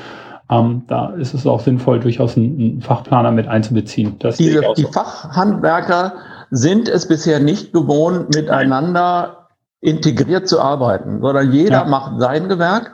ähm, 0.50 0.82
da 0.86 1.14
ist 1.14 1.32
es 1.32 1.46
auch 1.46 1.60
sinnvoll, 1.60 1.98
durchaus 1.98 2.36
einen, 2.36 2.60
einen 2.60 2.80
Fachplaner 2.82 3.30
mit 3.30 3.48
einzubeziehen. 3.48 4.18
Diese, 4.38 4.62
die 4.76 4.84
Fachhandwerker 4.84 6.12
sind 6.50 6.90
es 6.90 7.08
bisher 7.08 7.40
nicht 7.40 7.72
gewohnt, 7.72 8.34
miteinander 8.34 9.45
integriert 9.80 10.48
zu 10.48 10.60
arbeiten, 10.60 11.20
sondern 11.20 11.52
jeder 11.52 11.82
ja. 11.82 11.84
macht 11.84 12.20
sein 12.20 12.48
Gewerk. 12.48 12.92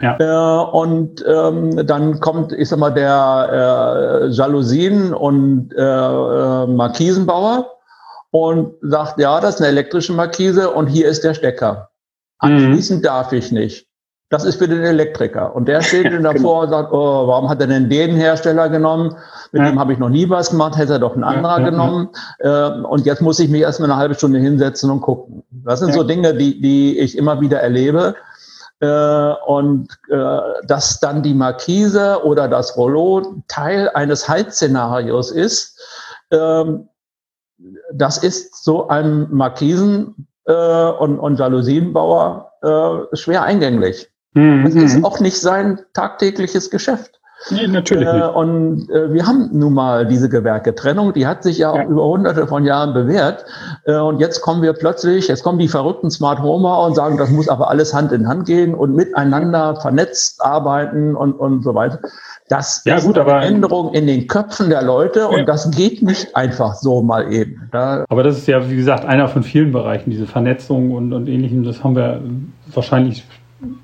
Ja. 0.00 0.16
Äh, 0.18 0.70
und 0.70 1.22
ähm, 1.26 1.86
dann 1.86 2.20
kommt, 2.20 2.52
ich 2.52 2.68
sag 2.68 2.78
mal, 2.78 2.90
der 2.90 4.22
äh, 4.22 4.26
Jalousien- 4.28 5.12
und 5.12 5.74
äh, 5.74 5.82
äh, 5.82 6.66
Markisenbauer 6.66 7.70
und 8.30 8.74
sagt, 8.80 9.20
ja, 9.20 9.40
das 9.40 9.56
ist 9.56 9.60
eine 9.60 9.68
elektrische 9.68 10.14
Markise 10.14 10.70
und 10.70 10.86
hier 10.86 11.06
ist 11.08 11.22
der 11.22 11.34
Stecker. 11.34 11.90
Anschließend 12.38 13.00
mhm. 13.00 13.04
darf 13.04 13.32
ich 13.32 13.52
nicht. 13.52 13.89
Das 14.30 14.44
ist 14.44 14.56
für 14.56 14.68
den 14.68 14.82
Elektriker. 14.84 15.54
Und 15.54 15.66
der 15.66 15.82
steht 15.82 16.06
dann 16.12 16.22
davor 16.22 16.38
genau. 16.40 16.60
und 16.62 16.70
sagt, 16.70 16.92
oh, 16.92 17.26
warum 17.26 17.48
hat 17.48 17.60
er 17.60 17.66
denn 17.66 17.90
den 17.90 18.14
Hersteller 18.14 18.68
genommen? 18.68 19.16
Mit 19.50 19.62
ja. 19.62 19.68
dem 19.68 19.78
habe 19.80 19.92
ich 19.92 19.98
noch 19.98 20.08
nie 20.08 20.30
was 20.30 20.50
gemacht, 20.50 20.76
hätte 20.76 20.94
er 20.94 20.98
doch 21.00 21.16
ein 21.16 21.24
anderer 21.24 21.58
ja, 21.58 21.64
ja, 21.64 21.70
genommen. 21.70 22.08
Äh, 22.38 22.70
und 22.84 23.04
jetzt 23.04 23.20
muss 23.20 23.40
ich 23.40 23.50
mich 23.50 23.62
erstmal 23.62 23.90
eine 23.90 23.98
halbe 23.98 24.14
Stunde 24.14 24.38
hinsetzen 24.38 24.88
und 24.88 25.00
gucken. 25.00 25.42
Das 25.50 25.80
sind 25.80 25.92
so 25.92 26.04
Dinge, 26.04 26.34
die, 26.34 26.60
die 26.60 26.98
ich 26.98 27.18
immer 27.18 27.40
wieder 27.40 27.60
erlebe. 27.60 28.14
Äh, 28.78 29.32
und 29.46 29.88
äh, 30.08 30.38
dass 30.64 31.00
dann 31.00 31.24
die 31.24 31.34
Markise 31.34 32.24
oder 32.24 32.46
das 32.46 32.76
Rollo 32.76 33.42
Teil 33.48 33.90
eines 33.94 34.28
Heizszenarios 34.28 35.32
ist, 35.32 35.76
ähm, 36.30 36.88
das 37.92 38.18
ist 38.18 38.64
so 38.64 38.88
einem 38.88 39.26
Markisen- 39.32 40.28
äh, 40.46 40.52
und, 40.52 41.18
und 41.18 41.38
Jalousienbauer 41.38 42.46
schwer 43.14 43.42
eingänglich. 43.42 44.09
Mhm. 44.34 44.64
Das 44.64 44.74
ist 44.74 44.98
mhm. 44.98 45.04
auch 45.04 45.20
nicht 45.20 45.40
sein 45.40 45.80
tagtägliches 45.92 46.70
Geschäft. 46.70 47.20
Nee, 47.48 47.66
natürlich 47.68 48.06
äh, 48.06 48.26
und 48.26 48.90
äh, 48.90 49.12
wir 49.14 49.26
haben 49.26 49.48
nun 49.52 49.72
mal 49.72 50.06
diese 50.06 50.28
Gewerketrennung, 50.28 51.14
die 51.14 51.26
hat 51.26 51.42
sich 51.42 51.56
ja, 51.56 51.74
ja. 51.74 51.82
auch 51.82 51.88
über 51.88 52.04
hunderte 52.04 52.46
von 52.46 52.66
Jahren 52.66 52.92
bewährt. 52.92 53.46
Äh, 53.86 53.96
und 53.96 54.20
jetzt 54.20 54.42
kommen 54.42 54.60
wir 54.60 54.74
plötzlich, 54.74 55.28
jetzt 55.28 55.42
kommen 55.42 55.58
die 55.58 55.68
verrückten 55.68 56.10
Smart 56.10 56.40
Homer 56.42 56.84
und 56.84 56.94
sagen, 56.94 57.16
das 57.16 57.30
muss 57.30 57.48
aber 57.48 57.70
alles 57.70 57.94
Hand 57.94 58.12
in 58.12 58.28
Hand 58.28 58.44
gehen 58.46 58.74
und 58.74 58.94
miteinander 58.94 59.76
vernetzt 59.76 60.44
arbeiten 60.44 61.16
und, 61.16 61.32
und 61.32 61.62
so 61.62 61.74
weiter. 61.74 62.00
Das 62.50 62.82
ja, 62.84 62.96
ist 62.96 63.06
gut, 63.06 63.16
eine 63.16 63.46
Änderung 63.46 63.94
in 63.94 64.06
den 64.06 64.26
Köpfen 64.26 64.68
der 64.68 64.82
Leute 64.82 65.28
und 65.28 65.38
ja. 65.38 65.44
das 65.44 65.70
geht 65.70 66.02
nicht 66.02 66.36
einfach 66.36 66.74
so 66.74 67.00
mal 67.00 67.32
eben. 67.32 67.68
Da 67.72 68.04
aber 68.08 68.22
das 68.22 68.36
ist 68.36 68.48
ja, 68.48 68.68
wie 68.68 68.76
gesagt, 68.76 69.06
einer 69.06 69.28
von 69.28 69.42
vielen 69.42 69.72
Bereichen, 69.72 70.10
diese 70.10 70.26
Vernetzung 70.26 70.92
und, 70.92 71.14
und 71.14 71.26
ähnlichem. 71.26 71.64
Das 71.64 71.82
haben 71.82 71.96
wir 71.96 72.20
wahrscheinlich 72.74 73.24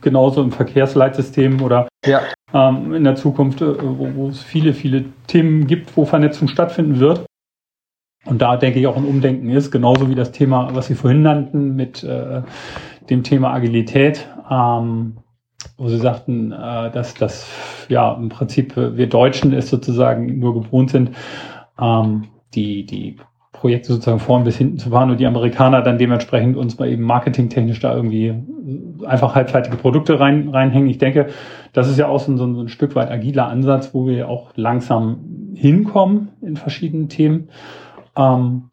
genauso 0.00 0.42
im 0.42 0.52
Verkehrsleitsystem 0.52 1.62
oder 1.62 1.88
ja. 2.04 2.22
ähm, 2.52 2.94
in 2.94 3.04
der 3.04 3.16
Zukunft, 3.16 3.60
äh, 3.60 3.76
wo, 3.80 4.14
wo, 4.14 4.28
es 4.28 4.42
viele, 4.42 4.72
viele 4.72 5.04
Themen 5.26 5.66
gibt, 5.66 5.96
wo 5.96 6.04
Vernetzung 6.04 6.48
stattfinden 6.48 7.00
wird. 7.00 7.26
Und 8.24 8.42
da 8.42 8.56
denke 8.56 8.80
ich 8.80 8.86
auch 8.86 8.96
ein 8.96 9.04
Umdenken 9.04 9.50
ist, 9.50 9.70
genauso 9.70 10.08
wie 10.10 10.14
das 10.14 10.32
Thema, 10.32 10.74
was 10.74 10.86
Sie 10.86 10.94
vorhin 10.94 11.22
nannten, 11.22 11.76
mit 11.76 12.02
äh, 12.02 12.42
dem 13.08 13.22
Thema 13.22 13.52
Agilität, 13.52 14.26
ähm, 14.50 15.18
wo 15.76 15.88
Sie 15.88 15.98
sagten, 15.98 16.50
äh, 16.50 16.90
dass 16.90 17.14
das 17.14 17.46
ja 17.88 18.12
im 18.14 18.28
Prinzip 18.28 18.76
wir 18.76 19.08
Deutschen 19.08 19.52
es 19.52 19.68
sozusagen 19.68 20.40
nur 20.40 20.54
gewohnt 20.54 20.90
sind, 20.90 21.12
ähm, 21.80 22.24
die, 22.54 22.84
die 22.84 23.16
Projekte 23.66 23.92
sozusagen 23.92 24.20
vorn 24.20 24.44
bis 24.44 24.56
hinten 24.56 24.78
zu 24.78 24.90
fahren 24.90 25.10
und 25.10 25.18
die 25.18 25.26
Amerikaner 25.26 25.82
dann 25.82 25.98
dementsprechend 25.98 26.56
uns 26.56 26.78
mal 26.78 26.88
eben 26.88 27.02
marketingtechnisch 27.02 27.80
da 27.80 27.92
irgendwie 27.92 28.32
einfach 29.04 29.34
halbfertige 29.34 29.76
Produkte 29.76 30.20
rein, 30.20 30.50
reinhängen. 30.50 30.88
Ich 30.88 30.98
denke, 30.98 31.30
das 31.72 31.88
ist 31.90 31.98
ja 31.98 32.06
auch 32.06 32.20
so 32.20 32.30
ein, 32.30 32.38
so 32.38 32.44
ein 32.44 32.68
Stück 32.68 32.94
weit 32.94 33.10
agiler 33.10 33.48
Ansatz, 33.48 33.92
wo 33.92 34.06
wir 34.06 34.28
auch 34.28 34.50
langsam 34.54 35.50
hinkommen 35.54 36.28
in 36.42 36.56
verschiedenen 36.56 37.08
Themen. 37.08 37.48
Ähm, 38.16 38.70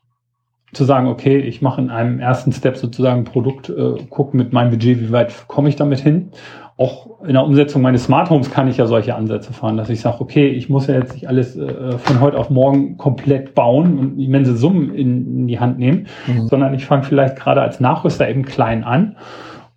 zu 0.73 0.83
sagen, 0.83 1.07
okay, 1.07 1.37
ich 1.39 1.63
mache 1.63 1.81
in 1.81 1.89
einem 1.89 2.19
ersten 2.19 2.51
Step 2.51 2.77
sozusagen 2.77 3.21
ein 3.21 3.25
Produkt, 3.25 3.69
äh, 3.69 3.95
gucke 4.09 4.37
mit 4.37 4.53
meinem 4.53 4.69
Budget, 4.69 4.99
wie 5.01 5.11
weit 5.11 5.47
komme 5.47 5.69
ich 5.69 5.75
damit 5.75 6.01
hin. 6.01 6.29
Auch 6.75 7.21
in 7.21 7.33
der 7.33 7.43
Umsetzung 7.43 7.83
meines 7.83 8.05
Smart 8.05 8.31
Homes 8.31 8.49
kann 8.49 8.67
ich 8.67 8.77
ja 8.77 8.87
solche 8.87 9.15
Ansätze 9.15 9.53
fahren, 9.53 9.77
dass 9.77 9.89
ich 9.89 10.01
sage, 10.01 10.19
okay, 10.19 10.47
ich 10.47 10.69
muss 10.69 10.87
ja 10.87 10.95
jetzt 10.95 11.13
nicht 11.13 11.27
alles 11.27 11.55
äh, 11.55 11.97
von 11.99 12.19
heute 12.19 12.37
auf 12.37 12.49
morgen 12.49 12.97
komplett 12.97 13.53
bauen 13.53 13.99
und 13.99 14.19
immense 14.19 14.57
Summen 14.57 14.93
in, 14.93 15.39
in 15.39 15.47
die 15.47 15.59
Hand 15.59 15.77
nehmen, 15.77 16.07
mhm. 16.25 16.47
sondern 16.47 16.73
ich 16.73 16.85
fange 16.85 17.03
vielleicht 17.03 17.35
gerade 17.35 17.61
als 17.61 17.79
Nachrüster 17.79 18.27
eben 18.27 18.43
klein 18.43 18.83
an 18.83 19.17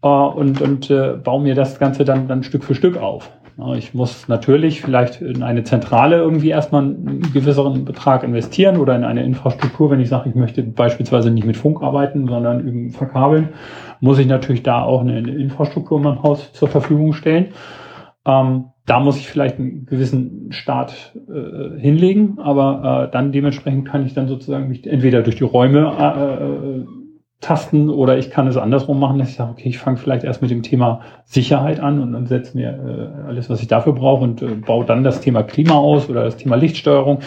äh, 0.03 0.09
und, 0.09 0.63
und 0.63 0.91
äh, 0.91 1.19
baue 1.23 1.43
mir 1.43 1.55
das 1.55 1.79
Ganze 1.79 2.05
dann, 2.07 2.29
dann 2.29 2.43
Stück 2.43 2.65
für 2.65 2.75
Stück 2.75 2.97
auf. 2.97 3.31
Ich 3.77 3.95
muss 3.95 4.29
natürlich 4.29 4.83
vielleicht 4.83 5.23
in 5.23 5.43
eine 5.43 5.65
Zentrale 5.65 6.17
irgendwie 6.17 6.51
erstmal 6.51 6.83
einen 6.83 7.33
gewisseren 7.33 7.87
Betrag 7.87 8.23
investieren 8.23 8.77
oder 8.77 8.95
in 8.95 9.03
eine 9.03 9.25
Infrastruktur, 9.25 9.91
wenn 9.91 10.01
ich 10.01 10.11
sage, 10.11 10.29
ich 10.29 10.35
möchte 10.35 10.63
beispielsweise 10.63 11.31
nicht 11.31 11.47
mit 11.47 11.57
Funk 11.57 11.83
arbeiten, 11.83 12.29
sondern 12.29 12.69
eben 12.69 12.91
verkabeln, 12.91 13.51
muss 14.01 14.19
ich 14.19 14.27
natürlich 14.27 14.63
da 14.63 14.83
auch 14.83 15.01
eine, 15.01 15.21
Infrastruktur 15.21 15.97
in 15.97 16.05
meinem 16.05 16.23
Haus 16.23 16.53
zur 16.53 16.69
Verfügung 16.69 17.15
stellen. 17.15 17.49
Ähm, 18.27 18.67
da 18.85 19.01
muss 19.01 19.17
ich 19.17 19.27
vielleicht 19.27 19.59
einen 19.59 19.87
gewissen 19.87 20.53
Start 20.53 21.17
äh, 21.27 21.81
hinlegen, 21.81 22.39
aber 22.39 23.07
äh, 23.07 23.11
dann 23.11 23.33
dementsprechend 23.33 23.89
kann 23.89 24.05
ich 24.05 24.13
dann 24.13 24.29
sozusagen 24.29 24.69
mich 24.69 24.87
entweder 24.87 25.23
durch 25.23 25.37
die 25.37 25.45
Räume 25.45 25.93
äh, 25.99 26.81
äh 26.81 26.87
tasten 27.41 27.91
oder 27.91 28.16
ich 28.16 28.30
kann 28.30 28.47
es 28.47 28.57
andersrum 28.57 28.99
machen, 28.99 29.18
dass 29.18 29.28
ich 29.28 29.37
sage, 29.37 29.51
okay, 29.51 29.68
ich 29.68 29.78
fange 29.78 29.99
vielleicht 29.99 30.24
erst 30.24 30.43
mit 30.43 30.51
dem 30.51 30.62
Thema 30.62 31.01
Sicherheit 31.24 31.80
an 31.80 32.01
und 32.01 32.12
dann 32.12 32.26
setze 32.26 32.57
mir 32.57 32.70
äh, 32.70 33.28
alles, 33.28 33.51
was 33.51 33.61
ich 33.61 33.68
dafür 33.68 33.93
brauche 33.93 34.24
und 34.24 34.43
äh, 34.43 34.47
baue 34.55 34.84
dann 34.84 35.05
das 35.05 35.20
Thema 35.20 35.43
Klima 35.43 35.74
aus 35.74 36.09
oder 36.09 36.24
das 36.24 36.37
Thema 36.37 36.57
Lichtsteuerung. 36.57 37.20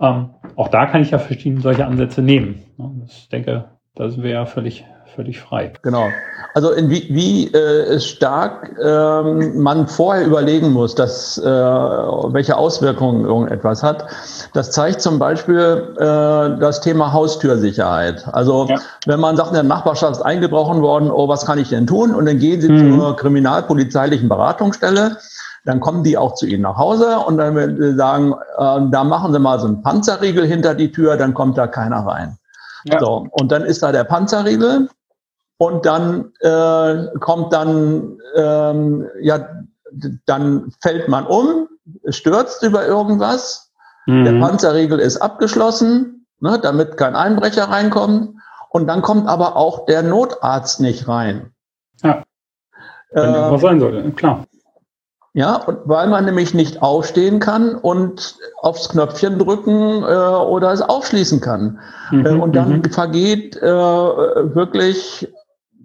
Ähm, 0.00 0.30
auch 0.56 0.68
da 0.68 0.86
kann 0.86 1.02
ich 1.02 1.10
ja 1.10 1.18
verschiedene 1.18 1.60
solche 1.60 1.86
Ansätze 1.86 2.22
nehmen. 2.22 2.62
Ich 3.06 3.28
denke, 3.28 3.66
das 3.94 4.22
wäre 4.22 4.46
völlig 4.46 4.84
völlig 5.18 5.40
frei. 5.40 5.72
Genau. 5.82 6.10
Also 6.54 6.70
in 6.70 6.90
wie, 6.90 7.08
wie 7.10 7.52
äh, 7.52 7.98
stark 7.98 8.70
ähm, 8.80 9.60
man 9.60 9.88
vorher 9.88 10.24
überlegen 10.24 10.70
muss, 10.72 10.94
dass, 10.94 11.38
äh, 11.38 11.44
welche 11.44 12.56
Auswirkungen 12.56 13.24
irgendetwas 13.24 13.82
hat. 13.82 14.06
Das 14.54 14.70
zeigt 14.70 15.02
zum 15.02 15.18
Beispiel 15.18 15.92
äh, 15.96 16.60
das 16.60 16.80
Thema 16.80 17.12
Haustürsicherheit. 17.12 18.28
Also 18.32 18.66
ja. 18.68 18.76
wenn 19.06 19.18
man 19.18 19.36
sagt, 19.36 19.48
in 19.48 19.54
der 19.54 19.64
Nachbarschaft 19.64 20.12
ist 20.12 20.22
eingebrochen 20.22 20.82
worden, 20.82 21.10
oh, 21.10 21.26
was 21.26 21.44
kann 21.44 21.58
ich 21.58 21.70
denn 21.70 21.88
tun? 21.88 22.14
Und 22.14 22.26
dann 22.26 22.38
gehen 22.38 22.60
sie 22.60 22.68
mhm. 22.68 23.00
zur 23.00 23.16
kriminalpolizeilichen 23.16 24.28
Beratungsstelle 24.28 25.16
dann 25.64 25.80
kommen 25.80 26.02
die 26.02 26.16
auch 26.16 26.34
zu 26.34 26.46
Ihnen 26.46 26.62
nach 26.62 26.78
Hause 26.78 27.18
und 27.18 27.36
dann 27.36 27.76
sie 27.76 27.94
sagen, 27.94 28.32
äh, 28.32 28.80
da 28.90 29.04
machen 29.04 29.32
Sie 29.34 29.38
mal 29.38 29.58
so 29.58 29.66
einen 29.66 29.82
Panzerriegel 29.82 30.46
hinter 30.46 30.74
die 30.74 30.92
Tür, 30.92 31.16
dann 31.18 31.34
kommt 31.34 31.58
da 31.58 31.66
keiner 31.66 32.06
rein. 32.06 32.38
Ja. 32.84 33.00
So, 33.00 33.26
und 33.32 33.52
dann 33.52 33.64
ist 33.64 33.82
da 33.82 33.92
der 33.92 34.04
Panzerriegel 34.04 34.88
und 35.58 35.84
dann 35.84 36.32
äh, 36.40 37.18
kommt 37.18 37.52
dann, 37.52 38.18
ähm, 38.34 39.08
ja, 39.20 39.48
dann 40.26 40.72
fällt 40.80 41.08
man 41.08 41.26
um, 41.26 41.68
stürzt 42.08 42.62
über 42.62 42.86
irgendwas, 42.86 43.72
mhm. 44.06 44.24
der 44.24 44.32
Panzerriegel 44.40 44.98
ist 44.98 45.18
abgeschlossen, 45.18 46.26
ne, 46.40 46.58
damit 46.62 46.96
kein 46.96 47.16
Einbrecher 47.16 47.64
reinkommt 47.64 48.34
und 48.70 48.86
dann 48.86 49.02
kommt 49.02 49.28
aber 49.28 49.56
auch 49.56 49.86
der 49.86 50.02
Notarzt 50.02 50.80
nicht 50.80 51.08
rein. 51.08 51.52
Ja. 52.02 52.22
Wenn 53.10 53.34
äh, 53.34 53.50
was 53.50 53.60
sein 53.60 53.80
sollte, 53.80 54.10
klar. 54.12 54.44
Ja, 55.34 55.56
und 55.56 55.78
weil 55.84 56.08
man 56.08 56.24
nämlich 56.24 56.54
nicht 56.54 56.82
aufstehen 56.82 57.38
kann 57.38 57.74
und 57.74 58.36
aufs 58.60 58.88
Knöpfchen 58.88 59.38
drücken 59.38 60.02
äh, 60.02 60.06
oder 60.06 60.72
es 60.72 60.82
aufschließen 60.82 61.40
kann. 61.40 61.78
Mhm, 62.10 62.26
äh, 62.26 62.30
und 62.30 62.56
dann 62.56 62.78
mhm. 62.78 62.90
vergeht 62.90 63.56
äh, 63.56 63.62
wirklich 63.62 65.28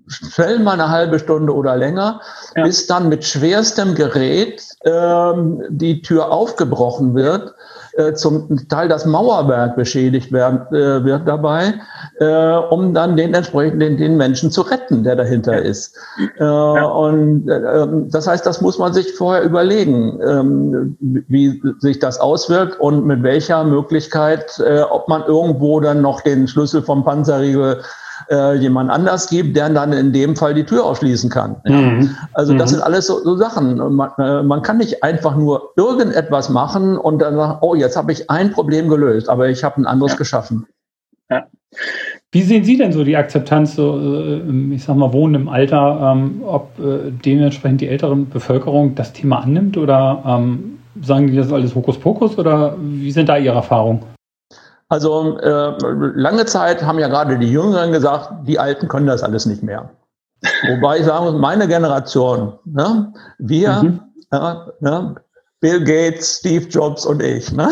schnell 0.08 0.60
mal 0.60 0.74
eine 0.74 0.90
halbe 0.90 1.20
Stunde 1.20 1.54
oder 1.56 1.76
länger, 1.76 2.22
ja. 2.56 2.64
bis 2.64 2.88
dann 2.88 3.10
mit 3.10 3.24
schwerstem 3.24 3.96
Gerät 3.96 4.64
ähm, 4.86 5.62
die 5.70 6.02
Tür 6.02 6.32
aufgebrochen 6.32 7.16
wird, 7.16 7.54
äh, 7.96 8.14
zum 8.14 8.68
Teil 8.70 8.88
das 8.88 9.06
Mauerwerk 9.06 9.76
beschädigt 9.76 10.32
werden, 10.32 10.62
äh, 10.76 11.04
wird 11.04 11.28
dabei, 11.28 11.76
äh, 12.20 12.56
um 12.70 12.94
dann 12.94 13.16
den 13.16 13.34
entsprechenden 13.34 13.98
den 13.98 14.18
Menschen 14.18 14.52
zu 14.52 14.62
retten, 14.62 15.04
der 15.04 15.16
dahinter 15.16 15.62
ist. 15.62 15.96
Äh, 16.40 16.44
ja. 16.44 16.86
Und 16.86 17.48
äh, 17.48 17.54
ähm, 17.54 18.10
das 18.10 18.28
heißt, 18.28 18.46
das 18.46 18.62
muss 18.62 18.80
man 18.80 18.94
sich 18.94 19.14
vorher 19.14 19.44
überlegen, 19.44 20.20
ähm, 20.28 20.98
wie 21.00 21.62
sich 21.80 22.00
das 22.00 22.20
auswirkt 22.20 22.80
und 22.80 23.06
mit 23.06 23.22
welcher 23.22 23.64
Möglichkeit, 23.64 24.60
äh, 24.60 24.82
ob 24.82 25.08
man 25.08 25.24
irgendwo 25.24 25.80
dann 25.80 26.02
noch 26.02 26.22
den 26.22 26.48
Schlüssel 26.48 26.82
vom 26.82 27.04
Panzerriegel 27.04 27.82
äh, 28.34 28.56
jemand 28.56 28.90
anders 28.90 29.30
gibt, 29.30 29.56
der 29.56 29.70
dann 29.70 29.94
in 29.94 30.12
dem 30.12 30.36
Fall 30.36 30.54
die 30.54 30.64
Tür 30.64 30.86
aufschließen 30.86 31.30
kann. 31.30 31.58
Ja. 31.66 31.76
Mhm. 31.76 32.10
Also 32.34 32.54
das 32.54 32.72
mhm. 32.72 32.76
sind 32.76 32.84
alles 32.84 33.08
so, 33.08 33.20
so 33.20 33.36
Sachen. 33.38 33.78
Man, 33.96 34.10
äh, 34.18 34.42
man, 34.42 34.62
kann 34.64 34.78
nicht 34.78 35.04
einfach 35.04 35.36
nur 35.36 35.74
irgendetwas 35.78 36.50
machen 36.50 36.98
und 36.98 37.22
dann 37.22 37.36
sagen, 37.36 37.60
oh, 37.62 37.76
jetzt 37.76 37.96
habe 37.96 38.12
ich 38.12 38.30
ein 38.30 38.52
Problem 38.52 38.90
gelöst, 38.90 39.30
aber 39.30 39.50
ich 39.50 39.64
habe 39.64 39.82
ein 39.82 39.86
anderes 39.86 40.14
ja. 40.14 40.18
geschaffen. 40.18 40.66
Ja. 41.30 41.46
Wie 42.32 42.42
sehen 42.42 42.64
Sie 42.64 42.78
denn 42.78 42.92
so 42.92 43.04
die 43.04 43.16
Akzeptanz, 43.16 43.76
so, 43.76 44.00
äh, 44.00 44.74
ich 44.74 44.84
sag 44.84 44.96
mal, 44.96 45.14
Wohnen 45.14 45.36
im 45.36 45.50
Alter, 45.50 46.14
ähm, 46.16 46.42
ob 46.44 46.80
äh, 46.80 47.12
dementsprechend 47.12 47.82
die 47.82 47.88
ältere 47.88 48.16
Bevölkerung 48.16 48.96
das 48.96 49.14
Thema 49.14 49.44
annimmt 49.44 49.78
oder 49.78 50.24
ähm, 50.26 50.80
sagen 51.02 51.28
die 51.28 51.36
das 51.36 51.52
alles 51.52 51.76
Hokuspokus 51.76 52.38
oder 52.38 52.76
wie 52.80 53.12
sind 53.12 53.30
da 53.30 53.38
Ihre 53.38 53.56
Erfahrungen? 53.56 54.02
Also 54.94 55.40
äh, 55.40 55.74
lange 56.14 56.46
Zeit 56.46 56.84
haben 56.84 57.00
ja 57.00 57.08
gerade 57.08 57.40
die 57.40 57.52
Jüngeren 57.52 57.92
gesagt, 57.92 58.32
die 58.48 58.60
Alten 58.60 58.88
können 58.88 59.08
das 59.08 59.24
alles 59.24 59.48
nicht 59.48 59.64
mehr. 59.64 59.90
Wobei 60.68 61.00
ich 61.00 61.06
sagen 61.06 61.26
muss, 61.26 61.42
meine 61.42 61.68
Generation, 61.68 62.60
ne, 62.66 63.12
wir, 63.40 63.72
mhm. 63.82 64.00
ja, 64.32 64.68
ne, 64.82 65.16
Bill 65.62 65.84
Gates, 65.84 66.38
Steve 66.38 66.66
Jobs 66.66 67.08
und 67.08 67.24
ich, 67.24 67.52
ne? 67.52 67.72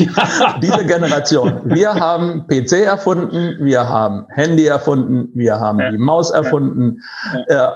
Ja. 0.00 0.58
diese 0.60 0.84
Generation, 0.84 1.62
wir 1.64 1.94
haben 1.94 2.46
PC 2.46 2.84
erfunden, 2.84 3.56
wir 3.60 3.88
haben 3.88 4.26
Handy 4.28 4.66
erfunden, 4.66 5.30
wir 5.32 5.58
haben 5.58 5.80
ja. 5.80 5.92
die 5.92 5.98
Maus 5.98 6.30
erfunden. 6.30 7.00
Äh, 7.46 7.68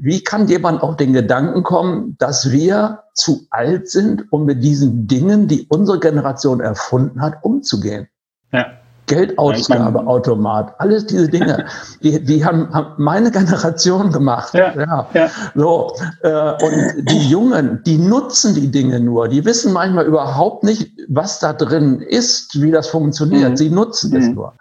wie 0.00 0.22
kann 0.22 0.48
jemand 0.48 0.82
auf 0.82 0.96
den 0.96 1.12
Gedanken 1.12 1.62
kommen, 1.62 2.16
dass 2.18 2.50
wir 2.50 3.04
zu 3.14 3.46
alt 3.50 3.88
sind, 3.88 4.24
um 4.30 4.44
mit 4.44 4.62
diesen 4.62 5.06
Dingen, 5.06 5.48
die 5.48 5.66
unsere 5.68 6.00
Generation 6.00 6.60
erfunden 6.60 7.20
hat, 7.20 7.42
umzugehen? 7.42 8.08
Ja. 8.52 8.66
Geldausgabeautomat, 9.06 10.74
alles 10.78 11.06
diese 11.06 11.28
Dinge, 11.28 11.66
die, 12.02 12.24
die 12.24 12.44
haben, 12.44 12.72
haben 12.72 12.94
meine 12.98 13.30
Generation 13.30 14.12
gemacht. 14.12 14.54
Ja, 14.54 14.72
ja. 14.74 15.06
ja. 15.12 15.28
So, 15.54 15.92
äh, 16.22 16.52
und 16.64 17.10
die 17.10 17.28
Jungen, 17.28 17.82
die 17.84 17.98
nutzen 17.98 18.54
die 18.54 18.70
Dinge 18.70 19.00
nur. 19.00 19.28
Die 19.28 19.44
wissen 19.44 19.72
manchmal 19.72 20.06
überhaupt 20.06 20.62
nicht, 20.62 20.92
was 21.08 21.40
da 21.40 21.52
drin 21.52 22.00
ist, 22.00 22.62
wie 22.62 22.70
das 22.70 22.88
funktioniert. 22.88 23.50
Mhm. 23.50 23.56
Sie 23.56 23.70
nutzen 23.70 24.16
es 24.16 24.28
mhm. 24.28 24.34
nur. 24.34 24.54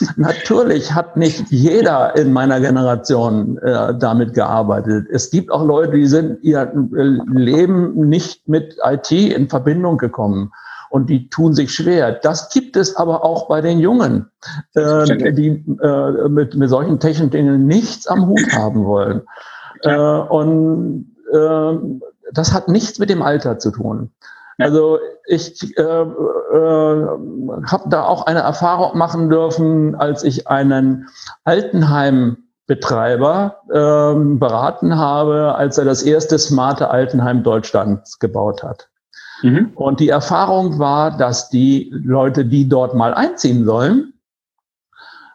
Natürlich 0.16 0.92
hat 0.94 1.16
nicht 1.16 1.50
jeder 1.50 2.16
in 2.16 2.32
meiner 2.32 2.60
Generation 2.60 3.58
äh, 3.58 3.96
damit 3.98 4.34
gearbeitet. 4.34 5.06
Es 5.10 5.30
gibt 5.30 5.50
auch 5.50 5.64
Leute, 5.64 5.92
die 5.92 6.06
sind 6.06 6.42
ihr 6.42 6.72
Leben 7.32 8.08
nicht 8.08 8.48
mit 8.48 8.76
IT 8.84 9.10
in 9.10 9.48
Verbindung 9.48 9.98
gekommen 9.98 10.52
und 10.90 11.10
die 11.10 11.28
tun 11.28 11.54
sich 11.54 11.72
schwer. 11.74 12.12
Das 12.12 12.50
gibt 12.50 12.76
es 12.76 12.96
aber 12.96 13.24
auch 13.24 13.48
bei 13.48 13.60
den 13.60 13.78
Jungen, 13.78 14.30
äh, 14.74 15.32
die 15.32 15.64
äh, 15.82 16.28
mit, 16.28 16.54
mit 16.54 16.70
solchen 16.70 17.00
technischen 17.00 17.30
Dingen 17.30 17.66
nichts 17.66 18.06
am 18.06 18.26
Hut 18.26 18.52
haben 18.52 18.84
wollen. 18.84 19.22
Äh, 19.82 19.96
und 19.96 21.16
äh, 21.32 21.72
das 22.32 22.52
hat 22.52 22.68
nichts 22.68 22.98
mit 22.98 23.10
dem 23.10 23.22
Alter 23.22 23.58
zu 23.58 23.70
tun. 23.70 24.10
Also 24.58 24.98
ich 25.26 25.76
äh, 25.76 25.82
äh, 25.82 27.06
habe 27.66 27.88
da 27.88 28.04
auch 28.04 28.24
eine 28.26 28.40
Erfahrung 28.40 28.96
machen 28.96 29.28
dürfen, 29.28 29.94
als 29.94 30.24
ich 30.24 30.48
einen 30.48 31.08
Altenheimbetreiber 31.44 33.56
äh, 33.68 34.14
beraten 34.38 34.96
habe, 34.96 35.54
als 35.56 35.76
er 35.76 35.84
das 35.84 36.02
erste 36.02 36.38
smarte 36.38 36.90
Altenheim 36.90 37.42
Deutschlands 37.42 38.18
gebaut 38.18 38.62
hat. 38.62 38.88
Mhm. 39.42 39.72
Und 39.74 40.00
die 40.00 40.08
Erfahrung 40.08 40.78
war, 40.78 41.14
dass 41.16 41.50
die 41.50 41.90
Leute, 41.92 42.46
die 42.46 42.68
dort 42.68 42.94
mal 42.94 43.12
einziehen 43.12 43.66
sollen, 43.66 44.14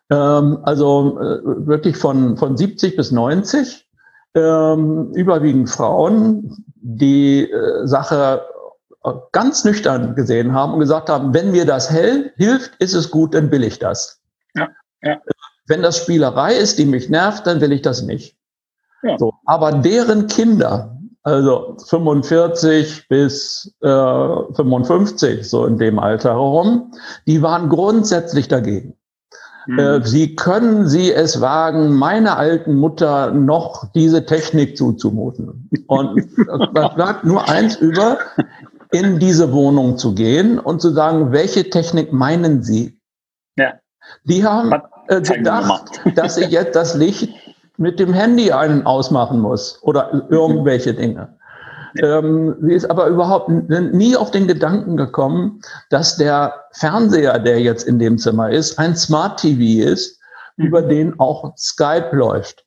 ähm, 0.09 0.57
also 0.63 1.19
äh, 1.19 1.67
wirklich 1.67 1.95
von, 1.95 2.37
von 2.37 2.57
70 2.57 2.95
bis 2.95 3.11
90, 3.11 3.87
ähm, 4.33 5.11
überwiegend 5.13 5.69
Frauen, 5.69 6.65
die 6.75 7.49
äh, 7.49 7.85
Sache 7.85 8.41
ganz 9.31 9.63
nüchtern 9.63 10.15
gesehen 10.15 10.53
haben 10.53 10.73
und 10.73 10.79
gesagt 10.79 11.09
haben, 11.09 11.33
wenn 11.33 11.51
mir 11.51 11.65
das 11.65 11.89
hell 11.89 12.31
hilft, 12.35 12.75
ist 12.79 12.93
es 12.93 13.09
gut, 13.09 13.33
dann 13.33 13.51
will 13.51 13.63
ich 13.63 13.79
das. 13.79 14.21
Ja, 14.55 14.69
ja. 15.01 15.19
Wenn 15.67 15.81
das 15.81 15.97
Spielerei 15.97 16.55
ist, 16.55 16.77
die 16.77 16.85
mich 16.85 17.09
nervt, 17.09 17.47
dann 17.47 17.61
will 17.61 17.71
ich 17.71 17.81
das 17.81 18.03
nicht. 18.03 18.35
Ja. 19.03 19.17
So, 19.17 19.33
aber 19.45 19.71
deren 19.71 20.27
Kinder, 20.27 20.97
also 21.23 21.77
45 21.87 23.07
bis 23.07 23.73
äh, 23.81 23.87
55, 23.87 25.49
so 25.49 25.65
in 25.65 25.77
dem 25.77 25.97
Alter 25.97 26.31
herum, 26.31 26.93
die 27.25 27.41
waren 27.41 27.69
grundsätzlich 27.69 28.47
dagegen. 28.47 28.95
Mhm. 29.67 29.79
Äh, 29.79 30.05
sie 30.05 30.35
können 30.35 30.87
Sie 30.87 31.11
es 31.11 31.41
wagen, 31.41 31.93
meiner 31.95 32.37
alten 32.37 32.75
Mutter 32.75 33.31
noch 33.31 33.91
diese 33.93 34.25
Technik 34.25 34.77
zuzumuten. 34.77 35.69
Und 35.87 36.27
da 36.73 36.87
bleibt 36.89 37.23
nur 37.23 37.47
eins 37.47 37.75
über, 37.75 38.17
in 38.91 39.19
diese 39.19 39.51
Wohnung 39.53 39.97
zu 39.97 40.13
gehen 40.13 40.59
und 40.59 40.81
zu 40.81 40.91
sagen, 40.91 41.31
welche 41.31 41.69
Technik 41.69 42.11
meinen 42.11 42.61
Sie? 42.61 42.99
Ja. 43.57 43.73
Die 44.25 44.45
haben 44.45 44.73
äh, 45.07 45.21
gedacht, 45.21 46.01
dass 46.15 46.37
ich 46.37 46.49
jetzt 46.49 46.75
das 46.75 46.95
Licht 46.95 47.29
mit 47.77 47.99
dem 47.99 48.13
Handy 48.13 48.51
einen 48.51 48.85
ausmachen 48.85 49.39
muss 49.39 49.81
oder 49.81 50.27
irgendwelche 50.29 50.93
Dinge. 50.93 51.37
Ähm, 52.01 52.55
sie 52.61 52.73
ist 52.73 52.89
aber 52.89 53.07
überhaupt 53.07 53.49
nie 53.49 54.15
auf 54.15 54.31
den 54.31 54.47
Gedanken 54.47 54.95
gekommen, 54.95 55.61
dass 55.89 56.15
der 56.15 56.53
Fernseher, 56.71 57.39
der 57.39 57.59
jetzt 57.59 57.83
in 57.83 57.99
dem 57.99 58.17
Zimmer 58.17 58.49
ist, 58.49 58.79
ein 58.79 58.95
Smart 58.95 59.39
TV 59.39 59.89
ist, 59.89 60.19
mhm. 60.57 60.65
über 60.67 60.81
den 60.81 61.19
auch 61.19 61.55
Skype 61.57 62.09
läuft. 62.15 62.65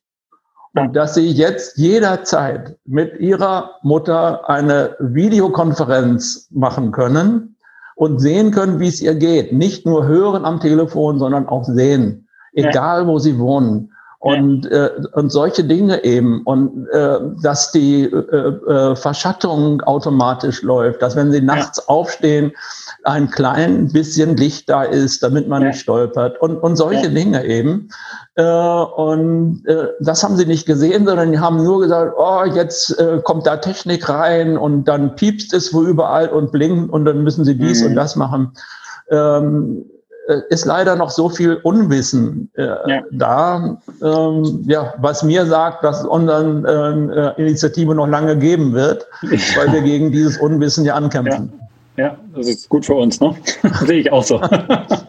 Und 0.75 0.95
dass 0.95 1.15
sie 1.15 1.29
jetzt 1.29 1.77
jederzeit 1.77 2.77
mit 2.85 3.19
ihrer 3.19 3.75
Mutter 3.81 4.49
eine 4.49 4.95
Videokonferenz 4.99 6.49
machen 6.51 6.91
können 6.91 7.55
und 7.95 8.19
sehen 8.19 8.51
können, 8.51 8.79
wie 8.79 8.89
es 8.89 9.01
ihr 9.01 9.15
geht. 9.15 9.53
Nicht 9.53 9.85
nur 9.85 10.05
hören 10.05 10.43
am 10.43 10.59
Telefon, 10.59 11.17
sondern 11.17 11.47
auch 11.47 11.63
sehen, 11.63 12.27
egal 12.53 13.07
wo 13.07 13.19
sie 13.19 13.39
wohnen 13.39 13.91
und, 14.25 14.65
äh, 14.71 14.89
und 15.11 15.31
solche 15.31 15.63
Dinge 15.63 16.03
eben 16.03 16.41
und 16.45 16.87
äh, 16.87 17.19
dass 17.43 17.71
die 17.71 18.05
äh, 18.05 18.07
äh, 18.07 18.95
Verschattung 18.95 19.81
automatisch 19.81 20.63
läuft, 20.63 21.03
dass 21.03 21.15
wenn 21.15 21.31
sie 21.31 21.41
nachts 21.41 21.77
ja. 21.77 21.83
aufstehen, 21.93 22.51
ein 23.03 23.29
klein 23.29 23.93
bisschen 23.93 24.35
Licht 24.35 24.67
da 24.67 24.81
ist, 24.81 25.21
damit 25.21 25.47
man 25.47 25.61
ja. 25.61 25.67
nicht 25.67 25.79
stolpert 25.79 26.41
und, 26.41 26.57
und 26.57 26.75
solche 26.75 27.03
ja. 27.05 27.13
Dinge 27.13 27.45
eben. 27.45 27.89
Äh, 28.33 28.43
und 28.43 29.63
äh, 29.67 29.89
das 29.99 30.23
haben 30.23 30.37
sie 30.37 30.47
nicht 30.47 30.65
gesehen, 30.65 31.05
sondern 31.05 31.31
die 31.31 31.39
haben 31.39 31.63
nur 31.63 31.81
gesagt, 31.81 32.15
oh, 32.17 32.45
jetzt 32.45 32.99
äh, 32.99 33.21
kommt 33.23 33.45
da 33.45 33.57
Technik 33.57 34.09
rein 34.09 34.57
und 34.57 34.85
dann 34.85 35.15
piepst 35.15 35.53
es 35.53 35.71
wo 35.71 35.83
überall 35.83 36.29
und 36.29 36.51
blinkt 36.51 36.91
und 36.91 37.05
dann 37.05 37.23
müssen 37.23 37.45
sie 37.45 37.55
dies 37.59 37.81
mhm. 37.81 37.89
und 37.89 37.95
das 37.95 38.15
machen. 38.15 38.53
Ähm, 39.11 39.85
äh, 39.87 39.94
ist 40.49 40.65
leider 40.65 40.95
noch 40.95 41.09
so 41.09 41.29
viel 41.29 41.55
Unwissen 41.63 42.49
äh, 42.55 42.63
ja. 42.63 43.01
da, 43.11 43.77
ähm, 44.01 44.63
ja, 44.65 44.93
was 44.97 45.23
mir 45.23 45.45
sagt, 45.45 45.83
dass 45.83 46.01
es 46.01 46.05
unseren 46.05 46.65
äh, 46.65 47.31
Initiative 47.37 47.93
noch 47.93 48.07
lange 48.07 48.37
geben 48.37 48.73
wird, 48.73 49.07
weil 49.21 49.71
wir 49.71 49.81
gegen 49.81 50.11
dieses 50.11 50.37
Unwissen 50.37 50.85
ja 50.85 50.95
ankämpfen. 50.95 51.53
Ja. 51.57 51.64
Ja, 51.97 52.17
das 52.35 52.47
ist 52.47 52.69
gut 52.69 52.85
für 52.85 52.95
uns, 52.95 53.21
ne? 53.21 53.35
Sehe 53.85 53.99
ich 53.99 54.11
auch 54.11 54.23
so. 54.23 54.41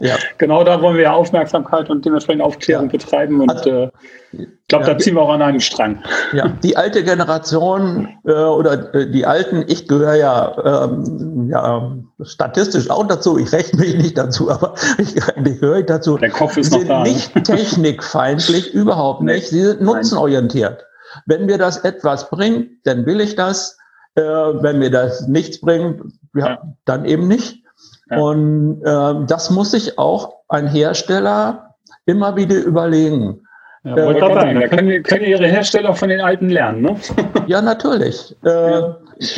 ja. 0.01 0.17
Genau 0.39 0.63
da 0.65 0.81
wollen 0.83 0.97
wir 0.97 1.05
ja 1.05 1.13
Aufmerksamkeit 1.13 1.91
und 1.91 2.05
dementsprechend 2.05 2.43
Aufklärung 2.43 2.87
ja. 2.87 2.93
betreiben 2.93 3.41
und 3.41 3.67
äh, 3.67 3.91
ich 4.33 4.69
glaube, 4.69 4.87
ja, 4.87 4.95
da 4.95 4.99
ziehen 4.99 5.15
wir 5.15 5.23
auch 5.23 5.31
an 5.31 5.43
einem 5.43 5.61
Strang. 5.61 6.03
Ja, 6.33 6.49
die 6.63 6.77
alte 6.77 7.03
Generation 7.03 8.09
äh, 8.25 8.33
oder 8.33 8.95
äh, 8.95 9.11
die 9.11 9.25
Alten, 9.25 9.65
ich 9.67 9.89
gehöre 9.89 10.15
ja, 10.15 10.85
ähm, 10.85 11.49
ja 11.51 11.97
statistisch 12.23 12.91
auch 12.91 13.07
dazu, 13.07 13.39
ich 13.39 13.53
rechne 13.53 13.81
mich 13.81 13.97
nicht 13.97 14.19
dazu, 14.19 14.51
aber 14.51 14.75
ich, 14.99 15.23
eigentlich 15.25 15.61
gehöre 15.61 15.79
ich 15.79 15.87
dazu. 15.87 16.19
Der 16.19 16.31
Kopf 16.31 16.57
ist 16.57 16.73
Sie 16.73 16.79
sind 16.79 16.89
noch 16.89 16.97
da. 16.97 17.03
Ne? 17.05 17.11
nicht 17.11 17.45
technikfeindlich, 17.45 18.75
überhaupt 18.75 19.23
nicht. 19.23 19.49
Sie 19.49 19.63
sind 19.63 19.81
nutzenorientiert. 19.81 20.85
Wenn 21.25 21.47
mir 21.47 21.59
das 21.59 21.79
etwas 21.79 22.29
bringt, 22.31 22.69
dann 22.85 23.07
will 23.07 23.21
ich 23.21 23.37
das. 23.37 23.79
Äh, 24.17 24.23
wenn 24.23 24.79
mir 24.79 24.91
das 24.91 25.29
nichts 25.29 25.61
bringt, 25.61 26.01
ja, 26.35 26.49
ja. 26.49 26.63
dann 26.87 27.05
eben 27.05 27.29
nicht. 27.29 27.63
Ja. 28.11 28.19
Und 28.19 28.83
äh, 28.83 29.27
das 29.27 29.51
muss 29.51 29.73
sich 29.73 29.99
auch 29.99 30.37
ein 30.49 30.67
Hersteller 30.67 31.75
immer 32.07 32.37
wieder 32.37 32.57
überlegen. 32.57 33.43
Ja, 33.85 33.95
wollte 33.97 34.25
äh, 34.25 34.35
sagen, 34.35 34.61
da 34.61 34.69
können, 34.69 35.03
können 35.03 35.25
Ihre 35.25 35.47
Hersteller 35.47 35.95
von 35.95 36.09
den 36.09 36.21
Alten 36.21 36.49
lernen, 36.49 36.83
ne? 36.83 36.97
ja, 37.47 37.63
natürlich. 37.63 38.35
Äh. 38.43 38.83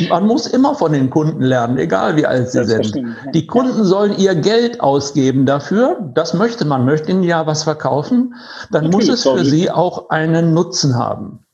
Man 0.09 0.25
muss 0.25 0.47
immer 0.47 0.75
von 0.75 0.91
den 0.91 1.09
Kunden 1.09 1.41
lernen, 1.41 1.77
egal 1.77 2.17
wie 2.17 2.25
alt 2.25 2.51
sie 2.51 2.65
sind. 2.65 3.01
Die 3.33 3.47
Kunden 3.47 3.85
sollen 3.85 4.17
ihr 4.17 4.35
Geld 4.35 4.81
ausgeben 4.81 5.45
dafür. 5.45 5.97
Das 6.13 6.33
möchte 6.33 6.65
man, 6.65 6.83
möchte 6.83 7.11
ihnen 7.11 7.23
ja 7.23 7.45
was 7.47 7.63
verkaufen. 7.63 8.35
Dann 8.71 8.85
natürlich, 8.85 9.09
muss 9.09 9.25
es 9.25 9.29
für 9.29 9.45
sie 9.45 9.71
auch 9.71 10.09
einen 10.09 10.53
Nutzen 10.53 10.97
haben. 10.97 11.45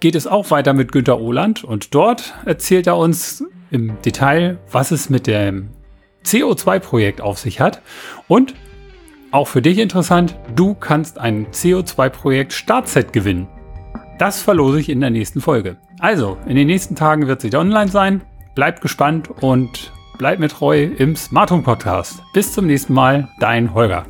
geht 0.00 0.14
es 0.14 0.26
auch 0.26 0.50
weiter 0.50 0.72
mit 0.72 0.90
Günter 0.90 1.20
Ohland 1.20 1.64
und 1.64 1.94
dort 1.94 2.32
erzählt 2.46 2.86
er 2.86 2.96
uns 2.96 3.44
im 3.70 4.00
Detail, 4.02 4.58
was 4.70 4.90
es 4.90 5.10
mit 5.10 5.26
dem 5.26 5.70
CO2-Projekt 6.24 7.20
auf 7.20 7.38
sich 7.38 7.60
hat. 7.60 7.80
Und 8.28 8.54
auch 9.30 9.48
für 9.48 9.62
dich 9.62 9.78
interessant, 9.78 10.36
du 10.56 10.74
kannst 10.74 11.18
ein 11.18 11.46
CO2-Projekt 11.48 12.52
Startset 12.52 13.12
gewinnen. 13.12 13.48
Das 14.18 14.42
verlose 14.42 14.80
ich 14.80 14.88
in 14.88 15.00
der 15.00 15.10
nächsten 15.10 15.40
Folge. 15.40 15.76
Also, 15.98 16.36
in 16.46 16.56
den 16.56 16.66
nächsten 16.66 16.96
Tagen 16.96 17.26
wird 17.26 17.40
sie 17.40 17.54
online 17.54 17.90
sein. 17.90 18.22
Bleibt 18.54 18.80
gespannt 18.80 19.30
und 19.40 19.92
bleibt 20.18 20.40
mir 20.40 20.48
treu 20.48 20.82
im 20.82 21.16
Smart 21.16 21.50
Home 21.50 21.62
Podcast. 21.62 22.22
Bis 22.34 22.52
zum 22.52 22.66
nächsten 22.66 22.92
Mal, 22.92 23.28
dein 23.38 23.72
Holger. 23.72 24.04